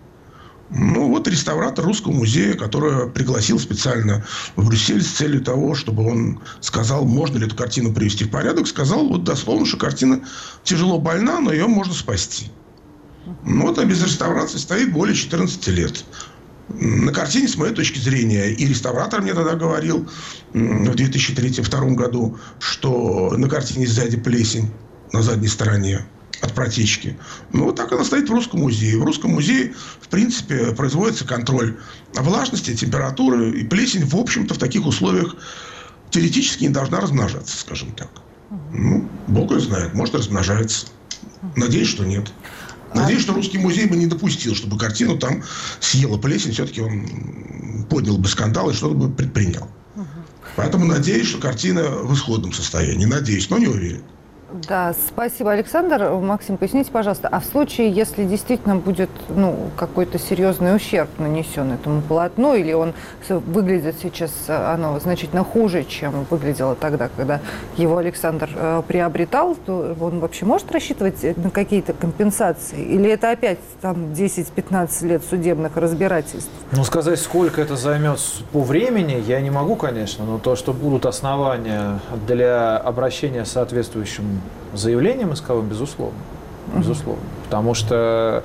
Ну, 0.68 1.08
вот 1.08 1.26
реставратор 1.26 1.82
Русского 1.86 2.12
музея, 2.12 2.52
который 2.52 3.08
пригласил 3.08 3.58
специально 3.58 4.26
в 4.56 4.68
Брюссель 4.68 5.00
с 5.00 5.08
целью 5.08 5.40
того, 5.40 5.74
чтобы 5.74 6.06
он 6.06 6.40
сказал, 6.60 7.06
можно 7.06 7.38
ли 7.38 7.46
эту 7.46 7.56
картину 7.56 7.94
привести 7.94 8.24
в 8.24 8.30
порядок, 8.30 8.66
сказал 8.66 9.08
вот 9.08 9.24
дословно, 9.24 9.64
что 9.64 9.78
картина 9.78 10.20
тяжело 10.64 10.98
больна, 10.98 11.40
но 11.40 11.50
ее 11.50 11.66
можно 11.66 11.94
спасти. 11.94 12.50
Ну, 13.44 13.66
вот 13.66 13.78
она 13.78 13.86
без 13.86 14.02
реставрации 14.02 14.58
стоит 14.58 14.92
более 14.92 15.14
14 15.14 15.66
лет. 15.68 16.04
На 16.68 17.12
картине, 17.12 17.48
с 17.48 17.56
моей 17.56 17.74
точки 17.74 17.98
зрения, 17.98 18.50
и 18.50 18.66
реставратор 18.66 19.22
мне 19.22 19.34
тогда 19.34 19.54
говорил 19.54 20.08
в 20.52 20.56
2003-2002 20.56 21.94
году, 21.94 22.38
что 22.60 23.34
на 23.36 23.48
картине 23.48 23.86
сзади 23.86 24.16
плесень 24.16 24.70
на 25.12 25.22
задней 25.22 25.48
стороне 25.48 26.06
от 26.40 26.54
протечки. 26.54 27.18
Ну, 27.52 27.64
вот 27.64 27.76
так 27.76 27.92
она 27.92 28.04
стоит 28.04 28.28
в 28.28 28.32
Русском 28.32 28.60
музее. 28.60 28.98
В 28.98 29.04
Русском 29.04 29.32
музее, 29.32 29.74
в 30.00 30.08
принципе, 30.08 30.72
производится 30.72 31.26
контроль 31.26 31.76
влажности, 32.14 32.74
температуры. 32.74 33.50
И 33.50 33.64
плесень, 33.64 34.04
в 34.06 34.14
общем-то, 34.16 34.54
в 34.54 34.58
таких 34.58 34.86
условиях 34.86 35.36
теоретически 36.10 36.64
не 36.64 36.70
должна 36.70 37.00
размножаться, 37.00 37.58
скажем 37.58 37.92
так. 37.92 38.10
Ну, 38.72 39.08
Бог 39.26 39.50
ее 39.52 39.60
знает, 39.60 39.94
может, 39.94 40.14
размножается. 40.14 40.86
Надеюсь, 41.56 41.88
что 41.88 42.04
нет. 42.04 42.32
Надеюсь, 42.94 43.22
что 43.22 43.34
русский 43.34 43.58
музей 43.58 43.86
бы 43.86 43.96
не 43.96 44.06
допустил, 44.06 44.54
чтобы 44.54 44.78
картину 44.78 45.18
там 45.18 45.42
съела 45.80 46.18
плесень. 46.18 46.52
Все-таки 46.52 46.80
он 46.80 47.86
поднял 47.88 48.18
бы 48.18 48.28
скандал 48.28 48.70
и 48.70 48.74
что-то 48.74 48.94
бы 48.94 49.10
предпринял. 49.10 49.68
Поэтому 50.56 50.84
надеюсь, 50.84 51.28
что 51.28 51.38
картина 51.38 51.82
в 51.88 52.12
исходном 52.14 52.52
состоянии. 52.52 53.04
Надеюсь, 53.04 53.48
но 53.50 53.58
не 53.58 53.68
уверен. 53.68 54.02
Да, 54.52 54.94
спасибо, 55.08 55.52
Александр. 55.52 56.10
Максим, 56.10 56.56
поясните, 56.56 56.90
пожалуйста, 56.90 57.28
а 57.28 57.40
в 57.40 57.44
случае, 57.44 57.90
если 57.90 58.24
действительно 58.24 58.76
будет 58.76 59.10
ну, 59.28 59.70
какой-то 59.76 60.18
серьезный 60.18 60.74
ущерб 60.74 61.08
нанесен 61.18 61.72
этому 61.72 62.02
полотну, 62.02 62.54
или 62.54 62.72
он 62.72 62.94
выглядит 63.28 63.96
сейчас, 64.02 64.32
оно 64.48 64.98
значительно 64.98 65.44
хуже, 65.44 65.84
чем 65.84 66.26
выглядело 66.30 66.74
тогда, 66.74 67.08
когда 67.16 67.40
его 67.76 67.98
Александр 67.98 68.50
э, 68.54 68.82
приобретал, 68.86 69.54
то 69.54 69.96
он 70.00 70.18
вообще 70.18 70.44
может 70.44 70.72
рассчитывать 70.72 71.36
на 71.36 71.50
какие-то 71.50 71.92
компенсации? 71.92 72.82
Или 72.82 73.10
это 73.10 73.30
опять 73.30 73.60
там 73.80 74.12
10-15 74.12 75.06
лет 75.06 75.22
судебных 75.28 75.76
разбирательств? 75.76 76.50
Ну, 76.72 76.82
сказать, 76.84 77.20
сколько 77.20 77.60
это 77.60 77.76
займет 77.76 78.20
по 78.52 78.62
времени, 78.62 79.22
я 79.26 79.40
не 79.40 79.50
могу, 79.50 79.76
конечно, 79.76 80.24
но 80.24 80.38
то, 80.38 80.56
что 80.56 80.72
будут 80.72 81.06
основания 81.06 82.00
для 82.26 82.76
обращения 82.78 83.44
с 83.44 83.52
соответствующим 83.52 84.39
заявлением 84.74 85.32
исковым, 85.32 85.68
безусловно. 85.68 86.18
Безусловно. 86.76 87.22
Потому 87.44 87.74
что 87.74 88.44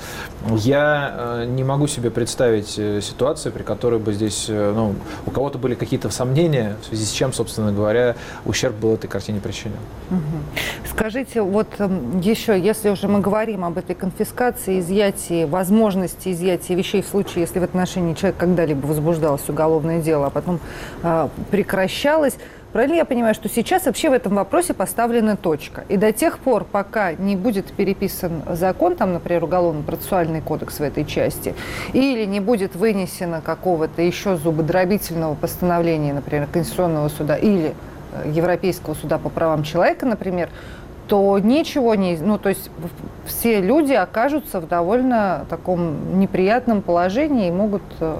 я 0.55 1.13
э, 1.15 1.45
не 1.45 1.63
могу 1.63 1.85
себе 1.85 2.09
представить 2.09 2.73
э, 2.79 2.99
ситуацию, 3.01 3.51
при 3.51 3.61
которой 3.61 3.99
бы 3.99 4.13
здесь 4.13 4.47
э, 4.49 4.73
ну, 4.75 4.95
у 5.27 5.31
кого-то 5.31 5.59
были 5.59 5.75
какие-то 5.75 6.09
сомнения, 6.09 6.75
в 6.81 6.85
связи 6.85 7.05
с 7.05 7.11
чем, 7.11 7.33
собственно 7.33 7.71
говоря, 7.71 8.15
ущерб 8.45 8.75
был 8.75 8.95
этой 8.95 9.07
картине 9.07 9.41
причинен. 9.41 9.77
Скажите, 10.89 11.43
вот 11.43 11.67
эм, 11.77 12.19
еще, 12.19 12.59
если 12.59 12.89
уже 12.89 13.07
мы 13.07 13.19
говорим 13.19 13.63
об 13.63 13.77
этой 13.77 13.95
конфискации, 13.95 14.79
изъятии, 14.79 15.45
возможности 15.45 16.29
изъятия 16.29 16.73
вещей 16.73 17.03
в 17.03 17.07
случае, 17.07 17.41
если 17.41 17.59
в 17.59 17.63
отношении 17.63 18.15
человека 18.15 18.39
когда-либо 18.39 18.87
возбуждалось 18.87 19.47
уголовное 19.47 20.01
дело, 20.01 20.27
а 20.27 20.29
потом 20.31 20.59
э, 21.03 21.27
прекращалось, 21.51 22.37
Правильно 22.75 22.95
я 22.95 23.05
понимаю, 23.05 23.33
что 23.33 23.47
сейчас 23.47 23.85
вообще 23.85 24.09
в 24.09 24.11
этом 24.11 24.35
вопросе 24.35 24.73
поставлена 24.73 25.37
точка? 25.37 25.85
И 25.87 25.95
до 25.95 26.11
тех 26.11 26.39
пор, 26.39 26.65
пока 26.65 27.13
не 27.13 27.37
будет 27.37 27.67
переписан 27.67 28.43
закон, 28.49 28.97
там, 28.97 29.13
например, 29.13 29.45
уголовно-процессуальный 29.45 30.41
кодекс 30.41 30.79
в 30.79 30.81
этой 30.81 31.05
части, 31.05 31.55
или 31.93 32.25
не 32.25 32.41
будет 32.41 32.75
вынесено 32.75 33.39
какого-то 33.39 34.01
еще 34.01 34.35
зубодробительного 34.35 35.35
постановления, 35.35 36.13
например, 36.13 36.49
Конституционного 36.51 37.07
суда 37.07 37.37
или 37.37 37.73
э, 38.11 38.29
Европейского 38.33 38.93
суда 38.93 39.19
по 39.19 39.29
правам 39.29 39.63
человека, 39.63 40.05
например, 40.05 40.49
то 41.07 41.39
ничего 41.39 41.95
не... 41.95 42.17
Ну, 42.17 42.37
то 42.37 42.49
есть 42.49 42.69
все 43.25 43.61
люди 43.61 43.93
окажутся 43.93 44.59
в 44.59 44.67
довольно 44.67 45.45
таком 45.49 46.19
неприятном 46.19 46.81
положении 46.81 47.47
и 47.47 47.51
могут 47.51 47.83
э, 48.01 48.19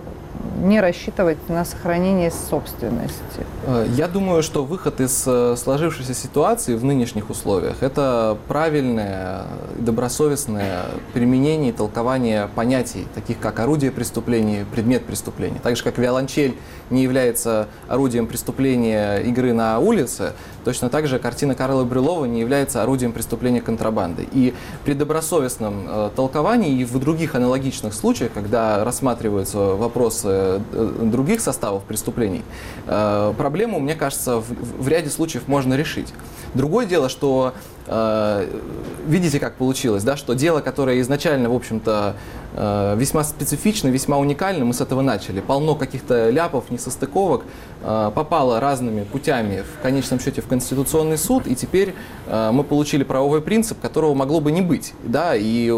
не 0.56 0.82
рассчитывать 0.82 1.49
на 1.49 1.66
сохранение 1.66 2.32
собственности? 2.32 3.45
Э, 3.66 3.86
я 3.95 4.08
думаю, 4.08 4.43
что 4.43 4.64
выход 4.64 5.01
из 5.01 5.24
э, 5.28 5.56
сложившейся 5.58 6.14
ситуации 6.14 6.76
в 6.76 6.84
нынешних 6.84 7.30
условиях– 7.30 7.78
это 7.82 8.38
правильное, 8.47 9.43
добросовестное 9.78 10.86
применение 11.14 11.70
и 11.70 11.74
толкование 11.74 12.49
понятий, 12.56 13.08
таких 13.14 13.39
как 13.39 13.60
орудие 13.60 13.91
преступления, 13.91 14.66
предмет 14.72 15.06
преступления. 15.06 15.60
Так 15.62 15.78
же, 15.78 15.84
как 15.84 15.97
виолончель 15.97 16.56
не 16.89 17.03
является 17.03 17.68
орудием 17.88 18.28
преступления 18.28 19.18
игры 19.18 19.53
на 19.53 19.80
улице, 19.80 20.34
точно 20.66 20.89
так 20.89 21.07
же 21.07 21.20
картина 21.20 21.55
Карла 21.55 21.84
Брюлова 21.86 22.26
не 22.26 22.41
является 22.41 22.82
орудием 22.84 23.13
преступления 23.13 23.61
контрабанды. 23.61 24.28
И 24.34 24.53
при 24.84 24.93
добросовестном 24.93 25.86
э, 25.88 26.09
толковании 26.16 26.80
и 26.80 26.84
в 26.84 26.99
других 26.99 27.36
аналогичных 27.36 27.93
случаях, 27.93 28.32
когда 28.34 28.84
рассматриваются 28.84 29.59
вопросы 29.59 30.28
э, 30.28 30.99
других 31.03 31.39
составов 31.39 31.84
преступлений, 31.84 32.43
э, 32.88 33.34
проблему, 33.38 33.80
мне 33.80 33.93
кажется, 33.93 34.38
в, 34.38 34.84
в 34.84 34.88
ряде 34.88 35.09
случаев 35.09 35.47
можно 35.47 35.76
решить. 35.76 36.11
Другое 36.55 36.88
дело, 36.88 37.09
что 37.09 37.53
видите, 37.88 39.40
как 39.40 39.56
получилось, 39.56 40.04
да, 40.04 40.18
что 40.18 40.34
дело, 40.34 40.62
которое 40.62 41.00
изначально, 41.02 41.50
в 41.50 41.56
общем-то, 41.56 42.16
э, 42.56 42.96
весьма 42.98 43.24
специфично, 43.24 43.90
весьма 43.90 44.18
уникально, 44.18 44.66
мы 44.66 44.74
с 44.74 44.82
этого 44.82 45.02
начали. 45.02 45.40
Полно 45.40 45.76
каких-то 45.76 46.30
ляпов, 46.30 46.72
несостыковок, 46.72 47.44
э, 47.84 48.12
попало 48.16 48.60
разными 48.60 49.04
путями 49.04 49.64
в 49.64 49.84
конечном 49.84 50.20
счете 50.20 50.42
в 50.42 50.48
Конституционный 50.48 51.18
суд, 51.18 51.46
и 51.46 51.56
теперь 51.56 51.94
э, 52.28 52.52
мы 52.52 52.64
получили 52.64 53.04
правовой 53.04 53.42
принцип, 53.42 53.80
которого 53.80 54.16
могло 54.16 54.40
бы 54.40 54.52
не 54.52 54.62
быть, 54.62 54.94
да, 55.04 55.36
и 55.36 55.72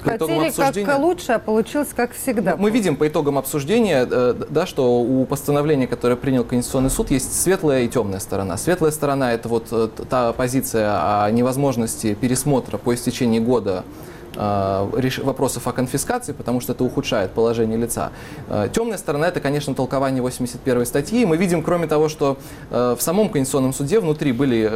по 0.00 0.10
Хотели 0.10 0.48
обсуждения... 0.48 0.86
как 0.86 0.98
лучше, 1.00 1.32
а 1.32 1.38
получилось 1.38 1.88
как 1.94 2.12
всегда. 2.12 2.56
Мы 2.56 2.70
видим 2.70 2.96
по 2.96 3.06
итогам 3.06 3.38
обсуждения, 3.38 4.06
э, 4.10 4.34
да, 4.48 4.66
что 4.66 5.00
у 5.00 5.24
постановления, 5.26 5.86
которое 5.86 6.16
принял 6.16 6.44
Конституционный 6.44 6.90
суд, 6.90 7.10
есть 7.10 7.40
светлая 7.40 7.82
и 7.82 7.88
темная 7.88 8.20
сторона. 8.20 8.56
Светлая 8.56 8.90
сторона– 8.90 9.32
это 9.34 9.48
вот 9.48 9.68
э, 9.70 9.88
та 10.08 10.32
позиция 10.32 11.24
о 11.24 11.30
невозможности 11.30 12.14
пересмотра 12.14 12.78
по 12.78 12.94
истечении 12.94 13.38
года 13.38 13.84
вопросов 14.38 15.66
о 15.66 15.72
конфискации, 15.72 16.32
потому 16.32 16.60
что 16.60 16.72
это 16.72 16.84
ухудшает 16.84 17.32
положение 17.32 17.76
лица. 17.76 18.12
Э, 18.48 18.68
темная 18.72 18.98
сторона– 18.98 19.28
это, 19.28 19.40
конечно, 19.40 19.74
толкование 19.74 20.22
81 20.22 20.86
статьи. 20.86 21.24
Мы 21.24 21.36
видим, 21.36 21.62
кроме 21.62 21.88
того, 21.88 22.08
что 22.08 22.38
э, 22.70 22.94
в 22.96 23.02
самом 23.02 23.30
Конституционном 23.30 23.72
суде 23.72 23.98
внутри 23.98 24.32
были 24.32 24.68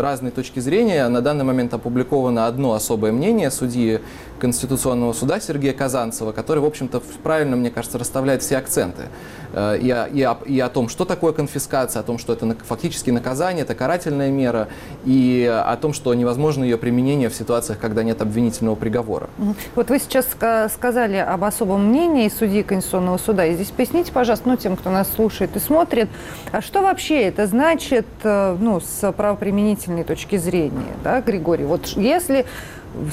разные 0.00 0.30
точки 0.30 0.60
зрения. 0.60 1.08
На 1.08 1.20
данный 1.20 1.44
момент 1.44 1.72
опубликовано 1.72 2.46
одно 2.46 2.74
особое 2.74 3.12
мнение 3.12 3.50
судьи 3.50 4.00
Конституционного 4.38 5.12
суда 5.12 5.40
Сергея 5.40 5.72
Казанцева, 5.72 6.32
который, 6.32 6.58
в 6.58 6.66
общем-то, 6.66 7.02
правильно, 7.22 7.56
мне 7.56 7.70
кажется, 7.70 7.98
расставляет 7.98 8.42
все 8.42 8.58
акценты. 8.58 9.04
И 9.52 9.90
о, 9.90 10.06
и, 10.06 10.22
о, 10.22 10.38
и 10.44 10.60
о 10.60 10.68
том, 10.68 10.88
что 10.88 11.04
такое 11.04 11.32
конфискация, 11.32 12.00
о 12.00 12.02
том, 12.02 12.18
что 12.18 12.34
это 12.34 12.54
фактически 12.64 13.10
наказание, 13.10 13.62
это 13.62 13.74
карательная 13.74 14.30
мера, 14.30 14.68
и 15.04 15.50
о 15.50 15.76
том, 15.76 15.92
что 15.92 16.12
невозможно 16.14 16.64
ее 16.64 16.76
применение 16.76 17.28
в 17.28 17.34
ситуациях, 17.34 17.78
когда 17.78 18.02
нет 18.02 18.20
обвинительного 18.20 18.74
приговора 18.74 18.97
приговора. 18.98 19.28
Вот 19.74 19.90
вы 19.90 19.98
сейчас 19.98 20.26
сказали 20.72 21.16
об 21.16 21.44
особом 21.44 21.88
мнении 21.88 22.28
судьи 22.28 22.62
Конституционного 22.62 23.18
суда. 23.18 23.46
И 23.46 23.54
здесь 23.54 23.70
поясните, 23.70 24.12
пожалуйста, 24.12 24.48
ну, 24.48 24.56
тем, 24.56 24.76
кто 24.76 24.90
нас 24.90 25.08
слушает 25.12 25.56
и 25.56 25.58
смотрит, 25.58 26.08
а 26.52 26.60
что 26.60 26.82
вообще 26.82 27.22
это 27.22 27.46
значит 27.46 28.06
э, 28.22 28.56
ну, 28.58 28.80
с 28.80 29.12
правоприменительной 29.12 30.04
точки 30.04 30.36
зрения, 30.36 30.94
да, 31.04 31.20
Григорий? 31.20 31.64
Вот 31.64 31.86
если 31.88 32.46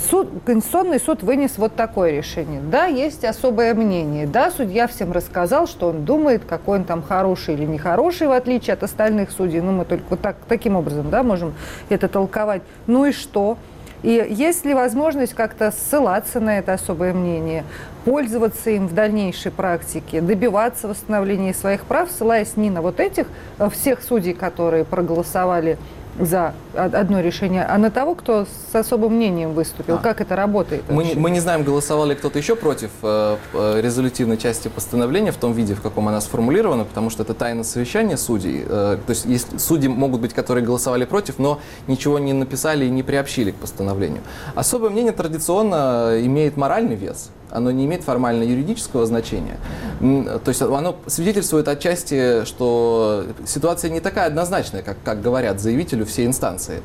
суд, 0.09 0.29
Конституционный 0.45 0.99
суд 0.99 1.21
вынес 1.21 1.57
вот 1.57 1.75
такое 1.75 2.11
решение. 2.11 2.61
Да, 2.61 2.85
есть 2.85 3.23
особое 3.23 3.73
мнение. 3.73 4.25
Да, 4.25 4.51
судья 4.51 4.87
всем 4.87 5.11
рассказал, 5.11 5.67
что 5.67 5.89
он 5.89 6.05
думает, 6.05 6.43
какой 6.47 6.79
он 6.79 6.85
там 6.85 7.03
хороший 7.03 7.55
или 7.55 7.65
нехороший, 7.65 8.27
в 8.27 8.31
отличие 8.31 8.73
от 8.73 8.83
остальных 8.83 9.31
судей. 9.31 9.61
Ну, 9.61 9.71
мы 9.71 9.85
только 9.85 10.05
вот 10.09 10.21
так, 10.21 10.37
таким 10.47 10.75
образом 10.75 11.09
да, 11.09 11.23
можем 11.23 11.53
это 11.89 12.07
толковать. 12.07 12.61
Ну 12.87 13.05
и 13.05 13.11
что? 13.11 13.57
И 14.03 14.25
есть 14.29 14.65
ли 14.65 14.73
возможность 14.73 15.33
как-то 15.33 15.71
ссылаться 15.71 16.39
на 16.39 16.59
это 16.59 16.73
особое 16.73 17.13
мнение, 17.13 17.63
пользоваться 18.03 18.69
им 18.69 18.87
в 18.87 18.93
дальнейшей 18.93 19.51
практике, 19.51 20.21
добиваться 20.21 20.87
восстановления 20.87 21.53
своих 21.53 21.85
прав, 21.85 22.09
ссылаясь 22.11 22.55
не 22.55 22.69
на 22.69 22.81
вот 22.81 22.99
этих 22.99 23.27
э, 23.57 23.69
всех 23.69 24.03
судей, 24.03 24.33
которые 24.33 24.85
проголосовали 24.85 25.77
за 26.19 26.53
одно 26.73 27.19
решение, 27.19 27.63
а 27.65 27.77
на 27.77 27.91
того, 27.91 28.15
кто 28.15 28.45
с 28.45 28.75
особым 28.75 29.15
мнением 29.15 29.53
выступил. 29.53 29.95
А. 29.95 29.97
Как 29.97 30.21
это 30.21 30.35
работает? 30.35 30.83
Мы, 30.89 31.13
мы 31.15 31.29
не 31.29 31.39
знаем, 31.39 31.63
голосовал 31.63 32.05
ли 32.05 32.15
кто-то 32.15 32.39
еще 32.39 32.55
против 32.55 32.89
э, 33.01 33.37
э, 33.53 33.81
резолютивной 33.81 34.37
части 34.37 34.67
постановления 34.67 35.31
в 35.31 35.37
том 35.37 35.53
виде, 35.53 35.75
в 35.75 35.81
каком 35.81 36.07
она 36.07 36.21
сформулирована, 36.21 36.85
потому 36.85 37.09
что 37.09 37.23
это 37.23 37.33
тайна 37.33 37.63
совещания 37.63 38.17
судей. 38.17 38.63
Э, 38.67 38.97
то 39.05 39.09
есть, 39.09 39.25
есть 39.25 39.59
судьи 39.59 39.89
могут 39.89 40.21
быть, 40.21 40.33
которые 40.33 40.65
голосовали 40.65 41.05
против, 41.05 41.39
но 41.39 41.59
ничего 41.87 42.19
не 42.19 42.33
написали 42.33 42.85
и 42.85 42.89
не 42.89 43.03
приобщили 43.03 43.51
к 43.51 43.55
постановлению. 43.55 44.21
Особое 44.55 44.89
мнение 44.89 45.11
традиционно 45.11 46.17
имеет 46.21 46.57
моральный 46.57 46.95
вес 46.95 47.29
оно 47.55 47.71
не 47.71 47.85
имеет 47.85 48.03
формально 48.03 48.43
юридического 48.43 49.05
значения. 49.05 49.57
То 49.99 50.49
есть 50.49 50.61
оно 50.61 50.97
свидетельствует 51.07 51.67
отчасти, 51.67 52.45
что 52.45 53.25
ситуация 53.45 53.89
не 53.89 53.99
такая 53.99 54.27
однозначная, 54.27 54.81
как, 54.81 54.97
как 55.03 55.21
говорят 55.21 55.59
заявителю 55.59 56.05
все 56.05 56.25
инстанции 56.25 56.81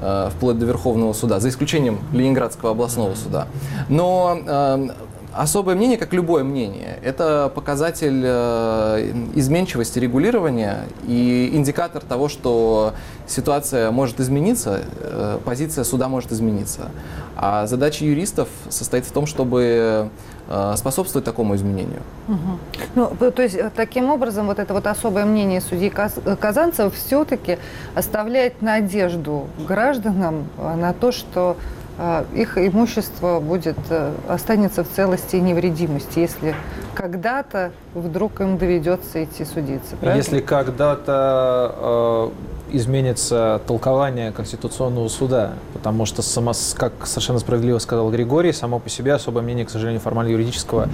э, 0.00 0.30
вплоть 0.34 0.58
до 0.58 0.66
Верховного 0.66 1.12
суда, 1.12 1.40
за 1.40 1.48
исключением 1.48 2.00
Ленинградского 2.12 2.72
областного 2.72 3.14
суда. 3.14 3.48
Но 3.88 4.38
э, 4.46 4.88
особое 5.36 5.74
мнение, 5.74 5.98
как 5.98 6.12
любое 6.12 6.44
мнение, 6.44 6.98
это 7.02 7.50
показатель 7.54 8.22
э, 8.24 9.12
изменчивости 9.34 9.98
регулирования 9.98 10.84
и 11.06 11.50
индикатор 11.52 12.02
того, 12.02 12.28
что 12.28 12.94
ситуация 13.26 13.90
может 13.90 14.20
измениться, 14.20 14.82
э, 15.00 15.38
позиция 15.44 15.84
суда 15.84 16.08
может 16.08 16.32
измениться. 16.32 16.90
А 17.36 17.66
задача 17.66 18.04
юристов 18.04 18.48
состоит 18.68 19.04
в 19.06 19.12
том, 19.12 19.26
чтобы 19.26 20.10
э, 20.48 20.74
способствовать 20.76 21.24
такому 21.24 21.56
изменению. 21.56 22.02
Угу. 22.28 22.58
Ну, 22.94 23.30
то 23.30 23.42
есть, 23.42 23.58
таким 23.74 24.10
образом, 24.10 24.46
вот 24.46 24.58
это 24.58 24.72
вот 24.72 24.86
особое 24.86 25.24
мнение 25.24 25.60
судьи 25.60 25.90
Казанцева 25.90 26.90
все-таки 26.90 27.58
оставляет 27.94 28.62
надежду 28.62 29.46
гражданам 29.66 30.48
на 30.58 30.92
то, 30.92 31.12
что 31.12 31.56
их 32.34 32.58
имущество 32.58 33.40
будет, 33.40 33.76
останется 34.28 34.82
в 34.84 34.88
целости 34.88 35.36
и 35.36 35.40
невредимости, 35.40 36.18
если 36.18 36.54
когда-то 36.94 37.72
вдруг 37.94 38.40
им 38.40 38.58
доведется 38.58 39.22
идти 39.24 39.44
судиться. 39.44 39.96
Правильно? 39.96 40.18
Если 40.18 40.40
когда-то 40.40 42.32
изменится 42.70 43.60
толкование 43.66 44.32
Конституционного 44.32 45.08
суда, 45.08 45.52
потому 45.72 46.06
что, 46.06 46.22
само, 46.22 46.52
как 46.76 46.92
совершенно 47.06 47.38
справедливо 47.38 47.78
сказал 47.78 48.10
Григорий, 48.10 48.52
само 48.52 48.78
по 48.78 48.88
себе 48.88 49.12
особое 49.14 49.42
мнение, 49.42 49.64
к 49.64 49.70
сожалению, 49.70 50.00
формально-юридического 50.00 50.88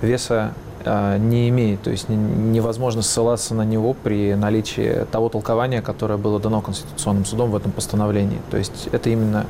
веса 0.00 0.52
э, 0.52 0.69
не 0.84 1.48
имеет. 1.48 1.82
То 1.82 1.90
есть 1.90 2.08
невозможно 2.08 3.02
ссылаться 3.02 3.54
на 3.54 3.62
него 3.62 3.94
при 3.94 4.34
наличии 4.34 5.06
того 5.10 5.28
толкования, 5.28 5.82
которое 5.82 6.16
было 6.16 6.40
дано 6.40 6.60
Конституционным 6.60 7.24
судом 7.24 7.50
в 7.50 7.56
этом 7.56 7.72
постановлении. 7.72 8.38
То 8.50 8.56
есть 8.56 8.88
это 8.92 9.10
именно 9.10 9.46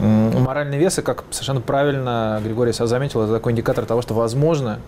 моральный 0.00 0.78
вес, 0.78 0.98
и 0.98 1.02
как 1.02 1.24
совершенно 1.30 1.60
правильно 1.60 2.40
Григорий 2.42 2.72
заметил, 2.72 3.22
это 3.22 3.32
такой 3.32 3.52
индикатор 3.52 3.84
того, 3.84 4.02
что 4.02 4.14
возможно 4.14 4.78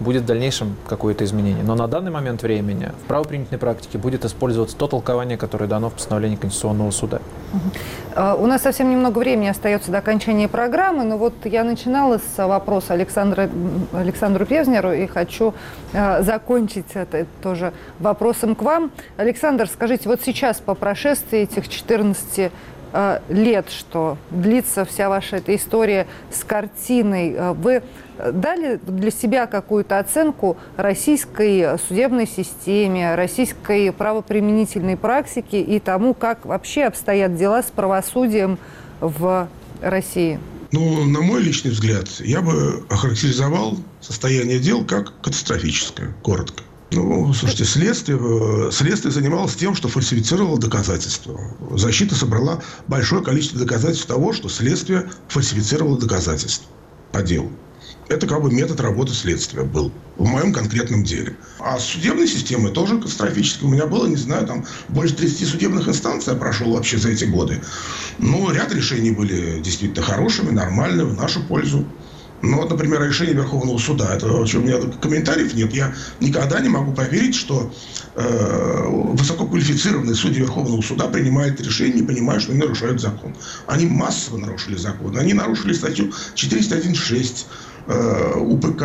будет 0.00 0.22
в 0.22 0.26
дальнейшем 0.26 0.76
какое-то 0.88 1.24
изменение. 1.24 1.64
Но 1.64 1.74
на 1.74 1.86
данный 1.86 2.10
момент 2.10 2.42
времени 2.42 2.92
в 3.04 3.08
правоприменительной 3.08 3.58
практике 3.58 3.98
будет 3.98 4.24
использоваться 4.24 4.76
то 4.76 4.86
толкование, 4.86 5.36
которое 5.36 5.66
дано 5.66 5.90
в 5.90 5.94
постановлении 5.94 6.36
Конституционного 6.36 6.90
суда. 6.90 7.20
А, 8.14 8.34
у 8.34 8.46
нас 8.46 8.62
совсем 8.62 8.90
немного 8.90 9.18
времени 9.18 9.48
остается 9.48 9.90
до 9.90 9.98
окончания 9.98 10.48
программы, 10.48 11.04
но 11.04 11.16
вот 11.16 11.34
я 11.44 11.64
начинала 11.64 12.18
с 12.18 12.46
вопроса 12.46 12.94
Александра, 12.94 13.48
Александру 13.92 14.46
Певзнеру 14.46 14.92
и 14.92 15.06
хочу 15.06 15.54
э, 15.92 16.22
закончить 16.22 16.86
это 16.94 17.26
тоже 17.42 17.72
вопросом 17.98 18.54
к 18.54 18.62
вам. 18.62 18.90
Александр, 19.16 19.68
скажите, 19.68 20.08
вот 20.08 20.20
сейчас 20.22 20.58
по 20.58 20.74
прошествии 20.74 21.40
этих 21.40 21.68
14 21.68 22.52
э, 22.96 23.20
лет, 23.28 23.66
что 23.68 24.16
длится 24.30 24.84
вся 24.84 25.08
ваша 25.08 25.36
эта 25.36 25.54
история 25.54 26.06
с 26.30 26.42
картиной, 26.44 27.32
э, 27.32 27.52
вы 27.52 27.82
дали 28.32 28.80
для 28.86 29.10
себя 29.10 29.46
какую-то 29.46 29.98
оценку 29.98 30.56
российской 30.76 31.78
судебной 31.78 32.26
системе, 32.26 33.14
российской 33.14 33.92
правоприменительной 33.92 34.96
практике 34.96 35.60
и 35.60 35.78
тому, 35.80 36.14
как 36.14 36.46
вообще 36.46 36.84
обстоят 36.84 37.36
дела 37.36 37.62
с 37.62 37.66
правосудием 37.66 38.58
в 39.00 39.48
России? 39.82 40.40
Ну, 40.72 41.04
на 41.04 41.20
мой 41.20 41.42
личный 41.42 41.70
взгляд, 41.70 42.08
я 42.20 42.40
бы 42.40 42.84
охарактеризовал 42.88 43.78
состояние 44.00 44.58
дел 44.58 44.84
как 44.84 45.20
катастрофическое, 45.20 46.14
коротко. 46.22 46.62
Ну, 46.92 47.34
слушайте, 47.34 47.64
следствие, 47.64 48.18
э, 48.20 48.70
следствие 48.70 49.12
занималось 49.12 49.56
тем, 49.56 49.74
что 49.74 49.88
фальсифицировало 49.88 50.58
доказательства. 50.58 51.38
Защита 51.72 52.14
собрала 52.14 52.62
большое 52.86 53.24
количество 53.24 53.58
доказательств 53.58 54.06
того, 54.06 54.32
что 54.32 54.48
следствие 54.48 55.10
фальсифицировало 55.28 55.98
доказательства 55.98 56.66
по 57.12 57.22
делу. 57.22 57.50
Это 58.08 58.28
как 58.28 58.40
бы 58.40 58.52
метод 58.52 58.80
работы 58.80 59.14
следствия 59.14 59.64
был 59.64 59.90
в 60.16 60.26
моем 60.28 60.52
конкретном 60.52 61.02
деле. 61.02 61.36
А 61.58 61.78
с 61.78 61.86
судебной 61.86 62.28
системой 62.28 62.72
тоже 62.72 62.98
катастрофически. 62.98 63.64
У 63.64 63.68
меня 63.68 63.86
было, 63.86 64.06
не 64.06 64.16
знаю, 64.16 64.46
там 64.46 64.64
больше 64.88 65.16
30 65.16 65.48
судебных 65.48 65.88
инстанций 65.88 66.32
я 66.32 66.38
прошел 66.38 66.72
вообще 66.72 66.98
за 66.98 67.10
эти 67.10 67.24
годы. 67.24 67.60
Но 68.18 68.52
ряд 68.52 68.72
решений 68.72 69.10
были 69.10 69.60
действительно 69.60 70.02
хорошими, 70.02 70.50
нормальными, 70.50 71.10
в 71.10 71.16
нашу 71.16 71.42
пользу. 71.42 71.84
Ну, 72.42 72.56
вот, 72.58 72.70
например, 72.70 73.02
решение 73.02 73.34
Верховного 73.34 73.78
суда. 73.78 74.14
Это 74.14 74.28
вообще 74.28 74.58
у 74.58 74.62
меня 74.62 74.78
комментариев 75.00 75.54
нет. 75.54 75.72
Я 75.72 75.94
никогда 76.20 76.60
не 76.60 76.68
могу 76.68 76.92
поверить, 76.92 77.34
что 77.34 77.72
э, 78.14 78.84
высококвалифицированные 78.88 80.14
судьи 80.14 80.40
Верховного 80.40 80.82
суда 80.82 81.08
принимают 81.08 81.60
решение, 81.60 82.00
не 82.00 82.06
понимая, 82.06 82.38
что 82.38 82.52
они 82.52 82.60
нарушают 82.60 83.00
закон. 83.00 83.36
Они 83.66 83.86
массово 83.86 84.36
нарушили 84.36 84.76
закон. 84.76 85.16
Они 85.16 85.32
нарушили 85.32 85.72
статью 85.72 86.12
401.6 86.34 87.46
Э, 87.88 88.40
УПК, 88.40 88.82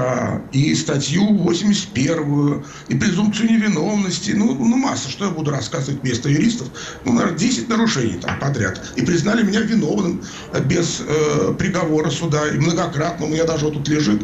и 0.52 0.76
статью 0.76 1.26
81, 1.34 2.64
и 2.88 2.96
презумпцию 2.96 3.50
невиновности. 3.50 4.30
Ну, 4.32 4.54
ну, 4.54 4.78
масса, 4.78 5.10
что 5.10 5.26
я 5.26 5.32
буду 5.32 5.50
рассказывать 5.50 6.02
вместо 6.04 6.30
юристов. 6.30 6.68
Ну, 7.04 7.14
наверное, 7.14 7.40
10 7.40 7.68
нарушений 7.68 8.20
там 8.22 8.38
подряд. 8.40 8.80
И 8.96 9.02
признали 9.02 9.42
меня 9.42 9.62
виновным 9.62 10.22
без 10.66 11.02
э, 11.02 11.54
приговора 11.58 12.12
суда. 12.12 12.48
И 12.50 12.60
многократно. 12.60 13.26
У 13.26 13.30
меня 13.30 13.46
даже 13.46 13.66
вот 13.66 13.74
тут 13.74 13.88
лежит 13.88 14.22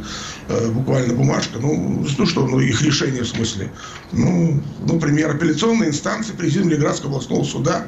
э, 0.48 0.70
буквально 0.70 1.16
бумажка. 1.16 1.58
Ну, 1.60 2.06
ну 2.16 2.26
что, 2.28 2.46
ну, 2.46 2.60
их 2.60 2.80
решение 2.84 3.24
в 3.24 3.28
смысле. 3.28 3.72
Ну, 4.12 4.62
например, 4.88 5.32
апелляционная 5.32 5.88
инстанция 5.88 6.36
Президиума 6.36 6.70
Ленинградского 6.70 7.14
областного 7.14 7.44
суда 7.46 7.88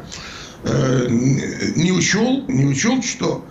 э, 0.64 1.06
не 1.08 1.92
учел, 1.92 2.46
не 2.48 2.66
учел, 2.66 3.04
что 3.04 3.46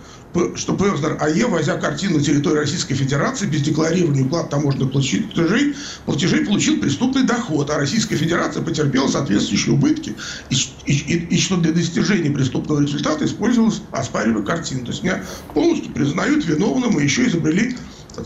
что 0.55 0.75
Певзнер 0.75 1.17
АЕ, 1.19 1.47
возя 1.47 1.77
картину 1.77 2.17
на 2.17 2.23
территории 2.23 2.59
Российской 2.59 2.93
Федерации 2.93 3.47
без 3.47 3.61
декларирования 3.61 4.23
уплат 4.23 4.49
таможенных 4.49 4.91
платежей, 4.91 5.75
платежей 6.05 6.45
получил 6.45 6.79
преступный 6.79 7.23
доход, 7.23 7.69
а 7.71 7.77
Российская 7.77 8.15
Федерация 8.15 8.61
потерпела 8.61 9.07
соответствующие 9.07 9.73
убытки, 9.73 10.15
и, 10.49 10.55
и, 10.85 10.93
и, 10.93 11.35
и 11.35 11.39
что 11.39 11.57
для 11.57 11.71
достижения 11.71 12.29
преступного 12.29 12.81
результата 12.81 13.25
использовалась 13.25 13.81
оспаривая 13.91 14.43
картину. 14.43 14.85
То 14.85 14.91
есть 14.91 15.03
меня 15.03 15.23
полностью 15.53 15.91
признают 15.93 16.45
виновным 16.45 16.99
и 16.99 17.03
еще 17.03 17.27
изобрели 17.27 17.75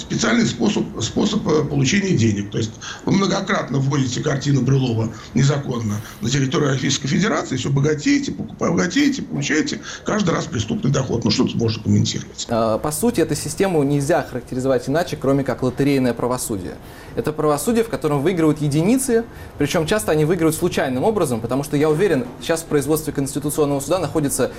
специальный 0.01 0.45
способ, 0.45 0.83
способ 1.01 1.47
э, 1.47 1.63
получения 1.65 2.15
денег. 2.15 2.51
То 2.51 2.57
есть 2.57 2.71
вы 3.05 3.13
многократно 3.13 3.79
вводите 3.79 4.21
картину 4.21 4.61
Брюлова 4.61 5.09
незаконно 5.33 6.01
на 6.21 6.29
территорию 6.29 6.69
Российской 6.71 7.07
Федерации, 7.07 7.57
все 7.57 7.69
богатеете, 7.69 8.31
богатеете, 8.31 9.21
получаете 9.21 9.81
каждый 10.05 10.31
раз 10.31 10.45
преступный 10.45 10.91
доход. 10.91 11.23
Ну 11.23 11.31
что 11.31 11.43
тут 11.43 11.55
можно 11.55 11.83
комментировать? 11.83 12.47
А, 12.49 12.77
по 12.77 12.91
сути, 12.91 13.21
эту 13.21 13.35
систему 13.35 13.83
нельзя 13.83 14.23
характеризовать 14.23 14.89
иначе, 14.89 15.17
кроме 15.19 15.43
как 15.43 15.63
лотерейное 15.63 16.13
правосудие. 16.13 16.75
Это 17.15 17.31
правосудие, 17.31 17.83
в 17.83 17.89
котором 17.89 18.21
выигрывают 18.21 18.61
единицы, 18.61 19.23
причем 19.57 19.85
часто 19.85 20.11
они 20.11 20.25
выигрывают 20.25 20.55
случайным 20.55 21.03
образом, 21.03 21.41
потому 21.41 21.63
что 21.63 21.77
я 21.77 21.89
уверен, 21.89 22.25
сейчас 22.41 22.61
в 22.61 22.65
производстве 22.65 23.13
Конституционного 23.13 23.79
суда 23.79 23.99
находится 23.99 24.51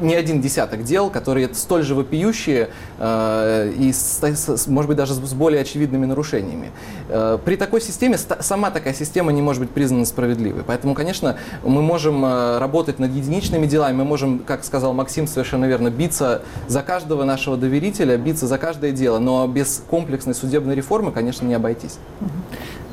не 0.00 0.14
один 0.14 0.40
десяток 0.40 0.84
дел, 0.84 1.10
которые 1.10 1.52
столь 1.54 1.84
же 1.84 1.94
вопиющие 1.94 2.70
э, 2.98 3.72
и, 3.78 3.92
с, 3.92 4.20
с, 4.22 4.66
может 4.82 4.88
быть, 4.88 4.96
даже 4.96 5.14
с, 5.14 5.34
более 5.34 5.62
очевидными 5.62 6.06
нарушениями. 6.06 6.72
Э, 7.08 7.38
при 7.42 7.56
такой 7.56 7.80
системе 7.80 8.18
сама 8.18 8.70
такая 8.70 8.94
система 8.94 9.30
не 9.30 9.40
может 9.40 9.62
быть 9.62 9.70
признана 9.70 10.04
справедливой. 10.04 10.64
Поэтому, 10.66 10.94
конечно, 10.94 11.36
мы 11.62 11.82
можем 11.82 12.24
э, 12.24 12.58
работать 12.58 12.98
над 12.98 13.12
единичными 13.12 13.66
делами, 13.66 13.94
мы 13.96 14.04
можем, 14.04 14.40
как 14.40 14.64
сказал 14.64 14.92
Максим 14.92 15.28
совершенно 15.28 15.66
верно, 15.66 15.90
биться 15.90 16.42
за 16.66 16.82
каждого 16.82 17.22
нашего 17.24 17.56
доверителя, 17.56 18.16
биться 18.16 18.46
за 18.48 18.58
каждое 18.58 18.90
дело, 18.90 19.18
но 19.18 19.46
без 19.46 19.84
комплексной 19.88 20.34
судебной 20.34 20.74
реформы, 20.74 21.12
конечно, 21.12 21.46
не 21.46 21.54
обойтись. 21.54 21.98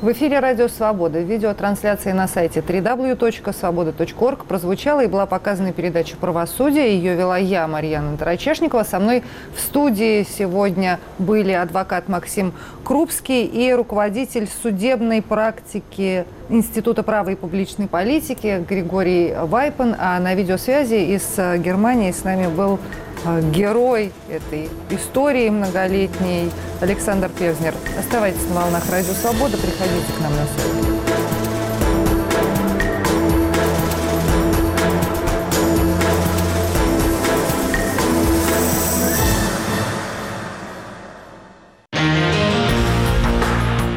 В 0.00 0.12
эфире 0.12 0.38
«Радио 0.38 0.68
Свобода». 0.68 1.20
Видеотрансляция 1.20 2.14
на 2.14 2.26
сайте 2.26 2.60
www.svoboda.org 2.60 4.46
прозвучала 4.46 5.04
и 5.04 5.06
была 5.06 5.26
показана 5.26 5.74
передача 5.74 6.16
«Правосудие». 6.16 6.96
Ее 6.96 7.16
вела 7.16 7.36
я, 7.36 7.68
Марьяна 7.68 8.16
Тарачешникова. 8.16 8.82
Со 8.82 8.98
мной 8.98 9.22
в 9.54 9.60
студии 9.60 10.22
сегодня 10.22 11.00
были 11.18 11.52
адвокат 11.52 12.08
Максим 12.08 12.54
Крупский 12.82 13.44
и 13.44 13.74
руководитель 13.74 14.48
судебной 14.62 15.20
практики 15.20 16.24
Института 16.48 17.02
права 17.02 17.28
и 17.28 17.34
публичной 17.34 17.86
политики 17.86 18.64
Григорий 18.66 19.34
Вайпен. 19.38 19.96
А 19.98 20.18
на 20.18 20.34
видеосвязи 20.34 21.14
из 21.14 21.36
Германии 21.62 22.10
с 22.10 22.24
нами 22.24 22.46
был 22.46 22.78
герой 23.52 24.12
этой 24.28 24.68
истории 24.90 25.50
многолетней 25.50 26.50
Александр 26.80 27.28
Певзнер. 27.28 27.74
Оставайтесь 27.98 28.46
на 28.48 28.54
волнах 28.62 28.82
Радио 28.90 29.12
Свобода, 29.12 29.56
приходите 29.56 30.12
к 30.16 30.20
нам 30.20 30.32
на 30.32 30.46
сайт. 30.46 30.70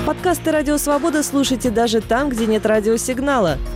Подкасты 0.06 0.52
«Радио 0.52 0.78
Свобода» 0.78 1.24
слушайте 1.24 1.70
даже 1.70 2.02
там, 2.02 2.30
где 2.30 2.46
нет 2.46 2.66
радиосигнала– 2.66 3.58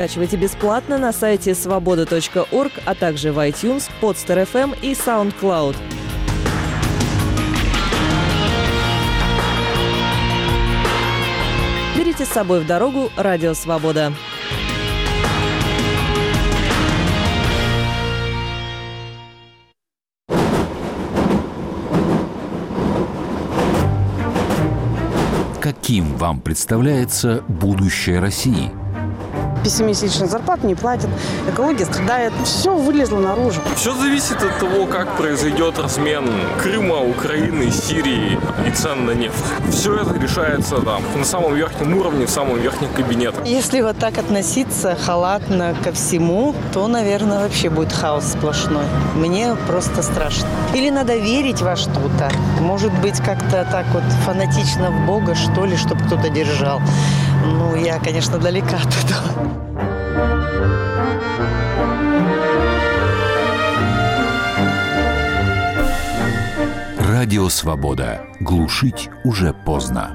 Скачивайте 0.00 0.38
бесплатно 0.38 0.96
на 0.96 1.12
сайте 1.12 1.54
свобода.орг, 1.54 2.72
а 2.86 2.94
также 2.94 3.32
в 3.32 3.38
iTunes, 3.46 3.90
Podster.fm 4.00 4.74
и 4.80 4.92
SoundCloud. 4.92 5.76
Берите 11.98 12.24
с 12.24 12.28
собой 12.30 12.60
в 12.60 12.66
дорогу 12.66 13.10
«Радио 13.14 13.52
Свобода». 13.52 14.14
Каким 25.60 26.16
вам 26.16 26.40
представляется 26.40 27.44
будущее 27.48 28.18
России– 28.18 28.70
пессимистично. 29.62 30.26
Зарплат 30.26 30.64
не 30.64 30.74
платят, 30.74 31.10
экология 31.48 31.84
страдает. 31.84 32.32
Все 32.44 32.74
вылезло 32.74 33.18
наружу. 33.18 33.60
Все 33.76 33.94
зависит 33.94 34.42
от 34.42 34.58
того, 34.58 34.86
как 34.86 35.16
произойдет 35.16 35.78
размен 35.78 36.28
Крыма, 36.62 37.00
Украины, 37.00 37.70
Сирии 37.70 38.38
и 38.66 38.70
цен 38.70 39.06
на 39.06 39.12
нефть. 39.12 39.34
Все 39.70 39.96
это 39.96 40.18
решается 40.18 40.76
там 40.80 41.02
на 41.14 41.24
самом 41.24 41.54
верхнем 41.54 41.96
уровне, 41.96 42.26
в 42.26 42.30
самом 42.30 42.58
верхнем 42.58 42.88
кабинете. 42.94 43.36
Если 43.44 43.80
вот 43.80 43.98
так 43.98 44.18
относиться 44.18 44.96
халатно 44.96 45.74
ко 45.84 45.92
всему, 45.92 46.54
то, 46.72 46.86
наверное, 46.86 47.40
вообще 47.40 47.70
будет 47.70 47.92
хаос 47.92 48.32
сплошной. 48.32 48.84
Мне 49.14 49.56
просто 49.66 50.02
страшно. 50.02 50.46
Или 50.74 50.90
надо 50.90 51.16
верить 51.16 51.60
во 51.62 51.76
что-то. 51.76 52.30
Может 52.60 52.92
быть, 53.00 53.18
как-то 53.18 53.66
так 53.70 53.86
вот 53.92 54.02
фанатично 54.24 54.90
в 54.90 55.06
Бога, 55.06 55.34
что 55.34 55.64
ли, 55.64 55.76
чтобы 55.76 56.04
кто-то 56.04 56.28
держал. 56.28 56.80
Ну, 57.42 57.74
я, 57.76 57.98
конечно, 57.98 58.38
далека 58.38 58.76
от 58.76 59.04
этого. 59.04 59.60
Радио 66.98 67.48
«Свобода». 67.48 68.20
Глушить 68.40 69.10
уже 69.24 69.52
поздно. 69.52 70.10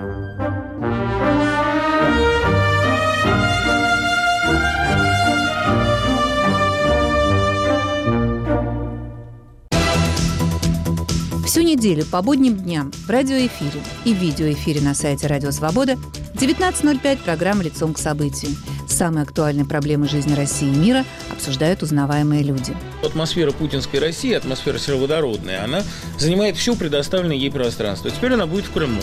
Всю 11.46 11.62
неделю 11.62 12.06
по 12.06 12.22
будним 12.22 12.58
дням 12.58 12.92
в 12.92 13.10
радиоэфире 13.10 13.82
и 14.04 14.14
видеоэфире 14.14 14.82
на 14.82 14.94
сайте 14.94 15.28
Радио 15.28 15.52
Свобода 15.52 15.96
19.05 16.36 17.20
программа 17.24 17.64
«Лицом 17.64 17.94
к 17.94 17.98
событию». 17.98 18.52
Самые 18.88 19.24
актуальные 19.24 19.66
проблемы 19.66 20.10
жизни 20.10 20.34
России 20.34 20.68
и 20.68 20.76
мира 20.76 21.06
обсуждают 21.32 21.82
узнаваемые 21.82 22.44
люди. 22.44 22.76
Атмосфера 23.04 23.52
путинской 23.52 24.02
России, 24.02 24.34
атмосфера 24.34 24.78
сероводородная, 24.78 25.64
она 25.64 25.82
занимает 26.18 26.58
все 26.58 26.76
предоставленное 26.76 27.38
ей 27.38 27.52
пространство. 27.52 28.12
Теперь 28.12 28.34
она 28.34 28.48
будет 28.48 28.66
в 28.66 28.72
Крыму. 28.72 29.00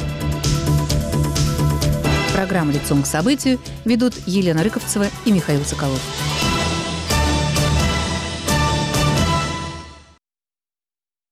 Программу 2.35 2.72
«Лицом 2.72 3.03
к 3.03 3.07
событию» 3.07 3.59
ведут 3.87 4.12
Елена 4.26 4.62
Рыковцева 4.62 5.07
и 5.24 5.33
Михаил 5.33 5.64
Соколов. 5.64 6.01